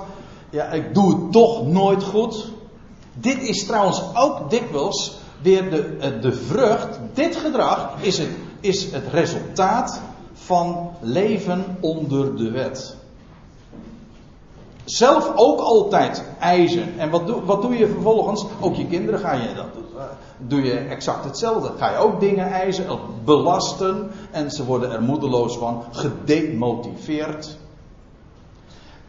Ja, 0.49 0.65
ik 0.65 0.93
doe 0.93 1.15
het 1.15 1.31
toch 1.31 1.67
nooit 1.67 2.03
goed. 2.03 2.51
Dit 3.13 3.41
is 3.41 3.65
trouwens 3.65 4.01
ook 4.13 4.49
dikwijls 4.49 5.17
weer 5.41 5.69
de, 5.69 6.19
de 6.21 6.33
vrucht. 6.33 6.99
Dit 7.13 7.35
gedrag 7.35 7.89
is 7.99 8.17
het, 8.17 8.29
is 8.59 8.91
het 8.91 9.07
resultaat 9.11 10.01
van 10.33 10.91
leven 10.99 11.77
onder 11.79 12.37
de 12.37 12.51
wet 12.51 12.95
zelf 14.85 15.31
ook 15.35 15.59
altijd 15.59 16.23
eisen. 16.39 16.99
En 16.99 17.09
wat 17.09 17.27
doe, 17.27 17.45
wat 17.45 17.61
doe 17.61 17.77
je 17.77 17.87
vervolgens? 17.87 18.45
Ook 18.59 18.75
je 18.75 18.87
kinderen 18.87 19.19
ga 19.19 19.33
je 19.33 19.53
dat 19.55 19.65
uh, 19.95 20.03
doe 20.37 20.61
je 20.61 20.73
exact 20.73 21.23
hetzelfde. 21.23 21.71
Ga 21.77 21.89
je 21.89 21.97
ook 21.97 22.19
dingen 22.19 22.51
eisen, 22.51 22.85
belasten 23.23 24.11
en 24.31 24.51
ze 24.51 24.65
worden 24.65 24.91
er 24.91 25.01
moedeloos 25.01 25.57
van, 25.57 25.83
gedemotiveerd. 25.91 27.57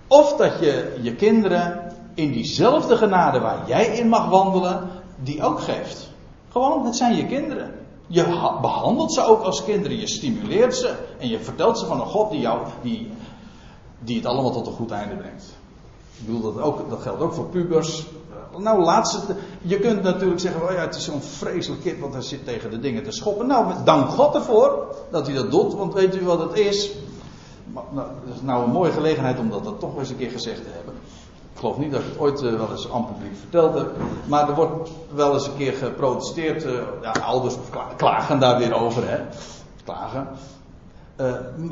Of 0.07 0.37
dat 0.37 0.59
je 0.61 0.99
je 1.01 1.15
kinderen 1.15 1.93
in 2.15 2.33
diezelfde 2.33 2.97
genade 2.97 3.41
waar 3.41 3.63
jij 3.67 3.87
in 3.87 4.09
mag 4.09 4.29
wandelen, 4.29 4.89
die 5.23 5.43
ook 5.43 5.61
geeft. 5.61 6.11
Gewoon, 6.51 6.85
het 6.85 6.97
zijn 6.97 7.17
je 7.17 7.27
kinderen. 7.27 7.75
Je 8.07 8.57
behandelt 8.61 9.13
ze 9.13 9.25
ook 9.25 9.43
als 9.43 9.65
kinderen, 9.65 9.99
je 9.99 10.09
stimuleert 10.09 10.77
ze 10.77 10.95
en 11.19 11.29
je 11.29 11.41
vertelt 11.41 11.79
ze 11.79 11.87
van 11.87 12.01
een 12.01 12.07
God 12.07 12.31
die 12.31 12.41
jou, 12.41 12.67
die, 12.83 13.11
die 13.99 14.17
het 14.17 14.27
allemaal 14.27 14.53
tot 14.53 14.67
een 14.67 14.73
goed 14.73 14.91
einde 14.91 15.17
brengt. 15.17 15.45
Ik 16.19 16.27
bedoel, 16.27 16.53
dat, 16.53 16.63
ook, 16.63 16.91
dat 16.91 17.03
geldt 17.03 17.21
ook 17.21 17.33
voor 17.33 17.47
pubers. 17.47 18.07
Nou, 18.59 18.83
laatste. 18.83 19.37
Je 19.63 19.79
kunt 19.79 20.03
natuurlijk 20.03 20.41
zeggen: 20.41 20.63
oh 20.63 20.71
ja, 20.71 20.81
het 20.81 20.95
is 20.95 21.05
zo'n 21.05 21.23
vreselijk 21.23 21.83
kind, 21.83 22.01
want 22.01 22.13
hij 22.13 22.23
zit 22.23 22.45
tegen 22.45 22.71
de 22.71 22.81
dingen 22.81 23.03
te 23.03 23.13
schoppen. 23.13 23.47
Nou, 23.47 23.75
dank 23.85 24.09
God 24.09 24.35
ervoor 24.35 24.95
dat 25.11 25.27
hij 25.27 25.35
dat 25.35 25.51
doet, 25.51 25.75
want 25.75 25.95
weet 25.95 26.17
u 26.17 26.25
wat 26.25 26.39
het 26.39 26.59
is? 26.59 26.91
Nou, 27.73 27.87
dat 28.27 28.35
is 28.35 28.43
nou 28.43 28.65
een 28.65 28.71
mooie 28.71 28.91
gelegenheid 28.91 29.39
om 29.39 29.51
dat, 29.51 29.81
toch 29.81 29.99
eens 29.99 30.11
een 30.11 30.17
keer 30.17 30.31
gezegd 30.31 30.65
te 30.65 30.71
hebben. 30.71 30.95
Ik 31.53 31.59
geloof 31.59 31.79
niet 31.79 31.93
dat 31.93 32.01
ik 32.01 32.07
het 32.07 32.19
ooit 32.19 32.41
wel 32.41 32.71
eens 32.71 32.91
amper 32.91 33.15
verteld 33.41 33.75
heb. 33.75 33.91
Maar 34.27 34.49
er 34.49 34.55
wordt 34.55 34.91
wel 35.15 35.35
eens 35.35 35.47
een 35.47 35.57
keer 35.57 35.73
geprotesteerd. 35.73 36.63
ja, 37.03 37.11
ouders 37.11 37.57
klagen 37.97 38.41
daar 38.41 38.59
weer 38.59 38.75
over, 38.75 39.09
hè. 39.09 39.19
Klagen. 39.85 40.29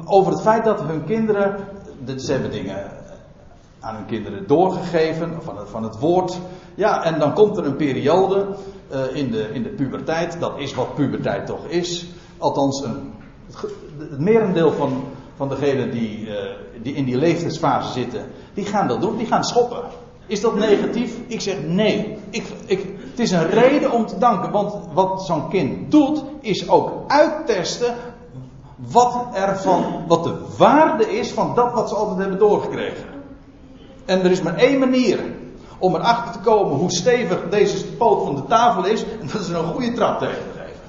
over 0.05 0.33
het 0.33 0.41
feit 0.41 0.65
dat 0.65 0.81
hun 0.81 1.05
kinderen. 1.05 1.57
Ze 2.17 2.33
hebben 2.33 2.51
dingen 2.51 3.01
aan 3.81 3.95
hun 3.95 4.07
kinderen 4.07 4.47
doorgegeven, 4.47 5.43
van 5.43 5.59
het, 5.59 5.71
van 5.71 5.83
het 5.83 5.99
woord. 5.99 6.39
Ja, 6.75 7.05
en 7.05 7.19
dan 7.19 7.35
komt 7.35 7.57
er 7.57 7.67
een 7.67 7.77
periode 7.77 8.47
uh, 8.93 9.17
in, 9.17 9.31
de, 9.31 9.51
in 9.53 9.63
de 9.63 9.69
puberteit, 9.69 10.41
dat 10.41 10.59
is 10.59 10.75
wat 10.75 10.95
puberteit 10.95 11.47
toch 11.47 11.67
is. 11.67 12.07
Althans, 12.39 12.85
een, 12.85 13.13
het 13.99 14.19
merendeel 14.19 14.73
van, 14.73 15.05
van 15.37 15.49
degenen 15.49 15.91
die, 15.91 16.27
uh, 16.27 16.35
die 16.83 16.95
in 16.95 17.05
die 17.05 17.17
leeftijdsfase 17.17 17.93
zitten, 17.93 18.27
die 18.55 18.65
gaan 18.65 18.89
dat 18.89 19.01
doen, 19.01 19.17
die 19.17 19.27
gaan 19.27 19.45
schoppen. 19.45 19.83
Is 20.27 20.41
dat 20.41 20.55
negatief? 20.55 21.19
Ik 21.27 21.41
zeg 21.41 21.63
nee. 21.67 22.19
Ik, 22.31 22.45
ik, 22.67 22.87
het 23.11 23.19
is 23.19 23.31
een 23.31 23.51
reden 23.51 23.91
om 23.91 24.07
te 24.07 24.19
danken, 24.19 24.51
want 24.51 24.75
wat 24.93 25.23
zo'n 25.27 25.49
kind 25.49 25.91
doet, 25.91 26.23
is 26.41 26.69
ook 26.69 26.91
uittesten 27.07 27.95
wat, 28.77 29.27
er 29.33 29.59
van, 29.59 30.05
wat 30.07 30.25
de 30.25 30.35
waarde 30.59 31.19
is 31.19 31.31
van 31.31 31.55
dat 31.55 31.73
wat 31.73 31.89
ze 31.89 31.95
altijd 31.95 32.19
hebben 32.19 32.39
doorgekregen. 32.39 33.10
En 34.11 34.25
er 34.25 34.31
is 34.31 34.43
maar 34.43 34.57
één 34.57 34.79
manier 34.79 35.19
om 35.79 35.95
erachter 35.95 36.33
te 36.33 36.39
komen 36.39 36.77
hoe 36.77 36.91
stevig 36.91 37.49
deze 37.51 37.87
poot 37.87 38.25
van 38.25 38.35
de 38.35 38.45
tafel 38.49 38.85
is. 38.85 39.03
En 39.03 39.29
dat 39.33 39.41
is 39.41 39.49
een 39.49 39.65
goede 39.65 39.93
trap 39.93 40.19
tegen 40.19 40.43
te 40.53 40.59
geven. 40.59 40.81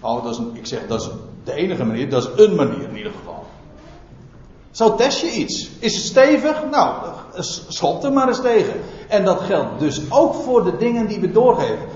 Oh, 0.00 0.24
dat 0.24 0.32
is 0.32 0.40
ik 0.52 0.66
zeg, 0.66 0.86
dat 0.86 1.00
is 1.00 1.08
de 1.44 1.52
enige 1.52 1.84
manier. 1.84 2.10
Dat 2.10 2.22
is 2.22 2.44
een 2.44 2.54
manier 2.54 2.88
in 2.88 2.96
ieder 2.96 3.12
geval. 3.12 3.44
Zo 4.70 4.94
test 4.94 5.20
je 5.20 5.30
iets. 5.30 5.68
Is 5.78 5.94
het 5.94 6.04
stevig? 6.04 6.64
Nou, 6.70 6.94
schop 7.68 8.04
er 8.04 8.12
maar 8.12 8.28
eens 8.28 8.40
tegen. 8.40 8.74
En 9.08 9.24
dat 9.24 9.40
geldt 9.40 9.78
dus 9.78 10.00
ook 10.10 10.34
voor 10.34 10.64
de 10.64 10.76
dingen 10.76 11.06
die 11.06 11.20
we 11.20 11.30
doorgeven. 11.30 11.86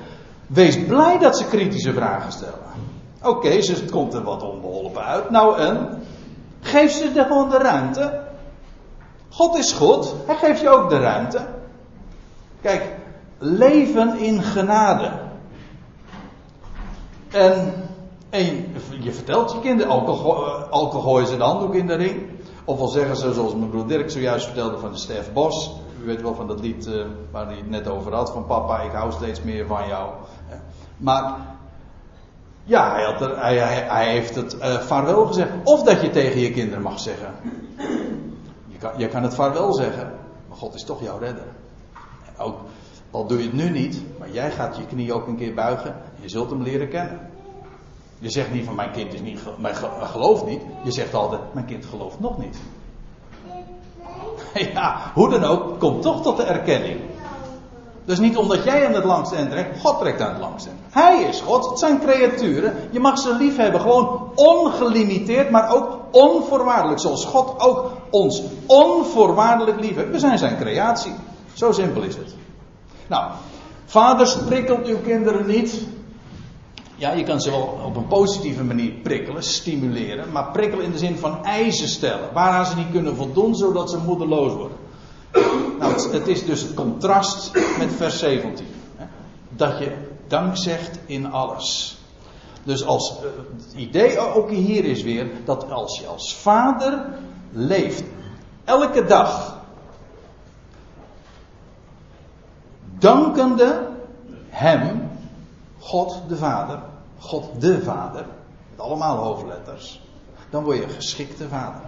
Wees 0.46 0.84
blij 0.84 1.18
dat 1.18 1.36
ze 1.36 1.44
kritische 1.44 1.92
vragen 1.92 2.32
stellen. 2.32 2.58
Oké, 3.22 3.48
het 3.48 3.90
komt 3.90 4.14
er 4.14 4.22
wat 4.22 4.42
onbeholpen 4.42 5.04
uit. 5.04 5.30
Nou 5.30 5.58
en? 5.58 6.02
Geef 6.60 6.92
ze 6.92 7.24
gewoon 7.28 7.50
de 7.50 7.58
ruimte. 7.58 8.30
God 9.32 9.56
is 9.56 9.72
goed, 9.72 10.14
hij 10.26 10.36
geeft 10.36 10.60
je 10.60 10.68
ook 10.68 10.88
de 10.88 10.98
ruimte. 10.98 11.46
Kijk, 12.60 12.96
leven 13.38 14.18
in 14.18 14.42
genade. 14.42 15.10
En, 17.28 17.74
je, 19.00 19.12
vertelt 19.12 19.52
je 19.52 19.60
kinderen, 19.60 19.92
alcohol, 20.70 21.02
gooien 21.02 21.26
ze 21.26 21.36
de 21.36 21.42
handdoek 21.42 21.74
in 21.74 21.86
de 21.86 21.94
ring. 21.94 22.22
Of 22.64 22.80
al 22.80 22.88
zeggen 22.88 23.16
ze, 23.16 23.32
zoals 23.32 23.54
mijn 23.54 23.70
broer 23.70 23.86
Dirk 23.86 24.10
zojuist 24.10 24.46
vertelde 24.46 24.78
van 24.78 24.92
de 24.92 24.98
Stef 24.98 25.32
Bos. 25.32 25.76
U 26.02 26.06
weet 26.06 26.22
wel 26.22 26.34
van 26.34 26.46
dat 26.46 26.60
lied 26.60 26.86
uh, 26.86 27.04
waar 27.30 27.46
hij 27.46 27.56
het 27.56 27.70
net 27.70 27.88
over 27.88 28.14
had. 28.14 28.30
Van 28.30 28.46
papa, 28.46 28.80
ik 28.80 28.92
hou 28.92 29.12
steeds 29.12 29.42
meer 29.42 29.66
van 29.66 29.88
jou. 29.88 30.10
Maar 30.96 31.36
ja, 32.64 32.92
hij, 32.92 33.04
had 33.04 33.36
hij, 33.36 33.56
hij, 33.88 34.08
heeft 34.08 34.34
het 34.34 34.54
uh, 34.54 34.78
vaarwel 34.78 35.26
gezegd. 35.26 35.50
Of 35.64 35.82
dat 35.82 36.00
je 36.00 36.10
tegen 36.10 36.40
je 36.40 36.50
kinderen 36.50 36.82
mag 36.82 37.00
zeggen 37.00 37.34
kan, 38.82 38.90
je 38.96 39.08
kan 39.08 39.22
het 39.22 39.34
vaarwel 39.34 39.74
zeggen, 39.74 40.12
maar 40.48 40.56
God 40.56 40.74
is 40.74 40.84
toch 40.84 41.02
jouw 41.02 41.18
redder. 41.18 41.46
Ook, 42.38 42.58
al 43.10 43.26
doe 43.26 43.38
je 43.38 43.44
het 43.44 43.52
nu 43.52 43.70
niet, 43.70 44.18
maar 44.18 44.30
jij 44.30 44.50
gaat 44.50 44.76
je 44.76 44.86
knie 44.86 45.12
ook 45.12 45.26
een 45.26 45.36
keer 45.36 45.54
buigen. 45.54 45.96
Je 46.20 46.28
zult 46.28 46.50
hem 46.50 46.62
leren 46.62 46.88
kennen. 46.88 47.30
Je 48.18 48.30
zegt 48.30 48.52
niet 48.52 48.64
van 48.64 48.74
mijn 48.74 48.92
kind 48.92 49.14
is 49.14 49.20
niet, 49.20 49.40
mijn 49.58 49.74
gelooft 50.00 50.46
niet. 50.46 50.62
Je 50.84 50.92
zegt 50.92 51.14
altijd, 51.14 51.40
mijn 51.54 51.66
kind 51.66 51.84
gelooft 51.86 52.20
nog 52.20 52.38
niet. 52.38 52.58
Ja, 54.72 55.10
hoe 55.14 55.30
dan 55.30 55.44
ook, 55.44 55.78
komt 55.78 56.02
toch 56.02 56.22
tot 56.22 56.36
de 56.36 56.42
erkenning. 56.42 57.00
Dus 58.04 58.18
niet 58.18 58.36
omdat 58.36 58.64
jij 58.64 58.86
aan 58.86 58.94
het 58.94 59.04
langste 59.04 59.36
eind 59.36 59.50
trekt, 59.50 59.80
God 59.80 59.98
trekt 59.98 60.20
aan 60.20 60.32
het 60.32 60.40
langste. 60.40 60.68
Hij 60.90 61.22
is 61.22 61.40
God, 61.40 61.70
het 61.70 61.78
zijn 61.78 62.00
creaturen. 62.00 62.74
Je 62.90 63.00
mag 63.00 63.18
ze 63.18 63.34
lief 63.34 63.56
hebben, 63.56 63.80
gewoon 63.80 64.30
ongelimiteerd, 64.34 65.50
maar 65.50 65.74
ook 65.74 65.98
onvoorwaardelijk. 66.10 67.00
Zoals 67.00 67.24
God 67.24 67.60
ook 67.60 67.90
ons 68.10 68.42
onvoorwaardelijk 68.66 69.80
lief 69.80 69.94
heeft. 69.94 70.10
We 70.10 70.18
zijn 70.18 70.38
zijn 70.38 70.56
creatie. 70.58 71.12
Zo 71.52 71.72
simpel 71.72 72.02
is 72.02 72.16
het. 72.16 72.34
Nou, 73.06 73.30
vaders, 73.86 74.36
prikkelt 74.36 74.86
uw 74.86 74.98
kinderen 74.98 75.46
niet. 75.46 75.86
Ja, 76.96 77.12
je 77.12 77.24
kan 77.24 77.40
ze 77.40 77.50
wel 77.50 77.78
op 77.84 77.96
een 77.96 78.06
positieve 78.06 78.64
manier 78.64 78.92
prikkelen, 78.92 79.42
stimuleren. 79.42 80.32
Maar 80.32 80.50
prikkelen 80.50 80.84
in 80.84 80.92
de 80.92 80.98
zin 80.98 81.16
van 81.16 81.44
eisen 81.44 81.88
stellen. 81.88 82.32
Waaraan 82.32 82.66
ze 82.66 82.76
niet 82.76 82.90
kunnen 82.92 83.16
voldoen, 83.16 83.54
zodat 83.54 83.90
ze 83.90 83.98
moedeloos 83.98 84.52
worden. 84.52 84.76
Nou, 85.78 86.12
het, 86.12 86.28
is 86.28 86.44
dus 86.44 86.62
het 86.62 86.74
contrast 86.74 87.52
met 87.78 87.92
vers 87.92 88.18
17. 88.18 88.66
Hè? 88.96 89.04
Dat 89.48 89.78
je 89.78 89.96
dank 90.26 90.56
zegt 90.56 90.98
in 91.06 91.32
alles. 91.32 91.98
Dus 92.62 92.86
als, 92.86 93.18
uh, 93.18 93.24
het 93.56 93.72
idee 93.74 94.18
ook 94.18 94.50
hier 94.50 94.84
is 94.84 95.02
weer 95.02 95.30
dat 95.44 95.70
als 95.70 95.98
je 95.98 96.06
als 96.06 96.36
vader 96.36 97.06
leeft, 97.50 98.04
elke 98.64 99.04
dag, 99.04 99.58
dankende 102.98 103.88
Hem, 104.48 105.10
God 105.78 106.20
de 106.28 106.36
Vader, 106.36 106.82
God 107.18 107.60
de 107.60 107.82
Vader, 107.82 108.26
met 108.70 108.80
allemaal 108.80 109.16
hoofdletters, 109.16 110.00
dan 110.50 110.64
word 110.64 110.76
je 110.76 110.82
een 110.82 110.90
geschikte 110.90 111.48
vader. 111.48 111.80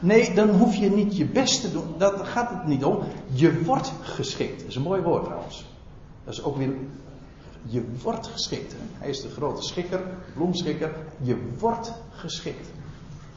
Nee, 0.00 0.34
dan 0.34 0.48
hoef 0.50 0.74
je 0.74 0.90
niet 0.90 1.16
je 1.16 1.24
best 1.24 1.60
te 1.60 1.72
doen. 1.72 1.94
Dat 1.98 2.20
gaat 2.22 2.50
het 2.50 2.66
niet 2.66 2.84
om. 2.84 2.98
Je 3.32 3.62
wordt 3.64 3.92
geschikt. 4.00 4.58
Dat 4.58 4.68
is 4.68 4.74
een 4.74 4.82
mooi 4.82 5.02
woord 5.02 5.24
trouwens. 5.24 5.64
Dat 6.24 6.34
is 6.34 6.42
ook 6.42 6.56
weer. 6.56 6.74
Je 7.62 7.84
wordt 8.02 8.26
geschikt. 8.26 8.74
Hij 8.98 9.08
is 9.08 9.20
de 9.20 9.28
grote 9.28 9.62
schikker, 9.62 10.00
bloemschikker. 10.34 10.92
Je 11.22 11.52
wordt 11.58 11.92
geschikt. 12.10 12.68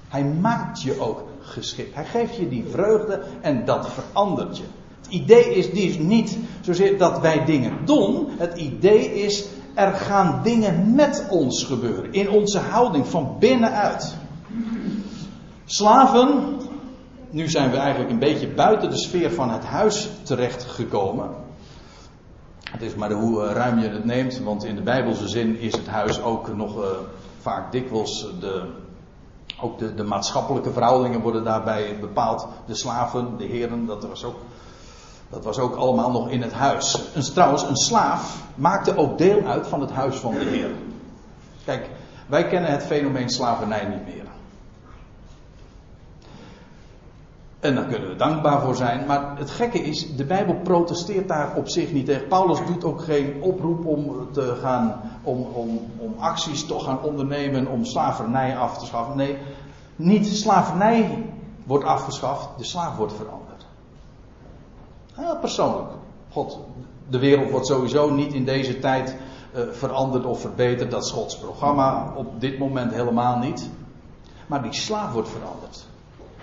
Hij 0.08 0.24
maakt 0.24 0.82
je 0.82 1.00
ook 1.00 1.24
geschikt. 1.42 1.96
Hij 1.96 2.06
geeft 2.06 2.36
je 2.36 2.50
die 2.50 2.66
vreugde 2.70 3.24
en 3.42 3.66
dat 3.66 3.90
verandert 3.90 4.58
je. 4.58 4.64
Het 5.02 5.12
idee 5.14 5.56
is, 5.56 5.68
is 5.68 5.98
niet 5.98 6.38
zozeer 6.62 6.98
dat 6.98 7.20
wij 7.20 7.46
dingen 7.46 7.86
doen. 7.86 8.28
Het 8.38 8.58
idee 8.58 9.22
is, 9.22 9.46
er 9.74 9.94
gaan 9.94 10.40
dingen 10.44 10.96
met 10.96 11.26
ons 11.30 11.64
gebeuren. 11.64 12.14
In 12.14 12.30
onze 12.30 12.60
houding 12.60 13.08
van 13.08 13.36
binnenuit. 13.40 14.16
Slaven, 15.72 16.58
nu 17.30 17.50
zijn 17.50 17.72
we 17.72 17.78
eigenlijk 17.78 18.12
een 18.12 18.20
beetje 18.20 18.48
buiten 18.48 18.90
de 18.90 18.98
sfeer 18.98 19.32
van 19.32 19.50
het 19.50 19.64
huis 19.64 20.10
terechtgekomen. 20.24 21.30
Het 22.72 22.82
is 22.82 22.96
maar 22.96 23.12
hoe 23.12 23.44
eh, 23.44 23.52
ruim 23.52 23.80
je 23.80 23.90
het 23.90 24.06
neemt, 24.06 24.40
want 24.40 24.64
in 24.64 24.76
de 24.76 24.82
Bijbelse 24.82 25.28
zin 25.28 25.60
is 25.60 25.72
het 25.72 25.88
huis 25.88 26.22
ook 26.22 26.56
nog 26.56 26.78
uh, 26.78 26.86
vaak 27.42 27.72
dikwijls 27.72 28.28
de, 28.40 28.66
ook 29.62 29.80
de, 29.80 29.94
de, 29.94 30.04
maatschappelijke 30.04 30.72
verhoudingen 30.72 31.22
worden 31.22 31.44
daarbij 31.44 31.98
bepaald. 32.00 32.48
De 32.66 32.76
slaven, 32.76 33.38
de 33.38 33.46
heren, 33.46 33.86
dat 33.86 34.08
was 34.08 34.24
ook, 34.24 34.38
dat 35.30 35.44
was 35.44 35.60
ook 35.60 35.76
allemaal 35.76 36.12
nog 36.12 36.30
in 36.30 36.42
het 36.42 36.54
huis. 36.54 37.14
En 37.14 37.34
trouwens, 37.34 37.64
een 37.64 37.78
slaaf 37.78 38.44
maakte 38.56 38.98
ook 38.98 39.18
deel 39.18 39.42
uit 39.46 39.68
van 39.68 39.82
het 39.82 39.92
huis 39.92 40.16
van 40.16 40.34
de 40.34 40.46
Heer. 40.46 40.72
Kijk, 41.66 41.90
wij 42.28 42.48
kennen 42.48 42.72
het 42.72 42.84
fenomeen 42.84 43.30
slavernij 43.30 43.86
niet 43.86 44.16
meer. 44.16 44.29
En 47.60 47.76
daar 47.76 47.86
kunnen 47.86 48.10
we 48.10 48.16
dankbaar 48.16 48.62
voor 48.62 48.76
zijn. 48.76 49.06
Maar 49.06 49.38
het 49.38 49.52
gekke 49.52 49.80
is, 49.80 50.16
de 50.16 50.26
Bijbel 50.26 50.56
protesteert 50.56 51.28
daar 51.28 51.56
op 51.56 51.70
zich 51.70 51.92
niet 51.92 52.06
tegen. 52.06 52.28
Paulus 52.28 52.60
doet 52.66 52.84
ook 52.84 53.02
geen 53.02 53.42
oproep 53.42 53.86
om 53.86 54.32
te 54.32 54.58
gaan, 54.62 55.02
om, 55.24 55.42
om, 55.42 55.80
om 55.98 56.14
acties 56.20 56.66
te 56.66 56.80
gaan 56.80 57.02
ondernemen 57.02 57.68
om 57.68 57.86
slavernij 57.86 58.58
af 58.58 58.78
te 58.78 58.86
schaffen. 58.86 59.18
Nee, 59.18 59.38
niet 59.96 60.28
slavernij 60.28 61.26
wordt 61.64 61.86
afgeschaft, 61.86 62.50
de 62.58 62.64
slaaf 62.64 62.98
wordt 62.98 63.14
veranderd. 63.14 63.66
Heel 65.14 65.38
persoonlijk. 65.38 65.90
God, 66.30 66.60
de 67.10 67.20
wereld 67.20 67.52
wordt 67.52 67.68
sowieso 67.68 68.10
niet 68.10 68.34
in 68.34 68.46
deze 68.46 68.80
tijd 68.80 69.18
uh, 69.56 69.62
veranderd 69.72 70.26
of 70.26 70.42
verbeterd. 70.42 70.92
Dat 70.92 71.04
is 71.04 71.12
Gods 71.12 71.38
programma 71.38 72.14
op 72.16 72.42
dit 72.42 72.60
moment 72.60 72.94
helemaal 72.94 73.38
niet. 73.38 73.70
Maar 74.48 74.62
die 74.62 74.74
slaaf 74.74 75.14
wordt 75.14 75.30
veranderd. 75.30 75.89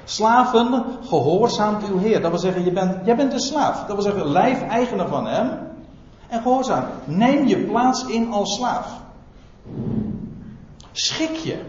Slaven, 0.08 0.84
gehoorzaamt 1.08 1.88
uw 1.88 1.98
Heer. 1.98 2.20
Dat 2.20 2.30
wil 2.30 2.40
zeggen, 2.40 2.64
je 2.64 2.72
bent, 2.72 3.06
jij 3.06 3.16
bent 3.16 3.32
een 3.32 3.40
slaaf. 3.40 3.78
Dat 3.86 3.96
wil 3.96 4.04
zeggen, 4.04 4.26
lijfeigene 4.26 5.08
van 5.08 5.26
hem. 5.26 5.58
En 6.28 6.42
gehoorzaam. 6.42 6.84
Neem 7.04 7.46
je 7.46 7.58
plaats 7.58 8.06
in 8.06 8.32
als 8.32 8.54
slaaf. 8.54 9.00
Schik 10.92 11.36
je. 11.36 11.60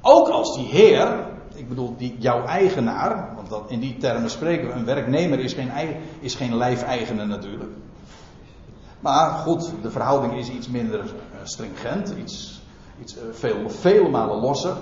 Ook 0.00 0.28
als 0.28 0.56
die 0.56 0.66
Heer, 0.66 1.26
ik 1.54 1.68
bedoel 1.68 1.94
die, 1.96 2.16
jouw 2.18 2.44
eigenaar, 2.44 3.34
want 3.34 3.48
dat, 3.50 3.62
in 3.68 3.80
die 3.80 3.96
termen 3.96 4.30
spreken 4.30 4.68
we, 4.68 4.72
een 4.72 4.84
werknemer 4.84 5.38
is 5.38 5.52
geen, 5.52 5.70
is 6.20 6.34
geen 6.34 6.56
lijfeigene 6.56 7.24
natuurlijk. 7.24 7.70
Maar 9.00 9.30
goed, 9.30 9.72
de 9.82 9.90
verhouding 9.90 10.32
is 10.32 10.48
iets 10.48 10.68
minder 10.68 11.00
eh, 11.00 11.06
stringent, 11.42 12.14
iets, 12.18 12.60
iets 13.00 13.16
eh, 13.16 13.22
veel, 13.32 13.70
vele 13.70 14.08
malen 14.08 14.40
losser. 14.40 14.76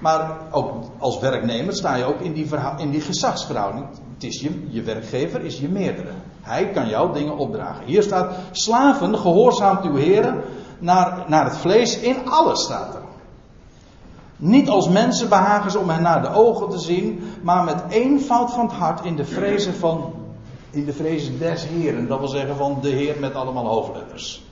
Maar 0.00 0.38
ook 0.50 0.84
als 0.98 1.18
werknemer 1.18 1.74
sta 1.74 1.94
je 1.94 2.04
ook 2.04 2.20
in 2.20 2.32
die, 2.32 2.48
in 2.76 2.90
die 2.90 3.00
gezagsverhouding. 3.00 3.86
Het 4.14 4.24
is 4.24 4.40
je, 4.40 4.66
je 4.68 4.82
werkgever 4.82 5.40
is 5.40 5.58
je 5.58 5.68
meerdere. 5.68 6.12
Hij 6.40 6.70
kan 6.70 6.88
jou 6.88 7.12
dingen 7.12 7.36
opdragen. 7.36 7.84
Hier 7.84 8.02
staat: 8.02 8.34
slaven, 8.50 9.18
gehoorzaamt 9.18 9.84
uw 9.84 9.96
heren 9.96 10.42
naar, 10.78 11.24
naar 11.28 11.44
het 11.44 11.56
vlees. 11.56 11.98
In 11.98 12.28
alles 12.28 12.62
staat 12.62 12.94
er. 12.94 13.00
Niet 14.36 14.68
als 14.68 14.88
mensen 14.88 15.28
behagen 15.28 15.70
ze 15.70 15.78
om 15.78 15.88
hen 15.88 16.02
naar 16.02 16.22
de 16.22 16.32
ogen 16.32 16.68
te 16.68 16.78
zien, 16.78 17.22
maar 17.42 17.64
met 17.64 17.82
eenvoud 17.88 18.50
van 18.50 18.66
het 18.66 18.74
hart 18.74 19.04
in 19.04 19.16
de 19.16 19.24
vrezen 19.24 19.74
van, 19.74 20.12
in 20.70 20.84
de 20.84 20.92
vrezen 20.92 21.38
des 21.38 21.66
Heren. 21.66 22.08
Dat 22.08 22.18
wil 22.18 22.28
zeggen 22.28 22.56
van 22.56 22.78
de 22.82 22.88
Heer 22.88 23.16
met 23.20 23.34
allemaal 23.34 23.66
hoofdletters. 23.66 24.42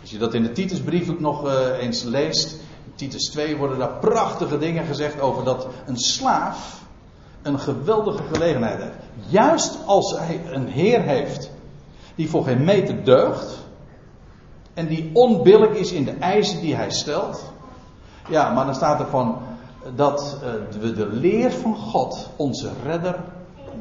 Als 0.00 0.10
je 0.10 0.18
dat 0.18 0.34
in 0.34 0.42
de 0.42 0.52
Titusbrief 0.52 1.10
ook 1.10 1.20
nog 1.20 1.46
uh, 1.46 1.52
eens 1.80 2.02
leest, 2.02 2.56
Titus 3.00 3.30
2 3.30 3.56
worden 3.56 3.78
daar 3.78 3.98
prachtige 4.00 4.58
dingen 4.58 4.84
gezegd 4.84 5.20
over 5.20 5.44
dat 5.44 5.66
een 5.86 5.98
slaaf 5.98 6.82
een 7.42 7.58
geweldige 7.58 8.22
gelegenheid 8.32 8.78
heeft. 8.78 8.96
Juist 9.28 9.78
als 9.86 10.18
hij 10.18 10.40
een 10.52 10.66
Heer 10.66 11.02
heeft 11.02 11.50
die 12.14 12.30
voor 12.30 12.44
geen 12.44 12.64
meter 12.64 13.04
deugt 13.04 13.58
en 14.74 14.86
die 14.86 15.10
onbillijk 15.12 15.74
is 15.74 15.92
in 15.92 16.04
de 16.04 16.12
eisen 16.12 16.60
die 16.60 16.74
hij 16.74 16.90
stelt 16.90 17.52
ja, 18.30 18.52
maar 18.52 18.64
dan 18.64 18.74
staat 18.74 19.00
er 19.00 19.06
van 19.06 19.38
dat 19.94 20.38
uh, 20.42 20.80
we 20.80 20.92
de 20.92 21.06
leer 21.06 21.52
van 21.52 21.76
God, 21.76 22.30
onze 22.36 22.70
redder, 22.84 23.20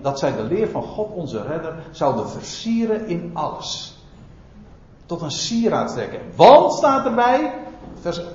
dat 0.02 0.20
zij 0.20 0.36
de 0.36 0.44
leer 0.44 0.70
van 0.70 0.84
God, 0.84 1.14
onze 1.14 1.42
redder, 1.42 1.76
zouden 1.92 2.30
versieren 2.30 3.08
in 3.08 3.32
alles. 3.34 3.98
Tot 5.06 5.22
een 5.22 5.32
sieraad 5.32 5.94
trekken. 5.94 6.20
Want 6.36 6.74
staat 6.74 7.06
erbij, 7.06 7.54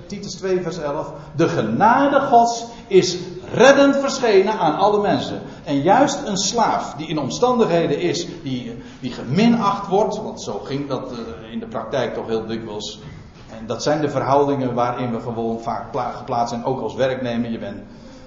Titus 0.07 0.35
2, 0.35 0.63
vers 0.63 0.79
11, 0.79 1.13
de 1.37 1.49
genade 1.49 2.21
Gods 2.21 2.65
is 2.87 3.19
reddend 3.53 3.97
verschenen 3.97 4.59
aan 4.59 4.77
alle 4.77 5.01
mensen. 5.01 5.41
En 5.65 5.83
juist 5.83 6.27
een 6.27 6.37
slaaf 6.37 6.95
die 6.95 7.07
in 7.07 7.19
omstandigheden 7.19 8.01
is, 8.01 8.27
die, 8.43 8.83
die 9.01 9.13
geminacht 9.13 9.89
wordt, 9.89 10.23
want 10.23 10.43
zo 10.43 10.59
ging 10.59 10.89
dat 10.89 11.13
uh, 11.13 11.53
in 11.53 11.59
de 11.59 11.67
praktijk 11.67 12.15
toch 12.15 12.27
heel 12.27 12.47
dikwijls 12.47 13.01
en 13.65 13.67
dat 13.67 13.83
zijn 13.83 14.01
de 14.01 14.09
verhoudingen 14.09 14.75
waarin 14.75 15.13
we 15.13 15.21
gewoon 15.21 15.61
vaak 15.61 15.85
geplaatst 16.17 16.55
zijn, 16.55 16.65
ook 16.65 16.81
als 16.81 16.95
werknemer. 16.95 17.51
Je 17.51 17.59
bent, 17.59 17.83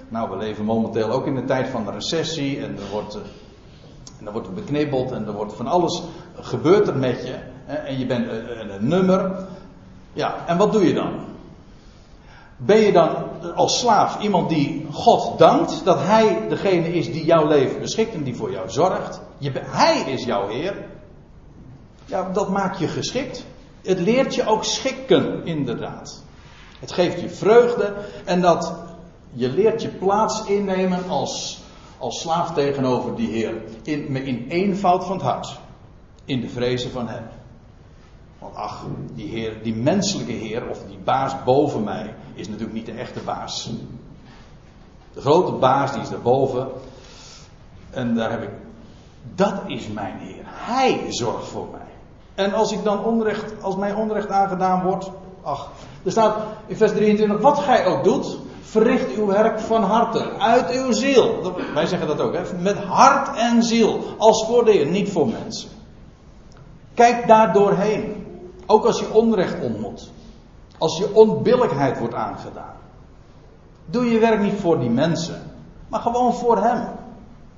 nou, 0.08 0.30
we 0.30 0.36
leven 0.36 0.64
momenteel 0.64 1.10
ook 1.10 1.26
in 1.26 1.34
de 1.34 1.44
tijd 1.44 1.68
van 1.68 1.84
de 1.84 1.90
recessie 1.90 2.60
en 2.60 2.76
er 2.76 2.90
wordt, 2.90 3.14
eh, 3.14 3.20
en 4.18 4.26
er 4.26 4.32
wordt 4.32 4.54
beknibbeld 4.54 5.10
en 5.10 5.26
er 5.26 5.32
wordt 5.32 5.52
van 5.52 5.66
alles 5.66 6.02
gebeurt 6.34 6.88
er 6.88 6.96
met 6.96 7.26
je. 7.26 7.34
En 7.66 7.98
je 7.98 8.06
bent 8.06 8.28
een, 8.28 8.70
een 8.74 8.88
nummer. 8.88 9.46
Ja, 10.18 10.46
en 10.46 10.56
wat 10.56 10.72
doe 10.72 10.86
je 10.86 10.94
dan? 10.94 11.12
Ben 12.56 12.80
je 12.80 12.92
dan 12.92 13.14
als 13.54 13.78
slaaf 13.78 14.20
iemand 14.20 14.48
die 14.48 14.86
God 14.92 15.38
dankt 15.38 15.84
dat 15.84 15.98
Hij 16.00 16.48
degene 16.48 16.94
is 16.94 17.12
die 17.12 17.24
jouw 17.24 17.46
leven 17.46 17.80
beschikt 17.80 18.14
en 18.14 18.22
die 18.22 18.36
voor 18.36 18.50
jou 18.50 18.70
zorgt? 18.70 19.20
Je, 19.38 19.52
hij 19.54 20.00
is 20.00 20.24
jouw 20.24 20.48
Heer. 20.48 20.86
Ja, 22.04 22.30
dat 22.32 22.48
maakt 22.48 22.78
je 22.78 22.88
geschikt 22.88 23.44
het 23.88 24.00
leert 24.00 24.34
je 24.34 24.46
ook 24.46 24.64
schikken, 24.64 25.44
inderdaad. 25.46 26.22
Het 26.78 26.92
geeft 26.92 27.20
je 27.20 27.28
vreugde 27.28 27.94
en 28.24 28.40
dat 28.40 28.74
je 29.32 29.48
leert 29.48 29.82
je 29.82 29.88
plaats 29.88 30.44
innemen 30.44 31.08
als, 31.08 31.60
als 31.98 32.20
slaaf 32.20 32.52
tegenover 32.52 33.16
die 33.16 33.28
Heer. 33.28 33.62
In, 33.82 34.16
in 34.16 34.46
eenvoud 34.48 35.04
van 35.04 35.12
het 35.12 35.22
hart. 35.22 35.58
In 36.24 36.40
de 36.40 36.48
vrezen 36.48 36.90
van 36.90 37.08
Hem. 37.08 37.24
Want 38.38 38.54
ach, 38.54 38.84
die, 39.14 39.28
heer, 39.28 39.62
die 39.62 39.74
menselijke 39.74 40.32
Heer, 40.32 40.68
of 40.68 40.78
die 40.88 40.98
baas 41.04 41.44
boven 41.44 41.84
mij, 41.84 42.14
is 42.34 42.48
natuurlijk 42.48 42.74
niet 42.74 42.86
de 42.86 42.92
echte 42.92 43.20
baas. 43.20 43.70
De 45.12 45.20
grote 45.20 45.52
baas 45.52 45.92
die 45.92 46.00
is 46.00 46.10
daarboven. 46.10 46.68
En 47.90 48.14
daar 48.14 48.30
heb 48.30 48.42
ik. 48.42 48.50
Dat 49.34 49.54
is 49.66 49.88
mijn 49.88 50.18
Heer. 50.18 50.42
Hij 50.44 51.04
zorgt 51.08 51.46
voor 51.46 51.68
mij. 51.72 51.80
En 52.34 52.52
als 52.52 52.72
ik 52.72 52.84
dan 52.84 53.04
onrecht, 53.04 53.62
als 53.62 53.76
mij 53.76 53.92
onrecht 53.92 54.30
aangedaan 54.30 54.82
wordt, 54.82 55.10
ach, 55.42 55.68
er 56.04 56.10
staat 56.10 56.36
in 56.66 56.76
vers 56.76 56.92
23, 56.92 57.40
wat 57.40 57.58
gij 57.58 57.86
ook 57.86 58.04
doet, 58.04 58.38
verricht 58.62 59.16
uw 59.16 59.26
werk 59.26 59.60
van 59.60 59.82
harte, 59.82 60.30
uit 60.38 60.70
uw 60.70 60.92
ziel. 60.92 61.54
Wij 61.74 61.86
zeggen 61.86 62.08
dat 62.08 62.20
ook, 62.20 62.34
hè? 62.34 62.42
met 62.60 62.76
hart 62.76 63.36
en 63.36 63.62
ziel, 63.62 64.00
als 64.18 64.46
voor 64.46 64.86
niet 64.86 65.10
voor 65.12 65.28
mensen. 65.28 65.68
Kijk 66.94 67.26
daar 67.26 67.52
doorheen, 67.52 68.17
ook 68.70 68.84
als 68.84 68.98
je 68.98 69.12
onrecht 69.12 69.60
ontmoet, 69.62 70.10
als 70.78 70.98
je 70.98 71.14
onbillijkheid 71.14 71.98
wordt 71.98 72.14
aangedaan. 72.14 72.76
Doe 73.86 74.04
je 74.04 74.18
werk 74.18 74.40
niet 74.40 74.60
voor 74.60 74.78
die 74.78 74.90
mensen, 74.90 75.42
maar 75.88 76.00
gewoon 76.00 76.34
voor 76.34 76.58
Hem. 76.58 76.88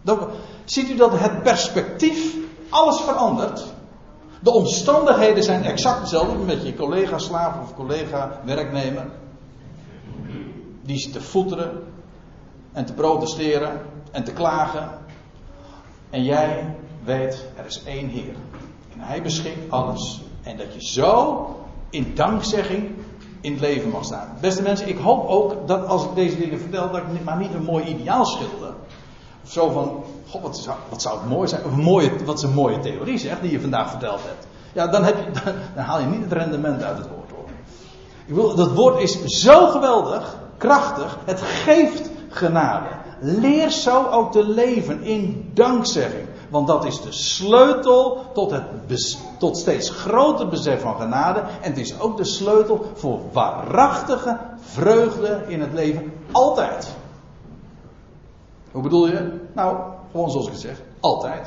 Dan, 0.02 0.18
ziet 0.64 0.90
u 0.90 0.96
dat 0.96 1.18
het 1.18 1.42
perspectief 1.42 2.36
alles 2.68 3.00
verandert? 3.00 3.64
De 4.40 4.50
omstandigheden 4.50 5.42
zijn 5.42 5.64
exact 5.64 5.98
hetzelfde 5.98 6.38
met 6.38 6.66
je 6.66 6.74
collega 6.74 7.18
slaaf 7.18 7.62
of 7.62 7.74
collega 7.74 8.40
werknemer. 8.44 9.06
Die 10.82 10.98
zit 10.98 11.12
te 11.12 11.20
voeteren 11.20 11.84
en 12.72 12.84
te 12.84 12.92
protesteren 12.92 13.80
en 14.10 14.24
te 14.24 14.32
klagen. 14.32 14.90
En 16.10 16.24
jij 16.24 16.74
weet, 17.04 17.44
er 17.56 17.66
is 17.66 17.82
één 17.84 18.08
Heer. 18.08 18.34
En 18.92 19.00
Hij 19.00 19.22
beschikt 19.22 19.70
alles. 19.70 20.20
En 20.42 20.56
dat 20.56 20.74
je 20.74 20.84
zo 20.84 21.46
in 21.90 22.12
dankzegging 22.14 22.90
in 23.40 23.52
het 23.52 23.60
leven 23.60 23.90
mag 23.90 24.04
staan. 24.04 24.36
Beste 24.40 24.62
mensen, 24.62 24.88
ik 24.88 24.98
hoop 24.98 25.28
ook 25.28 25.68
dat 25.68 25.86
als 25.86 26.04
ik 26.04 26.14
deze 26.14 26.38
dingen 26.38 26.60
vertel, 26.60 26.90
dat 26.90 27.00
ik 27.00 27.24
maar 27.24 27.36
niet 27.36 27.54
een 27.54 27.64
mooi 27.64 27.84
ideaal 27.84 28.24
schilder. 28.24 28.74
Of 29.44 29.50
zo 29.50 29.68
van, 29.68 30.04
god, 30.28 30.42
wat 30.42 30.58
zou, 30.58 30.76
wat 30.88 31.02
zou 31.02 31.18
het 31.18 31.28
mooi 31.28 31.48
zijn. 31.48 31.64
Of 31.64 31.76
mooie, 31.76 32.24
wat 32.24 32.38
is 32.38 32.42
een 32.42 32.54
mooie 32.54 32.80
theorie 32.80 33.18
zeg, 33.18 33.40
die 33.40 33.50
je 33.50 33.60
vandaag 33.60 33.90
verteld 33.90 34.20
hebt. 34.22 34.46
Ja, 34.72 34.86
dan, 34.86 35.04
heb 35.04 35.16
je, 35.16 35.30
dan, 35.74 35.84
haal 35.84 36.00
je 36.00 36.06
niet 36.06 36.22
het 36.22 36.32
rendement 36.32 36.82
uit 36.82 36.96
het 36.96 37.08
woord 37.08 37.30
hoor. 37.30 37.48
Ik 38.26 38.34
wil, 38.34 38.54
dat 38.54 38.72
woord 38.72 39.00
is 39.00 39.24
zo 39.24 39.66
geweldig, 39.66 40.36
krachtig. 40.56 41.18
Het 41.24 41.40
geeft 41.40 42.10
genade. 42.28 42.88
Leer 43.20 43.70
zo 43.70 44.06
ook 44.06 44.32
te 44.32 44.44
leven 44.44 45.02
in 45.02 45.50
dankzegging. 45.54 46.28
Want 46.50 46.66
dat 46.66 46.84
is 46.84 47.00
de 47.00 47.12
sleutel 47.12 48.24
tot, 48.34 48.50
het 48.50 48.64
tot 49.38 49.56
steeds 49.56 49.90
groter 49.90 50.48
besef 50.48 50.80
van 50.80 50.96
genade. 50.96 51.40
En 51.40 51.70
het 51.70 51.78
is 51.78 52.00
ook 52.00 52.16
de 52.16 52.24
sleutel 52.24 52.90
voor 52.94 53.20
waarachtige 53.32 54.38
vreugde 54.60 55.44
in 55.46 55.60
het 55.60 55.72
leven. 55.72 56.12
Altijd. 56.32 56.88
Hoe 58.70 58.82
bedoel 58.82 59.06
je? 59.06 59.40
Nou, 59.52 59.76
gewoon 60.10 60.30
zoals 60.30 60.46
ik 60.46 60.52
het 60.52 60.60
zeg. 60.60 60.82
Altijd. 61.00 61.46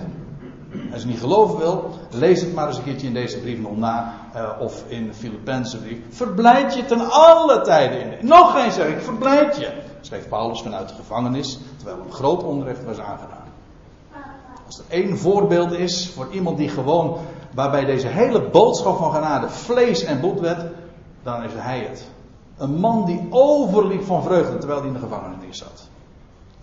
Als 0.94 1.02
je 1.02 1.08
niet 1.08 1.20
geloven 1.20 1.58
wil, 1.58 1.90
lees 2.10 2.42
het 2.42 2.54
maar 2.54 2.68
eens 2.68 2.78
een 2.78 2.84
keertje 2.84 3.08
in 3.08 3.14
deze 3.14 3.40
brief 3.40 3.60
nog 3.60 3.78
na. 3.78 4.14
Uh, 4.36 4.50
of 4.60 4.84
in 4.88 5.08
de 5.08 5.14
Filipijnse 5.14 5.78
brief. 5.78 5.98
Verblijd 6.10 6.76
je 6.76 6.86
ten 6.86 7.12
alle 7.12 7.62
tijden 7.62 8.02
in. 8.02 8.28
Nog 8.28 8.58
eens 8.58 8.76
zeg 8.76 8.88
ik, 8.88 9.02
verblijd 9.02 9.58
je. 9.58 9.72
Schreef 10.02 10.28
Paulus 10.28 10.62
vanuit 10.62 10.90
de 10.90 10.96
gevangenis. 10.96 11.60
Terwijl 11.78 11.98
een 12.06 12.12
groot 12.12 12.44
onrecht 12.44 12.86
was 12.86 13.00
aangedaan. 13.00 13.43
Als 14.66 14.78
er 14.78 14.86
één 14.88 15.18
voorbeeld 15.18 15.72
is 15.72 16.12
voor 16.16 16.28
iemand 16.32 16.58
die 16.58 16.70
gewoon. 16.70 17.18
Waarbij 17.54 17.86
deze 17.86 18.08
hele 18.08 18.50
boodschap 18.50 18.98
van 18.98 19.12
genade 19.12 19.50
vlees 19.50 20.04
en 20.04 20.20
bloed 20.20 20.40
werd. 20.40 20.72
Dan 21.24 21.44
is 21.44 21.52
hij 21.56 21.80
het. 21.80 22.08
Een 22.58 22.80
man 22.80 23.06
die 23.06 23.28
overliep 23.30 24.04
van 24.04 24.24
vreugde 24.24 24.58
terwijl 24.58 24.80
hij 24.80 24.88
in 24.88 24.94
de 24.94 25.00
gevangenis 25.00 25.58
zat 25.58 25.92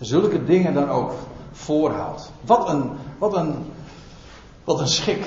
zulke 0.01 0.45
dingen 0.45 0.75
dan 0.75 0.89
ook 0.89 1.13
voorhoudt. 1.53 2.31
Wat 2.41 2.69
een, 2.69 2.91
wat 3.19 3.37
een, 3.37 3.55
wat 4.65 4.81
een 4.81 4.89
schik. 4.89 5.27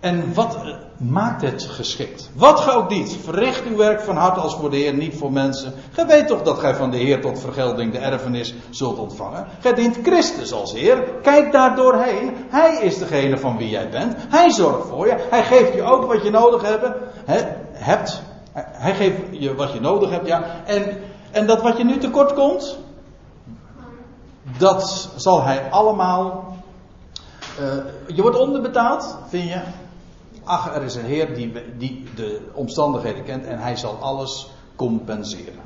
En 0.00 0.34
wat 0.34 0.54
eh, 0.54 0.74
maakt 0.96 1.42
het 1.42 1.62
geschikt? 1.62 2.30
Wat 2.34 2.60
gij 2.60 2.74
ook 2.74 2.88
niet, 2.88 3.16
verricht 3.22 3.64
uw 3.64 3.76
werk 3.76 4.00
van 4.00 4.16
harte 4.16 4.40
als 4.40 4.54
voor 4.54 4.70
de 4.70 4.76
Heer, 4.76 4.94
niet 4.94 5.16
voor 5.16 5.32
mensen. 5.32 5.72
Gij 5.92 6.06
weet 6.06 6.26
toch 6.26 6.42
dat 6.42 6.58
gij 6.58 6.74
van 6.74 6.90
de 6.90 6.96
Heer 6.96 7.20
tot 7.20 7.40
vergelding 7.40 7.92
de 7.92 7.98
erfenis 7.98 8.54
zult 8.70 8.98
ontvangen. 8.98 9.46
Gij 9.60 9.74
dient 9.74 9.98
Christus 10.02 10.52
als 10.52 10.72
Heer. 10.72 11.02
Kijk 11.22 11.52
daar 11.52 11.76
doorheen. 11.76 12.32
Hij 12.48 12.78
is 12.82 12.98
degene 12.98 13.38
van 13.38 13.56
wie 13.56 13.68
jij 13.68 13.88
bent. 13.88 14.16
Hij 14.28 14.50
zorgt 14.50 14.88
voor 14.88 15.06
je. 15.06 15.26
Hij 15.30 15.44
geeft 15.44 15.74
je 15.74 15.82
ook 15.82 16.12
wat 16.12 16.22
je 16.22 16.30
nodig 16.30 16.62
hebt. 16.62 16.88
hebt. 17.72 18.22
Hij 18.54 18.94
geeft 18.94 19.16
je 19.30 19.54
wat 19.54 19.72
je 19.72 19.80
nodig 19.80 20.10
hebt, 20.10 20.26
ja. 20.26 20.44
En, 20.64 20.98
en 21.30 21.46
dat 21.46 21.62
wat 21.62 21.76
je 21.76 21.84
nu 21.84 21.98
tekort 21.98 22.34
komt, 22.34 22.78
dat 24.58 25.10
zal 25.16 25.42
hij 25.42 25.70
allemaal. 25.70 26.56
Uh, 27.60 27.66
je 28.16 28.22
wordt 28.22 28.38
onderbetaald, 28.38 29.18
vind 29.28 29.48
je? 29.48 29.60
Ach, 30.50 30.74
er 30.74 30.82
is 30.82 30.94
een 30.94 31.04
Heer 31.04 31.34
die, 31.34 31.52
die 31.78 32.04
de 32.14 32.50
omstandigheden 32.52 33.24
kent 33.24 33.44
en 33.44 33.58
hij 33.58 33.76
zal 33.76 33.96
alles 34.00 34.50
compenseren. 34.76 35.62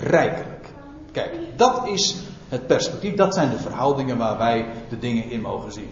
Rijkelijk. 0.00 0.72
Kijk, 1.10 1.38
dat 1.56 1.88
is 1.88 2.16
het 2.48 2.66
perspectief, 2.66 3.14
dat 3.14 3.34
zijn 3.34 3.50
de 3.50 3.58
verhoudingen 3.58 4.18
waar 4.18 4.38
wij 4.38 4.66
de 4.88 4.98
dingen 4.98 5.30
in 5.30 5.40
mogen 5.40 5.72
zien. 5.72 5.90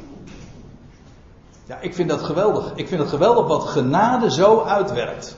Ja, 1.66 1.78
ik 1.80 1.95
vind 1.95 2.09
dat 2.09 2.22
geweldig. 2.22 2.72
Ik 2.74 2.88
vind 2.88 3.01
het 3.01 3.11
geweldig 3.11 3.47
wat 3.47 3.64
genade 3.64 4.32
zo 4.32 4.61
uitwerkt. 4.61 5.36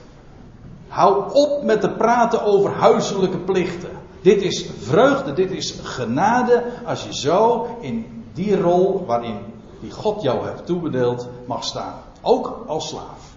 Hou 0.88 1.32
op 1.32 1.62
met 1.62 1.80
te 1.80 1.90
praten 1.90 2.42
over 2.42 2.70
huiselijke 2.70 3.38
plichten. 3.38 3.90
Dit 4.20 4.42
is 4.42 4.70
vreugde, 4.78 5.32
dit 5.32 5.50
is 5.50 5.80
genade 5.82 6.64
als 6.84 7.04
je 7.04 7.14
zo 7.14 7.66
in 7.80 8.24
die 8.32 8.60
rol 8.60 9.04
waarin 9.06 9.38
die 9.80 9.90
God 9.90 10.22
jou 10.22 10.44
hebt 10.44 10.66
toebedeeld 10.66 11.28
mag 11.46 11.64
staan. 11.64 11.94
Ook 12.22 12.64
als 12.66 12.88
slaaf. 12.88 13.34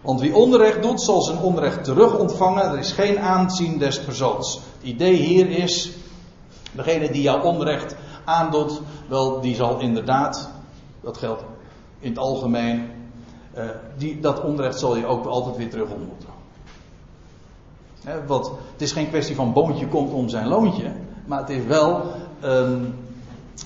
Want 0.00 0.20
wie 0.20 0.34
onrecht 0.34 0.82
doet, 0.82 1.02
zal 1.02 1.22
zijn 1.22 1.38
onrecht 1.38 1.84
terug 1.84 2.18
ontvangen. 2.18 2.64
Er 2.64 2.78
is 2.78 2.92
geen 2.92 3.18
aanzien 3.18 3.78
des 3.78 4.00
persoons. 4.00 4.54
Het 4.54 4.82
idee 4.82 5.14
hier 5.14 5.50
is, 5.50 5.90
degene 6.72 7.10
die 7.10 7.22
jou 7.22 7.42
onrecht 7.42 7.96
aandoet, 8.24 8.80
wel, 9.08 9.40
die 9.40 9.54
zal 9.54 9.78
inderdaad, 9.78 10.50
dat 11.00 11.18
geldt 11.18 11.44
in 12.00 12.08
het 12.08 12.18
algemeen, 12.18 12.90
uh, 13.56 13.64
die, 13.96 14.20
dat 14.20 14.40
onrecht 14.40 14.78
zal 14.78 14.96
je 14.96 15.06
ook 15.06 15.26
altijd 15.26 15.56
weer 15.56 15.70
terug 15.70 15.90
ontmoeten. 15.90 16.28
want 18.26 18.46
het 18.72 18.82
is 18.82 18.92
geen 18.92 19.08
kwestie 19.08 19.34
van 19.34 19.52
boontje 19.52 19.88
komt 19.88 20.12
om 20.12 20.28
zijn 20.28 20.48
loontje, 20.48 20.92
maar 21.26 21.38
het 21.38 21.50
is 21.50 21.64
wel 21.64 22.02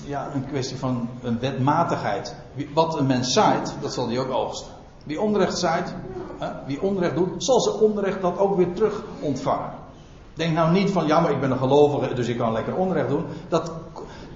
ja, 0.05 0.29
een 0.33 0.47
kwestie 0.47 0.77
van 0.77 1.09
een 1.21 1.39
wetmatigheid. 1.39 2.35
Wat 2.73 2.99
een 2.99 3.05
mens 3.05 3.33
zaait, 3.33 3.73
dat 3.81 3.93
zal 3.93 4.07
hij 4.07 4.19
ook 4.19 4.31
oogsten. 4.31 4.71
Wie 5.03 5.21
onrecht 5.21 5.57
zaait, 5.57 5.93
wie 6.65 6.81
onrecht 6.81 7.15
doet, 7.15 7.43
zal 7.43 7.59
zijn 7.59 7.75
onrecht 7.75 8.21
dat 8.21 8.37
ook 8.37 8.57
weer 8.57 8.73
terug 8.73 9.03
ontvangen. 9.19 9.71
Denk 10.33 10.53
nou 10.53 10.71
niet 10.71 10.91
van, 10.91 11.07
ja, 11.07 11.19
maar 11.19 11.31
ik 11.31 11.39
ben 11.39 11.51
een 11.51 11.57
gelovige, 11.57 12.13
dus 12.13 12.27
ik 12.27 12.37
kan 12.37 12.51
lekker 12.51 12.75
onrecht 12.75 13.09
doen. 13.09 13.25
Dat, 13.47 13.71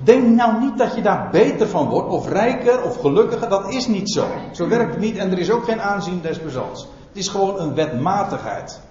denk 0.04 0.28
nou 0.28 0.60
niet 0.60 0.78
dat 0.78 0.96
je 0.96 1.02
daar 1.02 1.30
beter 1.32 1.68
van 1.68 1.90
wordt, 1.90 2.10
of 2.10 2.30
rijker, 2.30 2.84
of 2.84 3.00
gelukkiger. 3.00 3.50
Dat 3.50 3.74
is 3.74 3.88
niet 3.88 4.10
zo. 4.10 4.26
Zo 4.52 4.68
werkt 4.68 4.92
het 4.92 5.00
niet 5.00 5.18
en 5.18 5.32
er 5.32 5.40
is 5.40 5.52
ook 5.52 5.64
geen 5.64 5.82
aanzien 5.82 6.22
des 6.22 6.40
persoons. 6.40 6.88
Het 7.08 7.18
is 7.18 7.28
gewoon 7.28 7.60
een 7.60 7.74
wetmatigheid. 7.74 8.82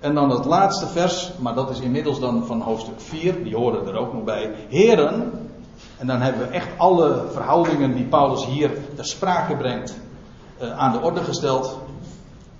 En 0.00 0.14
dan 0.14 0.30
het 0.30 0.44
laatste 0.44 0.86
vers, 0.86 1.32
maar 1.38 1.54
dat 1.54 1.70
is 1.70 1.80
inmiddels 1.80 2.20
dan 2.20 2.46
van 2.46 2.60
hoofdstuk 2.60 3.00
4, 3.00 3.44
die 3.44 3.56
horen 3.56 3.86
er 3.86 3.96
ook 3.96 4.12
nog 4.12 4.24
bij. 4.24 4.54
Heren, 4.68 5.32
en 6.02 6.08
dan 6.08 6.20
hebben 6.20 6.48
we 6.48 6.54
echt 6.54 6.68
alle 6.76 7.26
verhoudingen 7.32 7.94
die 7.94 8.04
Paulus 8.04 8.46
hier 8.46 8.70
ter 8.94 9.04
sprake 9.04 9.56
brengt, 9.56 9.98
uh, 10.62 10.78
aan 10.78 10.92
de 10.92 11.00
orde 11.00 11.20
gesteld. 11.20 11.78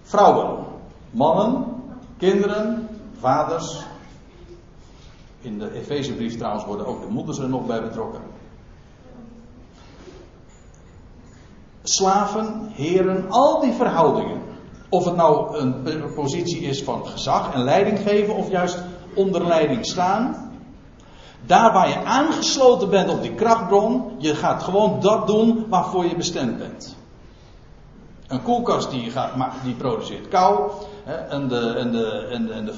Vrouwen, 0.03 0.65
mannen, 1.11 1.65
kinderen, 2.19 2.89
vaders. 3.19 3.85
In 5.41 5.59
de 5.59 5.73
Efezebrief 5.73 6.37
trouwens 6.37 6.65
worden 6.65 6.87
ook 6.87 7.01
de 7.01 7.09
moeders 7.09 7.39
er 7.39 7.49
nog 7.49 7.67
bij 7.67 7.83
betrokken. 7.83 8.21
Slaven, 11.83 12.69
heren, 12.73 13.31
al 13.31 13.61
die 13.61 13.73
verhoudingen. 13.73 14.41
Of 14.89 15.05
het 15.05 15.17
nou 15.17 15.59
een 15.59 16.15
positie 16.15 16.61
is 16.61 16.83
van 16.83 17.07
gezag 17.07 17.55
en 17.55 17.63
leiding 17.63 17.99
geven 17.99 18.35
of 18.35 18.51
juist 18.51 18.83
onder 19.15 19.47
leiding 19.47 19.87
staan. 19.87 20.52
Daar 21.47 21.73
waar 21.73 21.89
je 21.89 22.05
aangesloten 22.05 22.91
bent 22.91 23.11
op 23.11 23.23
die 23.23 23.35
krachtbron, 23.35 24.17
je 24.19 24.35
gaat 24.35 24.63
gewoon 24.63 25.01
dat 25.01 25.27
doen 25.27 25.67
waarvoor 25.69 26.05
je 26.05 26.17
bestemd 26.17 26.59
bent. 26.59 26.97
Een 28.27 28.43
koelkast 28.43 28.91
die, 28.91 29.11
gaat, 29.11 29.33
die 29.65 29.75
produceert 29.75 30.29
kou. 30.29 30.71
En, 31.29 31.49
de, 31.49 31.75
en, 31.79 31.93
de, 31.93 32.73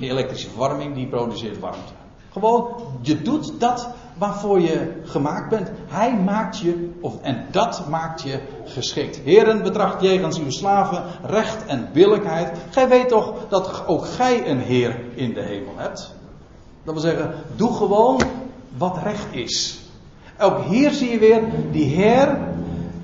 elektrische 0.00 0.48
verwarming 0.48 0.94
die 0.94 1.06
produceert 1.06 1.58
warmte. 1.58 1.92
Gewoon, 2.32 2.68
je 3.00 3.22
doet 3.22 3.60
dat 3.60 3.88
waarvoor 4.18 4.60
je 4.60 5.00
gemaakt 5.04 5.48
bent. 5.48 5.70
Hij 5.86 6.14
maakt 6.14 6.58
je, 6.58 6.90
of, 7.00 7.20
en 7.22 7.46
dat 7.50 7.88
maakt 7.88 8.22
je 8.22 8.40
geschikt. 8.64 9.16
Heren, 9.16 9.62
betracht 9.62 10.02
jegens 10.02 10.38
uw 10.38 10.50
slaven 10.50 11.04
recht 11.22 11.66
en 11.66 11.88
billijkheid. 11.92 12.58
Gij 12.70 12.88
weet 12.88 13.08
toch 13.08 13.34
dat 13.48 13.86
ook 13.86 14.06
gij 14.06 14.48
een 14.48 14.60
Heer 14.60 15.00
in 15.14 15.34
de 15.34 15.42
hemel 15.42 15.72
hebt. 15.76 16.14
Dat 16.84 16.94
wil 16.94 17.02
zeggen, 17.02 17.34
doe 17.56 17.74
gewoon 17.74 18.20
wat 18.76 18.98
recht 19.02 19.26
is. 19.32 19.80
Ook 20.38 20.64
hier 20.64 20.90
zie 20.90 21.10
je 21.10 21.18
weer, 21.18 21.42
die 21.70 21.84
Heer 21.86 22.38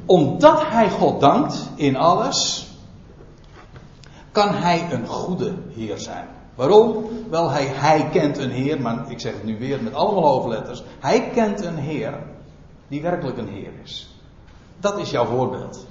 omdat 0.06 0.62
hij 0.66 0.90
God 0.90 1.20
dankt 1.20 1.70
in 1.74 1.96
alles, 1.96 2.68
kan 4.32 4.54
hij 4.54 4.92
een 4.92 5.06
goede 5.06 5.54
Heer 5.74 5.98
zijn. 5.98 6.26
Waarom? 6.54 7.04
Wel, 7.30 7.50
hij, 7.50 7.66
hij 7.66 8.08
kent 8.12 8.38
een 8.38 8.50
Heer, 8.50 8.80
maar 8.80 9.10
ik 9.10 9.20
zeg 9.20 9.32
het 9.32 9.44
nu 9.44 9.58
weer 9.58 9.82
met 9.82 9.94
allemaal 9.94 10.24
hoofdletters. 10.24 10.82
Hij 11.00 11.30
kent 11.30 11.64
een 11.64 11.76
Heer 11.76 12.22
die 12.88 13.02
werkelijk 13.02 13.38
een 13.38 13.48
Heer 13.48 13.72
is. 13.82 14.14
Dat 14.80 14.98
is 14.98 15.10
jouw 15.10 15.26
voorbeeld. 15.26 15.86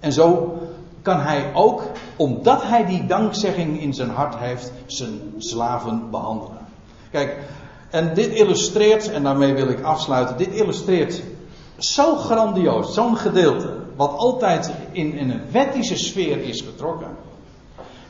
En 0.00 0.12
zo 0.12 0.58
kan 1.04 1.20
hij 1.20 1.50
ook, 1.54 1.82
omdat 2.16 2.62
hij 2.62 2.86
die 2.86 3.06
dankzegging 3.06 3.80
in 3.80 3.94
zijn 3.94 4.10
hart 4.10 4.36
heeft, 4.36 4.72
zijn 4.86 5.20
slaven 5.38 6.10
behandelen. 6.10 6.58
Kijk, 7.10 7.38
en 7.90 8.14
dit 8.14 8.32
illustreert, 8.32 9.10
en 9.10 9.22
daarmee 9.22 9.54
wil 9.54 9.68
ik 9.68 9.82
afsluiten, 9.82 10.36
dit 10.36 10.52
illustreert 10.52 11.22
zo 11.78 12.16
grandioos, 12.16 12.94
zo'n 12.94 13.16
gedeelte, 13.16 13.76
wat 13.96 14.16
altijd 14.16 14.70
in, 14.92 15.12
in 15.12 15.30
een 15.30 15.42
wettische 15.50 15.98
sfeer 15.98 16.40
is 16.40 16.64
betrokken, 16.64 17.16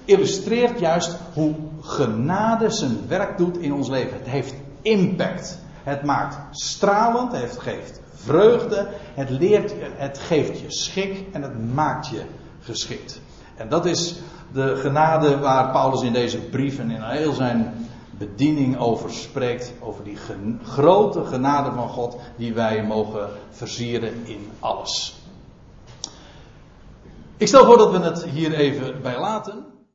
illustreert 0.04 0.80
juist 0.80 1.16
hoe 1.32 1.54
genade 1.80 2.70
zijn 2.70 2.98
werk 3.08 3.38
doet 3.38 3.58
in 3.58 3.72
ons 3.72 3.88
leven. 3.88 4.18
Het 4.18 4.28
heeft 4.28 4.54
impact. 4.82 5.58
Het 5.82 6.02
maakt 6.02 6.56
stralend, 6.56 7.32
het 7.32 7.58
geeft 7.58 8.00
vreugde, 8.14 8.88
het 9.14 9.30
leert, 9.30 9.74
het 9.96 10.18
geeft 10.18 10.60
je 10.60 10.70
schik 10.70 11.24
en 11.32 11.42
het 11.42 11.74
maakt 11.74 12.08
je 12.08 12.22
geschikt. 12.64 13.20
En 13.56 13.68
dat 13.68 13.86
is 13.86 14.14
de 14.52 14.76
genade 14.76 15.38
waar 15.38 15.70
Paulus 15.70 16.02
in 16.02 16.12
deze 16.12 16.38
brief 16.38 16.78
en 16.78 16.90
in 16.90 17.02
heel 17.02 17.32
zijn 17.32 17.88
bediening 18.18 18.78
over 18.78 19.12
spreekt. 19.12 19.72
Over 19.80 20.04
die 20.04 20.16
grote 20.62 21.24
genade 21.24 21.72
van 21.72 21.88
God 21.88 22.16
die 22.36 22.54
wij 22.54 22.84
mogen 22.84 23.28
versieren 23.50 24.26
in 24.26 24.50
alles. 24.58 25.14
Ik 27.36 27.46
stel 27.46 27.64
voor 27.64 27.78
dat 27.78 27.90
we 27.90 27.98
het 27.98 28.24
hier 28.24 28.54
even 28.54 29.02
bij 29.02 29.20
laten. 29.20 29.73